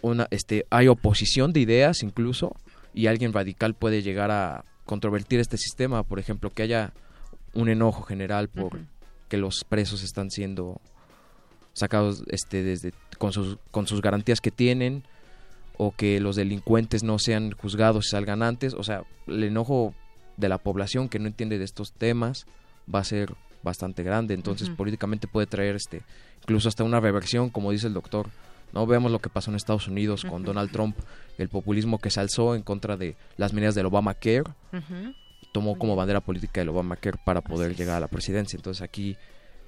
[0.03, 2.55] una, este, hay oposición de ideas incluso
[2.95, 6.93] y alguien radical puede llegar a controvertir este sistema, por ejemplo, que haya
[7.55, 8.81] un enojo general por
[9.29, 10.81] que los presos están siendo
[11.73, 15.05] sacados este desde con sus con sus garantías que tienen
[15.79, 19.95] o que los delincuentes no sean juzgados y salgan antes, o sea, el enojo
[20.37, 22.45] de la población que no entiende de estos temas
[22.93, 26.03] va a ser bastante grande, entonces políticamente puede traer este
[26.43, 28.29] incluso hasta una reversión, como dice el doctor,
[28.73, 30.97] no vemos lo que pasó en Estados Unidos con Donald Trump,
[31.39, 34.45] el populismo que se alzó en contra de las medidas del Obamacare,
[35.53, 38.57] tomó como bandera política el Obamacare para poder llegar a la presidencia.
[38.57, 39.17] Entonces aquí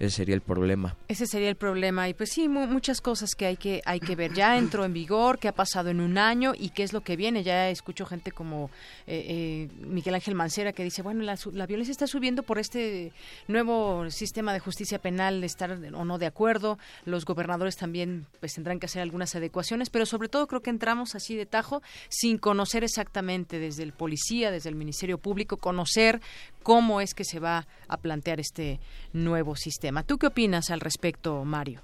[0.01, 0.97] ese sería el problema.
[1.07, 2.09] Ese sería el problema.
[2.09, 4.35] Y pues sí, muchas cosas que hay que, hay que ver.
[4.35, 7.17] Ya entró en vigor, qué ha pasado en un año y qué es lo que
[7.17, 7.45] viene.
[7.45, 8.71] Ya escucho gente como
[9.07, 13.13] eh, eh, Miguel Ángel Mancera que dice, bueno, la, la, violencia está subiendo por este
[13.47, 16.79] nuevo sistema de justicia penal, estar o no de acuerdo.
[17.05, 21.15] Los gobernadores también pues tendrán que hacer algunas adecuaciones, pero sobre todo creo que entramos
[21.15, 26.21] así de tajo sin conocer exactamente desde el policía, desde el Ministerio Público, conocer
[26.65, 28.81] cómo es que se va a plantear este
[29.13, 29.84] nuevo sistema.
[30.07, 31.81] ¿Tú qué opinas al respecto, Mario?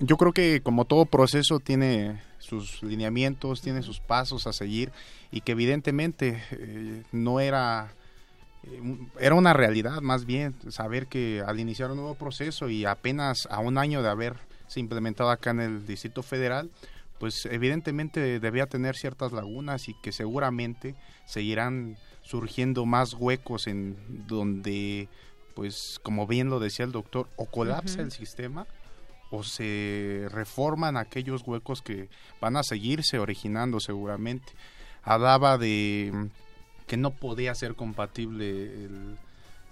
[0.00, 4.92] Yo creo que como todo proceso tiene sus lineamientos, tiene sus pasos a seguir
[5.32, 7.92] y que evidentemente eh, no era
[8.64, 8.80] eh,
[9.18, 13.58] era una realidad más bien saber que al iniciar un nuevo proceso y apenas a
[13.60, 14.40] un año de haberse
[14.76, 16.70] implementado acá en el Distrito Federal,
[17.18, 20.94] pues evidentemente debía tener ciertas lagunas y que seguramente
[21.26, 23.96] seguirán surgiendo más huecos en
[24.26, 25.08] donde
[25.58, 28.64] pues como bien lo decía el doctor o colapsa el sistema
[29.32, 32.08] o se reforman aquellos huecos que
[32.40, 34.52] van a seguirse originando seguramente.
[35.02, 36.28] Hablaba de
[36.86, 38.88] que no podía ser compatible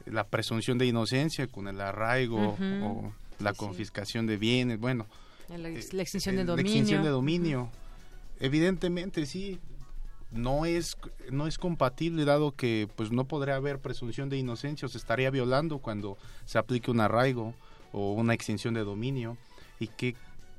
[0.06, 5.06] la presunción de inocencia con el arraigo o la confiscación de bienes, bueno.
[5.56, 6.64] La, eh, extinción de dominio.
[6.64, 7.70] La extinción de dominio.
[8.40, 9.60] Evidentemente sí,
[10.30, 10.96] no es
[11.30, 15.30] no es compatible dado que pues no podría haber presunción de inocencia o se estaría
[15.30, 17.54] violando cuando se aplique un arraigo
[17.92, 19.36] o una extinción de dominio.
[19.78, 20.14] Y que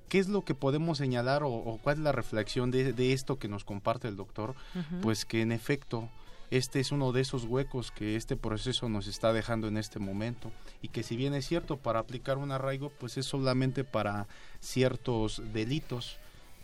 [0.10, 3.66] ¿Qué es lo que podemos señalar o, cuál es la reflexión de, esto que nos
[3.66, 4.56] comparte el doctor?
[5.02, 6.10] Pues que en efecto
[6.50, 10.52] este es uno de esos huecos que este proceso nos está dejando en este momento.
[10.82, 14.28] Y que si bien es cierto para aplicar un arraigo pues es solamente para
[14.62, 16.18] ciertos delitos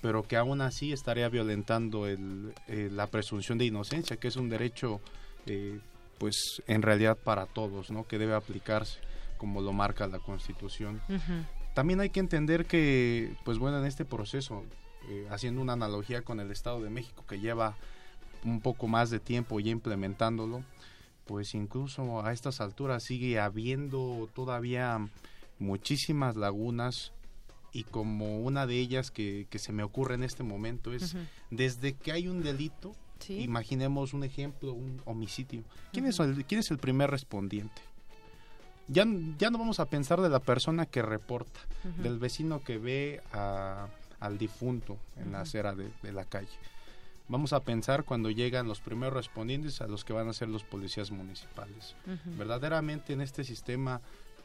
[0.04, 4.50] pero que aún así estaría violentando el, eh, la presunción de inocencia que es un
[4.50, 5.00] derecho
[5.46, 5.80] eh,
[6.18, 9.00] pues en realidad para todos no que debe aplicarse
[9.38, 11.02] como lo marca la constitución.
[11.74, 14.64] También hay que entender que, pues bueno, en este proceso,
[15.10, 17.76] eh, haciendo una analogía con el Estado de México que lleva
[18.46, 20.64] un poco más de tiempo ya implementándolo,
[21.26, 25.00] pues incluso a estas alturas sigue habiendo todavía
[25.60, 27.12] muchísimas lagunas
[27.74, 31.16] y como una de ellas que, que se me ocurre en este momento es
[31.50, 32.96] desde que hay un delito,
[33.28, 37.82] imaginemos un ejemplo, un homicidio, ¿quién, es el, ¿quién es el primer respondiente?
[38.88, 39.06] ya,
[39.38, 41.60] ya no vamos a pensar de la persona que reporta,
[41.98, 46.58] del vecino que ve al difunto en la acera de, la calle.
[47.30, 50.64] Vamos a pensar cuando llegan los primeros respondientes a los que van a ser los
[50.64, 51.96] policías municipales.
[52.38, 54.02] Verdaderamente en este sistema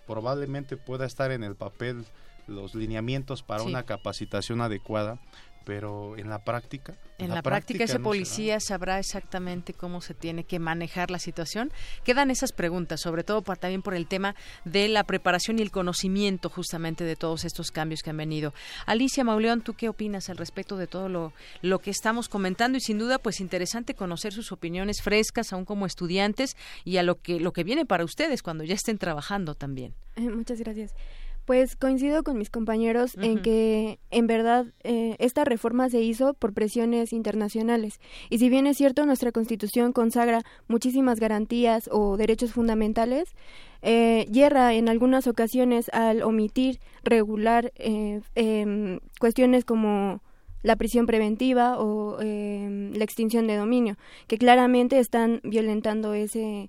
[0.07, 2.07] probablemente pueda estar en el papel
[2.49, 5.21] los lineamientos para una capacitación adecuada,
[5.65, 10.59] pero en la práctica en, la, práctica, ese policía sabrá exactamente cómo se tiene que
[10.59, 11.73] manejar la situación.
[12.05, 14.35] Quedan esas preguntas sobre todo también por el tema
[14.65, 18.55] de la preparación y el conocimiento justamente de todos estos cambios que han venido.
[18.87, 22.81] Alicia Mauleón tú qué opinas al respecto de todo lo, lo que estamos comentando y
[22.81, 27.41] sin duda pues interesante conocer sus opiniones frescas aún como estudiantes y a lo que
[27.41, 29.93] lo que viene para ustedes cuando ya estén trabajando también.
[30.17, 30.95] Eh, muchas gracias
[31.49, 36.53] pues coincido con mis compañeros en que en verdad eh, esta reforma se hizo por
[36.53, 38.01] presiones internacionales.
[38.29, 43.35] Y si bien es cierto nuestra constitución consagra muchísimas garantías o derechos fundamentales,
[43.81, 50.21] eh, yerra en algunas ocasiones al omitir regular eh, em, cuestiones como
[50.63, 53.97] la prisión preventiva o em, la extinción de dominio,
[54.27, 56.69] que claramente están violentando ese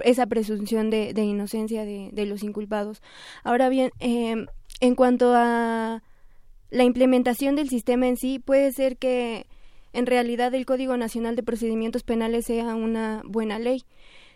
[0.00, 3.02] esa presunción de, inocencia de, los inculpados.
[3.44, 4.46] Ahora bien, em,
[4.80, 6.02] en cuanto a
[6.70, 9.46] la implementación del sistema en sí, puede ser que
[9.92, 13.82] en realidad el Código Nacional de Procedimientos Penales sea una buena ley.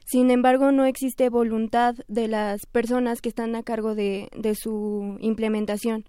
[0.05, 5.17] Sin embargo, no existe voluntad de las personas que están a cargo de, de su
[5.21, 6.05] implementación.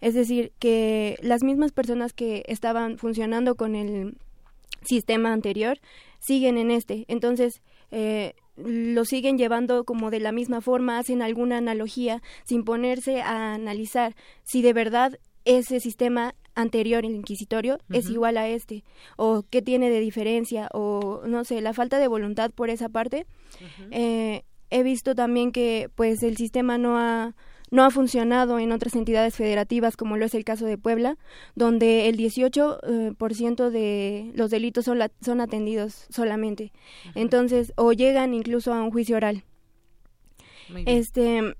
[0.00, 4.16] Es decir, que las mismas personas que estaban funcionando con el
[4.82, 5.78] sistema anterior
[6.20, 7.04] siguen en este.
[7.08, 7.60] Entonces,
[7.90, 13.54] eh, lo siguen llevando como de la misma forma, hacen alguna analogía sin ponerse a
[13.54, 18.84] analizar si de verdad ese sistema anterior, el inquisitorio, es igual a este,
[19.16, 23.26] o qué tiene de diferencia, o no sé, la falta de voluntad por esa parte.
[23.90, 27.34] eh, he visto también que pues el sistema no ha
[27.74, 31.18] no ha funcionado en otras entidades federativas como lo es el caso de Puebla,
[31.56, 36.72] donde el 18% eh, de los delitos son, son atendidos solamente.
[37.16, 39.42] Entonces, o llegan incluso a un juicio oral.
[40.86, 41.56] Este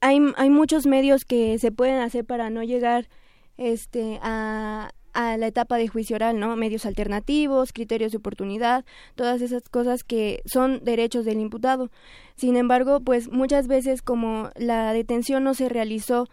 [0.00, 3.08] hay, hay muchos medios que se pueden hacer para no llegar
[3.56, 6.56] este a, a la etapa de juicio oral, ¿no?
[6.56, 8.84] Medios alternativos, criterios de oportunidad,
[9.14, 11.90] todas esas cosas que son derechos del imputado.
[12.36, 16.28] Sin embargo, pues muchas veces como la detención no se realizó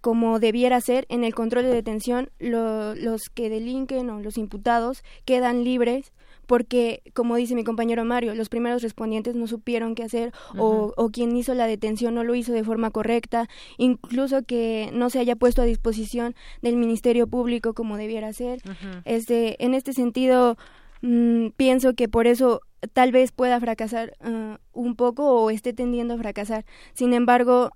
[0.00, 5.64] como debiera ser, en el control de detención los que delinquen o los imputados quedan
[5.64, 6.12] libres
[6.46, 11.10] porque, como dice mi compañero Mario, los primeros respondientes no supieron qué hacer o, o,
[11.10, 13.48] quien hizo la detención no lo hizo de forma correcta,
[13.78, 18.60] incluso que no se haya puesto a disposición del Ministerio Público como debiera ser.
[19.04, 20.56] este, en este sentido,
[21.02, 22.60] mm, pienso que por eso
[22.92, 26.64] tal vez pueda fracasar uh, un poco o esté tendiendo a fracasar.
[26.94, 27.70] Sin embargo,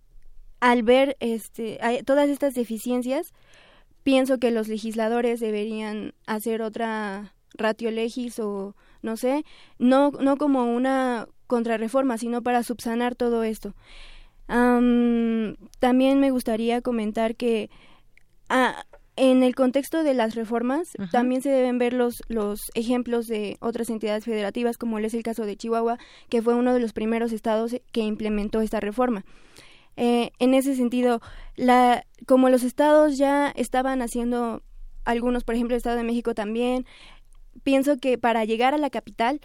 [0.61, 3.33] al ver este, todas estas deficiencias,
[4.03, 9.44] pienso que los legisladores deberían hacer otra ratio legis o no sé,
[9.78, 13.74] no, no como una contrarreforma, sino para subsanar todo esto.
[14.47, 17.70] también me gustaría comentar que
[18.48, 18.85] ah,
[19.16, 23.90] en el contexto de las reformas también se deben ver los, los ejemplos de otras
[23.90, 25.98] entidades federativas, como es el caso de Chihuahua,
[26.28, 29.24] que fue uno de los primeros estados que implementó esta reforma.
[29.97, 31.20] Eh, en ese sentido,
[31.56, 34.62] la, como los estados ya estaban haciendo
[35.05, 36.86] algunos, por ejemplo, el Estado de México también,
[37.62, 39.40] pienso que para llegar a la capital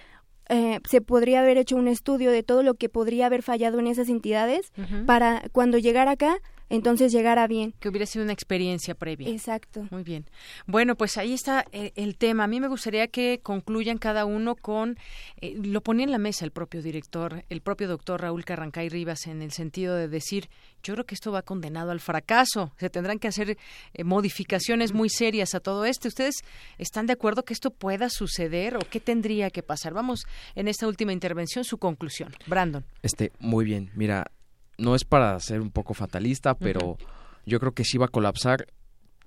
[0.50, 3.88] eh, se podría haber hecho un estudio de todo lo que podría haber fallado en
[3.88, 4.72] esas entidades
[5.06, 6.40] para cuando llegara acá
[6.70, 7.74] entonces llegara bien.
[7.80, 9.30] Que hubiera sido una experiencia previa.
[9.30, 9.88] Exacto.
[9.92, 10.26] Muy bien.
[10.66, 12.46] Bueno, pues ahí está eh, el, tema.
[12.46, 14.98] A mí me gustaría que concluyan cada uno con,
[15.42, 19.28] eh, lo ponía en la mesa el propio director, el propio doctor Raúl Carrancay Rivas,
[19.28, 20.50] en el sentido de decir,
[20.84, 22.74] yo creo que esto va condenado al fracaso.
[22.78, 23.58] Se tendrán que hacer
[23.94, 26.08] eh, modificaciones muy serias a todo esto.
[26.08, 26.36] ¿Ustedes
[26.78, 29.94] están de acuerdo que esto pueda suceder o qué tendría que pasar?
[29.94, 30.26] Vamos
[30.56, 32.34] en esta última intervención, su conclusión.
[32.48, 32.84] Brandon.
[33.02, 33.92] Este, muy bien.
[33.96, 34.32] Mira,
[34.78, 36.98] no es para ser un poco fatalista, pero
[37.46, 38.68] yo creo que sí va a colapsar,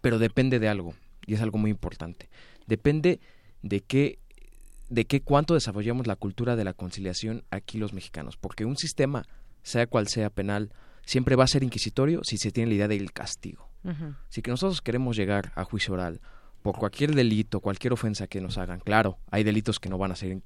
[0.01, 0.95] pero depende de algo,
[1.27, 2.29] y es algo muy importante.
[2.66, 3.20] Depende
[3.62, 4.19] de qué
[4.89, 9.27] de qué cuánto desarrollamos la cultura de la conciliación aquí los mexicanos, porque un sistema,
[9.62, 10.73] sea cual sea penal,
[11.05, 13.69] siempre va a ser inquisitorio si se tiene la idea del castigo.
[14.29, 16.20] Si que nosotros queremos llegar a juicio oral
[16.62, 20.16] por cualquier delito, cualquier ofensa que nos hagan, claro, hay delitos que no van a
[20.16, 20.37] ser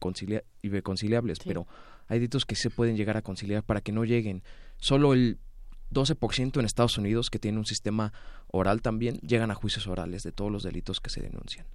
[0.63, 1.67] irreconciliables, pero
[2.07, 4.45] hay delitos que se pueden llegar a conciliar para que no lleguen
[4.83, 5.39] Solo el
[5.93, 8.13] 12% en Estados Unidos, que tiene un sistema
[8.49, 11.67] oral también, llegan a juicios orales de todos los delitos que se denuncian.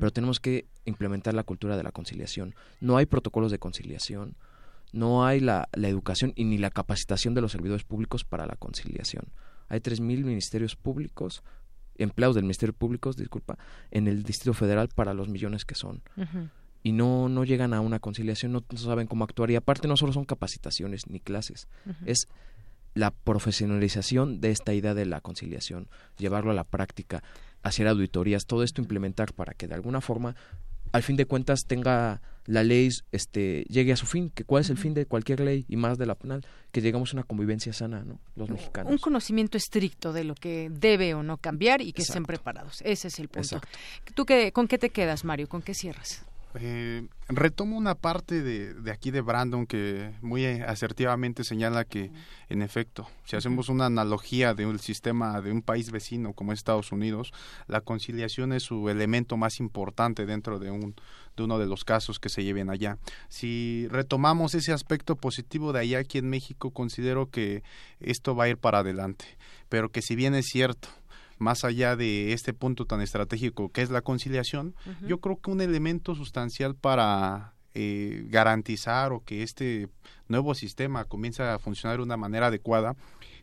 [0.00, 2.54] Pero tenemos que implementar la cultura de la conciliación.
[2.80, 4.34] No hay protocolos de conciliación,
[4.94, 8.56] no hay la, la educación y ni la capacitación de los servidores públicos para la
[8.56, 9.26] conciliación.
[9.68, 11.42] Hay 3.000 ministerios públicos,
[11.96, 13.58] empleados del Ministerio Público, disculpa,
[13.90, 16.00] en el Distrito Federal para los millones que son.
[16.84, 19.50] y no, no llegan a una conciliación, no, saben cómo actuar.
[19.50, 21.66] Y aparte no solo son capacitaciones ni clases,
[22.04, 22.28] es
[22.94, 27.22] la profesionalización de esta idea de la conciliación, llevarlo a la práctica,
[27.62, 30.36] hacer auditorías, todo esto implementar para que de alguna forma
[30.92, 34.70] al fin de cuentas tenga la ley este llegue a su fin, que cuál es
[34.70, 37.72] el fin de cualquier ley y más de la penal, que llegamos a una convivencia
[37.72, 38.20] sana, ¿no?
[38.36, 38.92] Los mexicanos.
[38.92, 42.80] Un conocimiento estricto de lo que debe o no cambiar y que estén preparados.
[42.82, 43.60] Ese es el punto.
[44.14, 45.48] ¿Tú qué, con qué te quedas, Mario?
[45.48, 46.24] ¿Con qué cierras?
[46.56, 52.12] Eh, retomo una parte de, de, aquí de Brandon que muy asertivamente señala que,
[52.48, 56.92] en efecto, si hacemos una analogía de un sistema de un país vecino como Estados
[56.92, 57.32] Unidos,
[57.66, 60.94] la conciliación es su elemento más importante dentro de, un,
[61.36, 62.98] de uno de los casos que se lleven allá.
[63.28, 67.64] Si retomamos ese aspecto positivo de allá aquí en México, considero que
[67.98, 69.24] esto va a ir para adelante,
[69.68, 70.88] pero que si bien es cierto,
[71.44, 74.74] más allá de este punto tan estratégico que es la conciliación,
[75.06, 79.88] yo creo que un elemento sustancial para eh, garantizar o que este
[80.26, 82.96] nuevo sistema comience a funcionar de una manera adecuada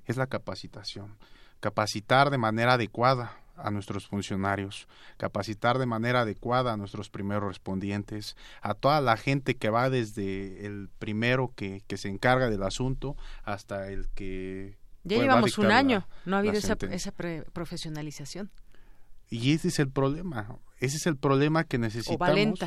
[0.05, 1.15] es la capacitación.
[1.59, 4.87] Capacitar de manera adecuada a nuestros funcionarios,
[5.17, 10.65] capacitar de manera adecuada a nuestros primeros respondientes, a toda la gente que va desde
[10.65, 16.07] el primero que, que se encarga del asunto hasta el que ya llevamos un año,
[16.25, 17.11] no ha habido esa, esa
[17.53, 18.51] profesionalización.
[19.29, 22.59] Y ese es el problema, ese es el problema que necesitamos.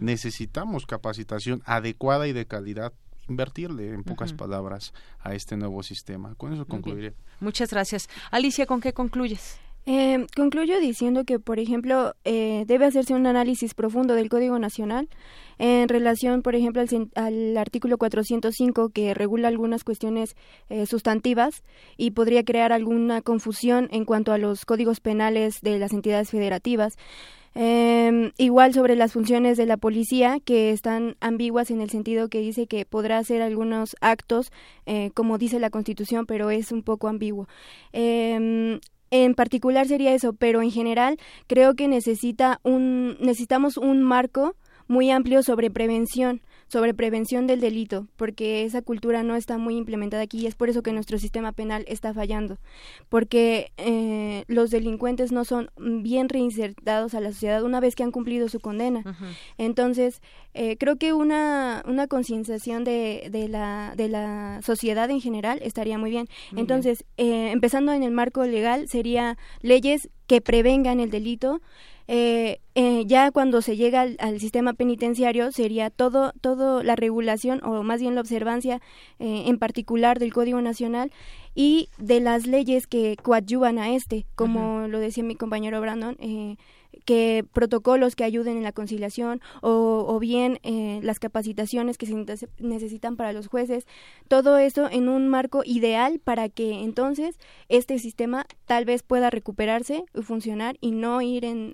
[0.00, 2.92] Necesitamos capacitación adecuada y de calidad
[3.28, 6.34] invertirle, en pocas palabras, a este nuevo sistema.
[6.34, 7.14] Con eso concluiré.
[7.40, 8.08] Muchas gracias.
[8.30, 9.60] Alicia, ¿con qué concluyes?
[9.90, 15.08] Eh, concluyo diciendo que, por ejemplo, eh, debe hacerse un análisis profundo del Código Nacional
[15.56, 16.84] en relación, por ejemplo,
[17.14, 20.36] al, artículo 405 que regula algunas cuestiones
[20.68, 21.62] eh, sustantivas
[21.96, 26.98] y podría crear alguna confusión en cuanto a los códigos penales de las entidades federativas.
[27.54, 32.40] Eh, igual sobre las funciones de la policía, que están ambiguas en el sentido que
[32.40, 34.52] dice que podrá hacer algunos actos,
[34.84, 37.48] eh, como dice la Constitución, pero es un poco ambiguo.
[37.94, 38.78] Eh,
[39.10, 44.54] en particular sería eso, pero en general creo que necesita un, necesitamos un marco
[44.86, 50.22] muy amplio sobre prevención, sobre prevención del delito, porque esa cultura no está muy implementada
[50.22, 52.58] aquí y es por eso que nuestro sistema penal está fallando,
[53.08, 58.12] porque eh, los delincuentes no son bien reinsertados a la sociedad una vez que han
[58.12, 59.02] cumplido su condena.
[59.56, 60.20] Entonces,
[60.54, 65.98] eh, creo que una, una concienciación de, de, la, de la sociedad en general estaría
[65.98, 66.28] muy bien.
[66.54, 71.60] Entonces, Eh, empezando en el marco legal, sería leyes que prevengan el delito,
[72.10, 77.82] eh, eh, ya cuando se llega al, sistema penitenciario sería todo, todo la regulación o
[77.82, 78.80] más bien la observancia
[79.18, 81.12] eh, en particular del Código Nacional
[81.54, 86.56] y de las leyes que coadyuvan a este, como lo decía mi compañero Brandon, eh,
[87.08, 93.16] que protocolos que ayuden en la conciliación o, bien eh, las capacitaciones que se necesitan
[93.16, 93.86] para los jueces,
[94.28, 97.38] todo eso en un marco ideal para que entonces
[97.70, 101.72] este sistema tal vez pueda recuperarse y funcionar y no ir en,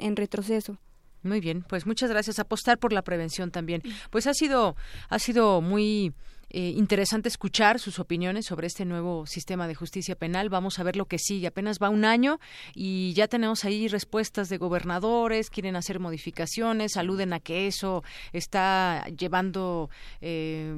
[0.00, 0.76] en retroceso.
[1.22, 2.40] Muy bien, pues muchas gracias.
[2.40, 3.80] Apostar por la prevención también.
[4.10, 4.74] Pues ha sido,
[5.08, 6.12] ha sido muy
[6.56, 10.50] eh, interesante escuchar sus opiniones sobre este nuevo sistema de justicia penal.
[10.50, 11.48] Vamos a ver lo que sigue.
[11.48, 12.38] Apenas va un año
[12.76, 19.04] y ya tenemos ahí respuestas de gobernadores, quieren hacer modificaciones, aluden a que eso está
[19.18, 19.90] llevando,
[20.20, 20.72] eh,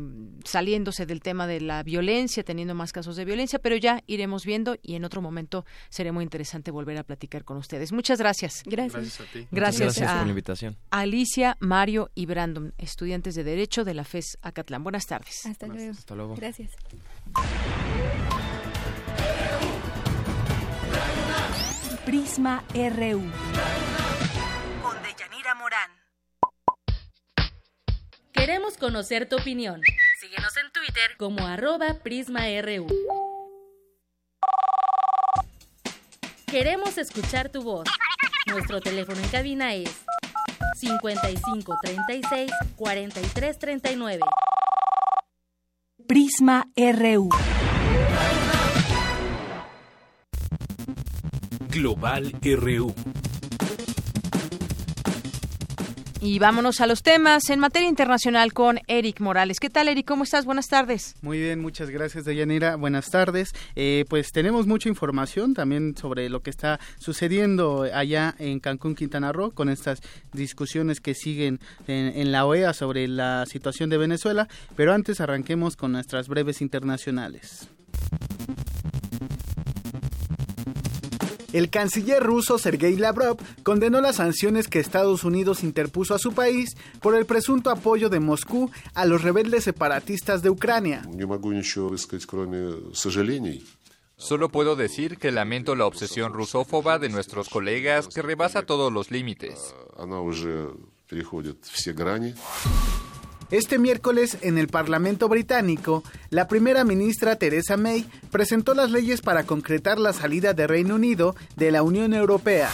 [0.45, 4.79] saliéndose del tema de la violencia, teniendo más casos de violencia, pero ya iremos viendo
[4.81, 7.93] y en otro momento será muy interesante volver a platicar con ustedes.
[7.93, 8.63] Muchas gracias.
[8.65, 8.95] Gracias.
[8.95, 9.47] Gracias a ti.
[9.51, 10.79] Gracias, por a la invitación.
[10.91, 14.83] Alicia, Mario y Brandon, estudiantes de Derecho de la FES Acatlán.
[14.83, 15.45] Buenas tardes.
[15.45, 15.66] Hasta
[16.15, 16.35] luego.
[16.37, 16.71] Gracias.
[22.05, 23.23] Prisma RU.
[24.83, 25.91] Con Deyanira Morán.
[28.33, 29.81] Queremos conocer tu opinión.
[30.21, 32.87] Síguenos en Twitter como arroba PrismaRU.
[36.47, 37.89] Queremos escuchar tu voz.
[38.47, 40.05] Nuestro teléfono en cabina es
[40.77, 44.21] 55 36 43 39.
[46.07, 47.29] Prisma RU.
[51.69, 53.26] Global RU.
[56.21, 59.61] Y vámonos a los temas en materia internacional con Eric Morales.
[59.61, 60.07] ¿Qué tal, Eric?
[60.07, 60.47] ¿Cómo estás?
[60.47, 61.15] Buenas tardes.
[61.21, 62.77] Muy bien, muchas gracias, Deyanira.
[62.77, 63.53] Buenas tardes.
[63.75, 69.31] Eh, pues tenemos mucha información también sobre lo que está sucediendo allá en Cancún, Quintana
[69.31, 70.01] Roo, con estas
[70.33, 74.49] discusiones que siguen en, en la OEA sobre la situación de Venezuela.
[74.75, 77.69] Pero antes arranquemos con nuestras breves internacionales.
[81.57, 86.77] El canciller ruso Sergei Lavrov condenó las sanciones que Estados Unidos interpuso a su país
[87.01, 91.09] por el presunto apoyo de Moscú a los rebeldes separatistas de Ucrania.
[94.19, 99.11] Solo puedo decir que lamento la obsesión rusófoba de nuestros colegas que rebasa todos los
[99.11, 99.75] límites.
[103.51, 109.45] Este miércoles, en el Parlamento británico, la primera ministra Theresa May presentó las leyes para
[109.45, 112.69] concretar la salida de Reino Unido de la Unión Europea.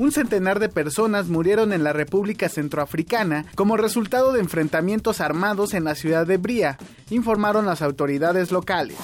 [0.00, 5.84] Un centenar de personas murieron en la República Centroafricana como resultado de enfrentamientos armados en
[5.84, 6.76] la ciudad de Bria,
[7.10, 8.96] informaron las autoridades locales.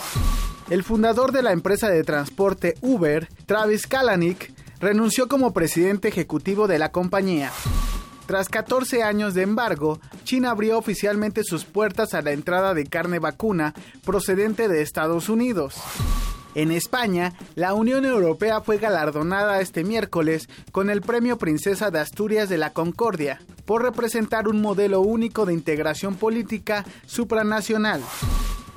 [0.70, 6.80] El fundador de la empresa de transporte Uber, Travis Kalanick, renunció como presidente ejecutivo de
[6.80, 7.52] la compañía.
[8.30, 13.18] Tras 14 años de embargo, China abrió oficialmente sus puertas a la entrada de carne
[13.18, 13.74] vacuna
[14.04, 15.74] procedente de Estados Unidos.
[16.54, 22.48] En España, la Unión Europea fue galardonada este miércoles con el Premio Princesa de Asturias
[22.48, 28.00] de la Concordia por representar un modelo único de integración política supranacional.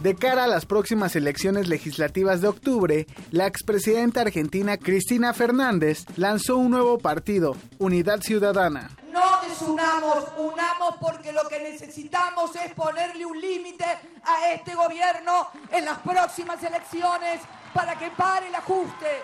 [0.02, 6.58] De cara a las próximas elecciones legislativas de octubre, la expresidenta argentina Cristina Fernández lanzó
[6.58, 8.90] un nuevo partido, Unidad Ciudadana.
[9.14, 15.86] No desunamos, unamos porque lo que necesitamos es ponerle un límite a este gobierno en
[15.86, 17.40] las próximas elecciones
[17.76, 19.22] para que pare el ajuste.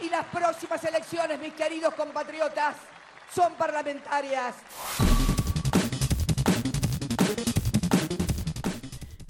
[0.00, 2.76] Y las próximas elecciones, mis queridos compatriotas,
[3.34, 4.54] son parlamentarias.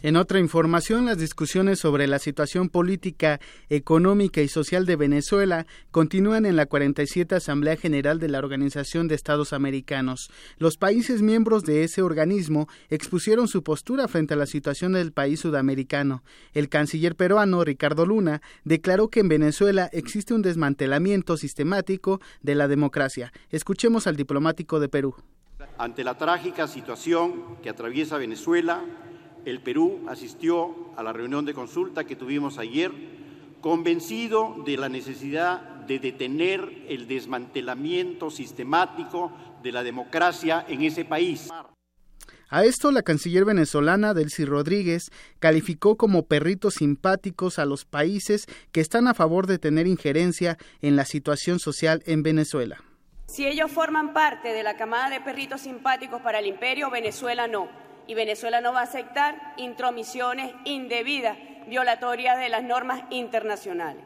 [0.05, 3.39] En otra información, las discusiones sobre la situación política,
[3.69, 9.15] económica y social de Venezuela continúan en la 47 Asamblea General de la Organización de
[9.15, 10.29] Estados Americanos.
[10.59, 15.39] Los países miembros de ese organismo expusieron su postura frente a la situación del país
[15.39, 16.25] sudamericano.
[16.53, 22.67] El canciller peruano, Ricardo Luna, declaró que en Venezuela existe un desmantelamiento sistemático de la
[22.67, 23.33] democracia.
[23.51, 25.15] Escuchemos al diplomático de Perú.
[25.79, 28.85] Ante la trágica situación que atraviesa Venezuela,
[29.45, 32.93] el Perú asistió a la reunión de consulta que tuvimos ayer,
[33.61, 39.33] convencido de la necesidad de detener el desmantelamiento sistemático
[39.63, 41.49] de la democracia en ese país.
[42.49, 48.83] A esto la canciller venezolana Delcy Rodríguez calificó como perritos simpáticos a los países que
[48.83, 52.85] están a favor de tener injerencia en la situación social en Venezuela.
[53.27, 57.69] Si ellos forman parte de la camada de perritos simpáticos para el imperio, Venezuela no
[58.07, 61.37] y Venezuela no va a aceptar intromisiones indebidas,
[61.69, 64.05] violatorias de las normas internacionales.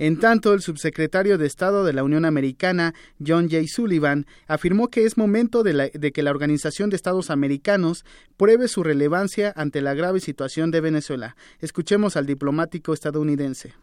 [0.00, 3.64] En tanto, el subsecretario de Estado de la Unión Americana, John J.
[3.66, 8.04] Sullivan, afirmó que es momento de, de, que la Organización de Estados Americanos
[8.36, 11.34] pruebe su relevancia ante la grave situación de Venezuela.
[11.60, 13.74] Escuchemos al diplomático estadounidense.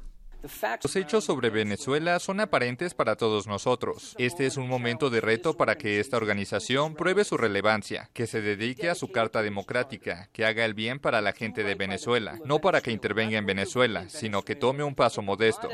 [0.83, 4.15] Los hechos sobre Venezuela son aparentes para todos nosotros.
[4.19, 8.41] Este es un momento de reto para que esta organización pruebe su relevancia, que se
[8.41, 12.59] dedique a su carta democrática, que haga el bien para la gente de Venezuela, no
[12.59, 15.69] para que intervenga en Venezuela, sino que tome un paso modesto.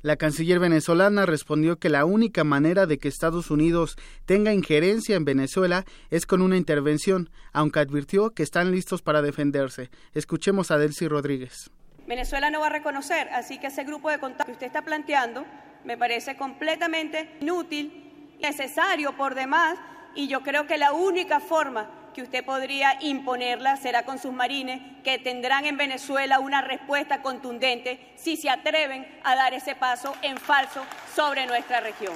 [0.00, 5.24] La canciller venezolana respondió que la única manera de que Estados Unidos tenga injerencia en
[5.24, 9.90] Venezuela es con una intervención, aunque advirtió que están listos para defenderse.
[10.14, 11.70] Escuchemos a Delcy Rodríguez.
[12.06, 15.44] Venezuela no va a reconocer, así que ese grupo de contacto que usted está planteando
[15.84, 19.78] me parece completamente inútil, necesario por demás,
[20.14, 24.80] y yo creo que la única forma que usted podría imponerla será con sus marines,
[25.04, 30.38] que tendrán en Venezuela una respuesta contundente si se atreven a dar ese paso en
[30.38, 30.84] falso
[31.14, 32.14] sobre nuestra región.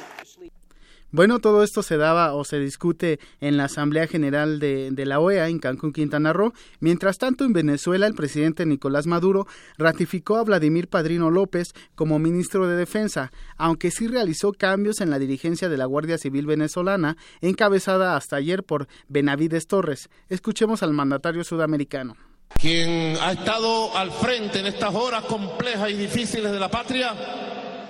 [1.12, 5.49] Bueno, todo esto se daba o se discute en la Asamblea General de, la OEA
[5.49, 6.53] en Cancún, Quintana Roo.
[6.78, 12.69] Mientras tanto, en Venezuela, el presidente Nicolás Maduro ratificó a Vladimir Padrino López como ministro
[12.69, 18.16] de Defensa, aunque sí realizó cambios en la dirigencia de la Guardia Civil venezolana, encabezada
[18.16, 20.11] hasta ayer por Benavides Torres.
[20.28, 22.16] Escuchemos al mandatario sudamericano.
[22.61, 27.15] Quien ha estado al frente en estas horas complejas y difíciles de la patria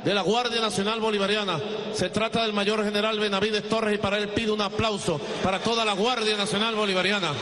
[0.04, 1.58] de la Guardia Nacional Bolivariana.
[1.92, 5.84] Se trata del mayor general Benavides Torres y para él pido un aplauso para toda
[5.84, 7.32] la Guardia Nacional Bolivariana.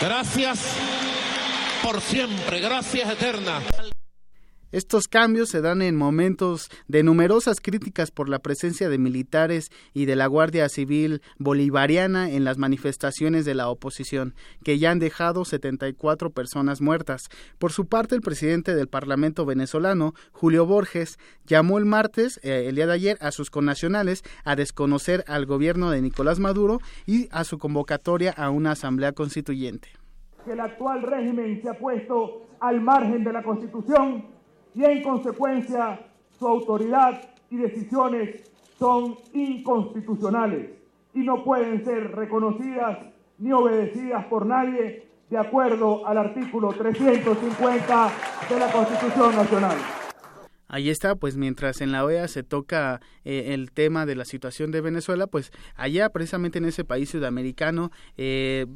[0.00, 0.58] Gracias
[1.82, 3.60] por siempre, gracias eterna.
[4.74, 10.06] Estos cambios se dan en momentos de numerosas críticas por la presencia de militares y
[10.06, 14.34] de la Guardia Civil bolivariana en las manifestaciones de la oposición,
[14.64, 17.28] que ya han dejado 74 personas muertas.
[17.58, 22.74] Por su parte, el presidente del Parlamento venezolano, Julio Borges, llamó el martes, eh, el
[22.74, 27.44] día de ayer, a sus connacionales a desconocer al gobierno de Nicolás Maduro y a
[27.44, 29.90] su convocatoria a una asamblea constituyente.
[30.48, 34.33] El actual régimen se ha puesto al margen de la Constitución
[34.74, 36.00] y en consecuencia
[36.38, 37.20] su autoridad
[37.50, 40.70] y decisiones son inconstitucionales
[41.14, 42.98] y no pueden ser reconocidas
[43.38, 48.12] ni obedecidas por nadie de acuerdo al artículo 350
[48.48, 49.78] de la Constitución Nacional.
[50.66, 54.72] Ahí está, pues mientras en la OEA se toca eh, el tema de la situación
[54.72, 58.66] de Venezuela, pues allá precisamente en ese país sudamericano eh,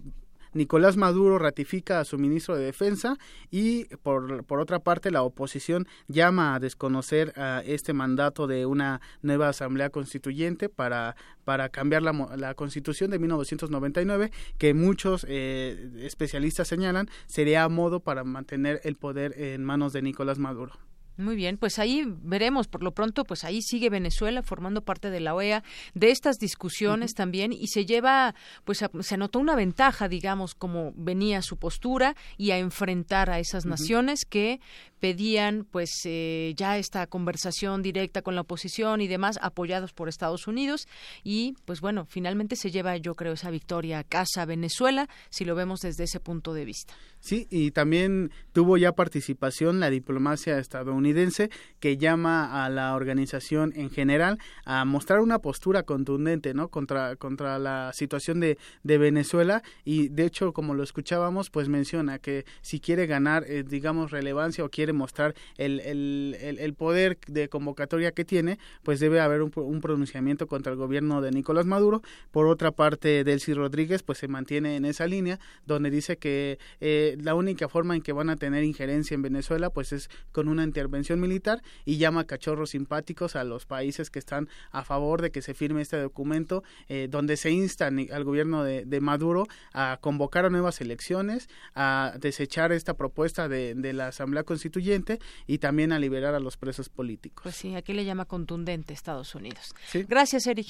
[0.52, 3.16] Nicolás Maduro ratifica a su ministro de Defensa
[3.50, 9.00] y por, por otra parte la oposición llama a desconocer a este mandato de una
[9.22, 16.68] nueva asamblea constituyente para, para cambiar la, la constitución de 1999 que muchos eh, especialistas
[16.68, 20.87] señalan sería a modo para mantener el poder en manos de Nicolás Maduro.
[21.18, 22.68] Muy bien, pues ahí veremos.
[22.68, 25.64] Por lo pronto, pues ahí sigue Venezuela formando parte de la OEA,
[25.94, 31.42] de estas discusiones también, y se lleva, pues se anotó una ventaja, digamos, como venía
[31.42, 34.60] su postura y a enfrentar a esas naciones que
[35.00, 40.46] pedían, pues eh, ya esta conversación directa con la oposición y demás, apoyados por Estados
[40.46, 40.86] Unidos.
[41.24, 45.54] Y, pues bueno, finalmente se lleva, yo creo, esa victoria a casa Venezuela, si lo
[45.54, 46.94] vemos desde ese punto de vista.
[47.20, 51.50] Sí, y también tuvo ya participación la diplomacia estadounidense
[51.80, 56.68] que llama a la organización en general a mostrar una postura contundente, ¿no?
[56.68, 62.18] Contra, contra la situación de, de Venezuela y de hecho, como lo escuchábamos, pues menciona
[62.18, 67.48] que si quiere ganar, eh, digamos, relevancia o quiere mostrar el, el, el, poder de
[67.48, 72.02] convocatoria que tiene, pues debe haber un, un, pronunciamiento contra el gobierno de Nicolás Maduro.
[72.30, 77.16] Por otra parte, Delcy Rodríguez, pues se mantiene en esa línea donde dice que eh,
[77.20, 80.64] la única forma en que van a tener injerencia en Venezuela pues es con una
[80.64, 85.42] intervención militar y llama cachorros simpáticos a los países que están a favor de que
[85.42, 90.44] se firme este documento eh, donde se insta al gobierno de, de, Maduro a convocar
[90.44, 94.42] a nuevas elecciones, a desechar esta propuesta de, de la Asamblea
[94.78, 97.42] Constituyente y también a liberar a los presos políticos.
[97.42, 99.74] Pues sí, aquí le llama contundente Estados Unidos.
[99.86, 100.04] ¿Sí?
[100.08, 100.66] Gracias, Eric.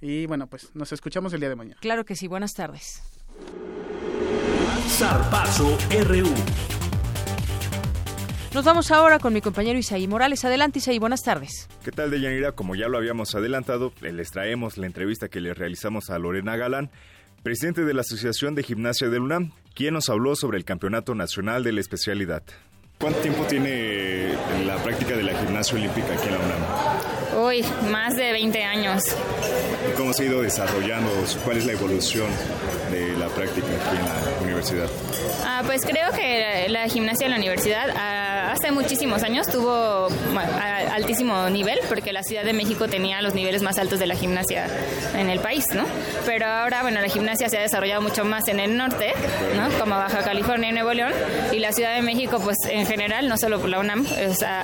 [0.00, 1.78] Y bueno, pues nos escuchamos el día de mañana.
[1.80, 3.02] Claro que sí, buenas tardes.
[4.88, 6.28] Zarpazo RU.
[8.54, 10.44] Nos vamos ahora con mi compañero Isaí Morales.
[10.44, 11.68] Adelante, Isaí, buenas tardes.
[11.84, 12.52] ¿Qué tal, Deyanira?
[12.52, 16.90] Como ya lo habíamos adelantado, les traemos la entrevista que le realizamos a Lorena Galán,
[17.42, 21.64] presidente de la Asociación de Gimnasia del UNAM, quien nos habló sobre el Campeonato Nacional
[21.64, 22.42] de la Especialidad.
[23.02, 24.32] ¿Cuánto tiempo tiene
[24.64, 27.44] la práctica de la gimnasia olímpica aquí en la UNAM?
[27.44, 29.02] Uy, más de 20 años.
[29.90, 31.10] ¿Y cómo se ha ido desarrollando?
[31.44, 32.28] ¿Cuál es la evolución
[32.92, 34.88] de la práctica aquí en la universidad?
[35.44, 40.08] Ah, pues creo que la gimnasia en la universidad ah, hace muchísimos años tuvo
[40.92, 44.66] altísimo nivel porque la Ciudad de México tenía los niveles más altos de la gimnasia
[45.16, 45.84] en el país, ¿no?
[46.26, 49.12] Pero ahora, bueno, la gimnasia se ha desarrollado mucho más en el norte,
[49.56, 49.68] ¿no?
[49.78, 51.12] Como Baja California y Nuevo León
[51.52, 54.06] y la Ciudad de México, pues en general, no solo por la UNAM,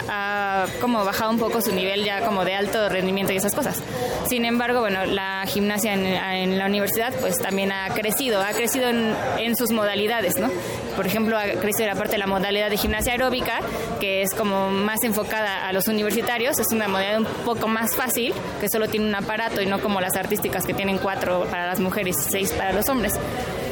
[0.09, 3.83] ha como bajado un poco su nivel ya como de alto rendimiento y esas cosas.
[4.29, 9.15] Sin embargo, bueno, la gimnasia en, la universidad pues también ha crecido, ha crecido en,
[9.39, 10.51] en sus modalidades, ¿no?
[10.97, 13.61] Por ejemplo, ha crecido la parte de la modalidad de gimnasia aeróbica,
[14.01, 18.35] que es como más enfocada a los universitarios, es una modalidad un poco más fácil,
[18.61, 21.81] que solo tiene un aparato y no como las artísticas que tienen cuatro para las
[21.81, 23.15] mujeres y seis para los hombres.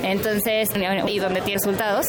[0.03, 0.71] Entonces,
[1.07, 2.07] y donde tiene resultados.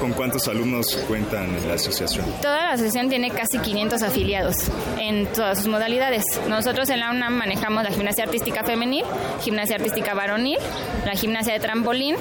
[0.00, 2.24] ¿Con cuántos alumnos cuentan la asociación?
[2.40, 4.54] Toda la asociación tiene casi 500 afiliados
[4.98, 6.24] en todas sus modalidades.
[6.48, 9.04] Nosotros en la UNAM manejamos la gimnasia artística femenil,
[9.42, 10.56] gimnasia artística varonil,
[11.04, 12.16] la gimnasia de trampolín,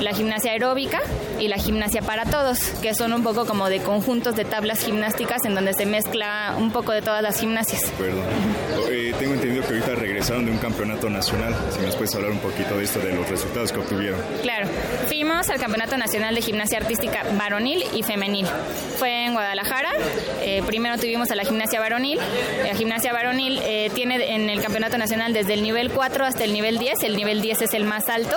[0.00, 1.00] la gimnasia aeróbica
[1.40, 5.44] y la gimnasia para todos, que son un poco como de conjuntos de tablas gimnásticas
[5.44, 7.82] en donde se mezcla un poco de todas las gimnasias.
[8.90, 11.54] Eh, tengo entendido que ahorita regresaron de un campeonato nacional.
[11.70, 14.20] Si nos puedes hablar un poquito de esto, de los resultados que obtuvieron.
[14.42, 14.68] Claro,
[15.06, 18.46] fuimos al Campeonato Nacional de Gimnasia Artística Varonil y Femenil.
[18.98, 19.90] Fue en Guadalajara.
[20.42, 22.18] Eh, primero tuvimos a la gimnasia varonil.
[22.64, 26.52] La gimnasia varonil eh, tiene en el Campeonato Nacional desde el nivel 4 hasta el
[26.52, 27.02] nivel 10.
[27.02, 28.36] El nivel 10 es el más alto.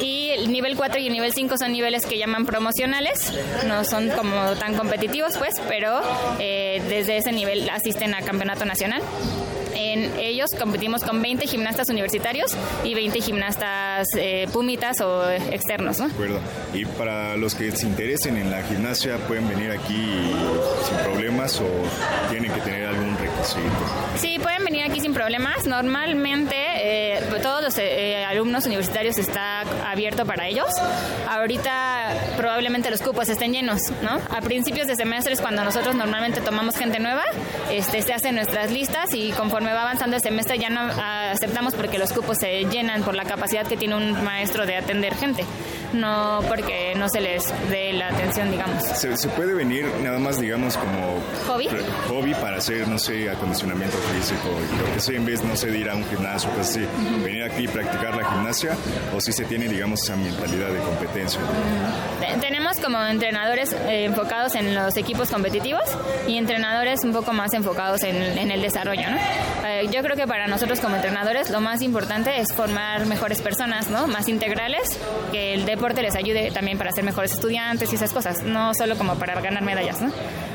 [0.00, 3.32] Y el nivel 4 y el nivel 5 son niveles que llaman promocionales,
[3.66, 6.00] no son como tan competitivos pues, pero
[6.38, 9.02] eh, desde ese nivel asisten a campeonato nacional.
[9.74, 16.00] En ellos competimos con 20 gimnastas universitarios y 20 gimnastas eh, pumitas o externos.
[16.00, 16.08] ¿no?
[16.08, 16.40] De acuerdo.
[16.74, 20.32] Y para los que se interesen en la gimnasia, ¿pueden venir aquí
[20.84, 21.68] sin problemas o
[22.30, 23.60] tienen que tener algún requisito?
[24.16, 25.66] Sí, pueden venir aquí sin problemas.
[25.66, 26.56] Normalmente
[26.90, 29.60] eh, todos los eh, alumnos universitarios está
[29.90, 30.68] abierto para ellos.
[31.28, 34.18] Ahorita probablemente los cupos estén llenos, ¿no?
[34.34, 37.24] A principios de semestres, cuando nosotros normalmente tomamos gente nueva,
[37.70, 41.98] este, se hacen nuestras listas y conforme va avanzando el semestre ya no aceptamos porque
[41.98, 45.44] los cupos se llenan por la capacidad que tiene un maestro de atender gente,
[45.92, 48.82] no porque no se les dé la atención, digamos.
[48.84, 51.68] ¿Se, puede venir nada más, digamos, como hobby,
[52.08, 54.48] hobby para hacer, no sé, acondicionamiento físico,
[54.78, 57.44] lo que sea, en vez, no sé, de ir a un gimnasio, pues sí, venir
[57.44, 58.76] aquí y practicar la gimnasia,
[59.14, 61.40] o si se tiene, digamos, esa mentalidad de competencia?
[62.40, 65.82] Tenemos como entrenadores eh, enfocados en los equipos competitivos
[66.26, 69.16] y entrenadores un poco más enfocados en, en el desarrollo, ¿no?
[69.66, 73.88] Eh, yo creo que para nosotros como entrenadores lo más importante es formar mejores personas,
[73.88, 74.06] ¿no?
[74.06, 74.98] Más integrales,
[75.32, 78.96] que el deporte les ayude también para ser mejores estudiantes y esas cosas, no solo
[78.96, 80.12] como para ganar medallas, ¿no?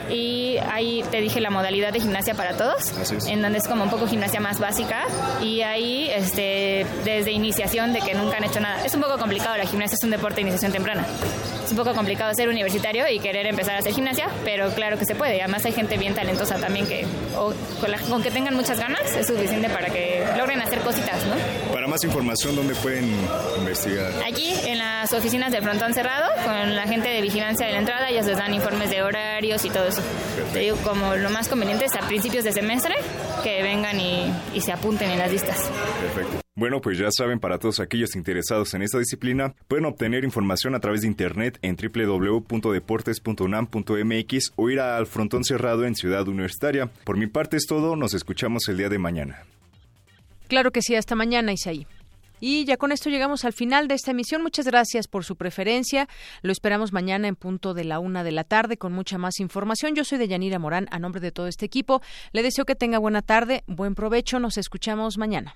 [0.10, 2.94] Y ahí te dije la modalidad de gimnasia para todos,
[3.28, 5.06] en donde es como un poco gimnasia más básica
[5.42, 8.84] y ahí este, desde iniciación de que nunca han hecho nada.
[8.86, 11.06] Es un poco complicado, la gimnasia es un deporte de iniciación temprana.
[11.74, 15.16] Un poco complicado ser universitario y querer empezar a hacer gimnasia, pero claro que se
[15.16, 15.42] puede.
[15.42, 17.04] Además hay gente bien talentosa también que
[18.10, 21.74] con, que tengan muchas ganas es suficiente para que logren hacer cositas, ¿no?
[21.74, 23.12] Para más información, ¿dónde pueden
[23.58, 24.12] investigar?
[24.24, 28.08] Aquí, en las oficinas del frontón cerrado, con la gente de vigilancia de la entrada,
[28.08, 30.04] ellos les dan informes de horarios y todo eso.
[30.54, 32.94] Te digo, como lo más conveniente es a principios de semestre
[33.44, 35.58] que vengan y, y se apunten en las listas.
[36.00, 36.44] Perfecto.
[36.56, 40.80] Bueno, pues ya saben, para todos aquellos interesados en esta disciplina, pueden obtener información a
[40.80, 46.92] través de internet en www.deportes.unam.mx o ir al frontón cerrado en Ciudad Universitaria.
[47.06, 49.48] Por mi parte es todo, nos escuchamos el día de mañana.
[50.48, 51.88] Claro que sí, hasta mañana, Isaí.
[52.40, 54.44] Y ya con esto llegamos al final de esta emisión.
[54.44, 56.08] Muchas gracias por su preferencia.
[56.44, 59.96] Lo esperamos mañana en punto de la una de la tarde con mucha más información.
[59.96, 62.04] Yo soy de Yanira Morán, a nombre de todo este equipo.
[62.32, 64.40] Le deseo que tenga buena tarde, buen provecho.
[64.40, 65.56] Nos escuchamos mañana.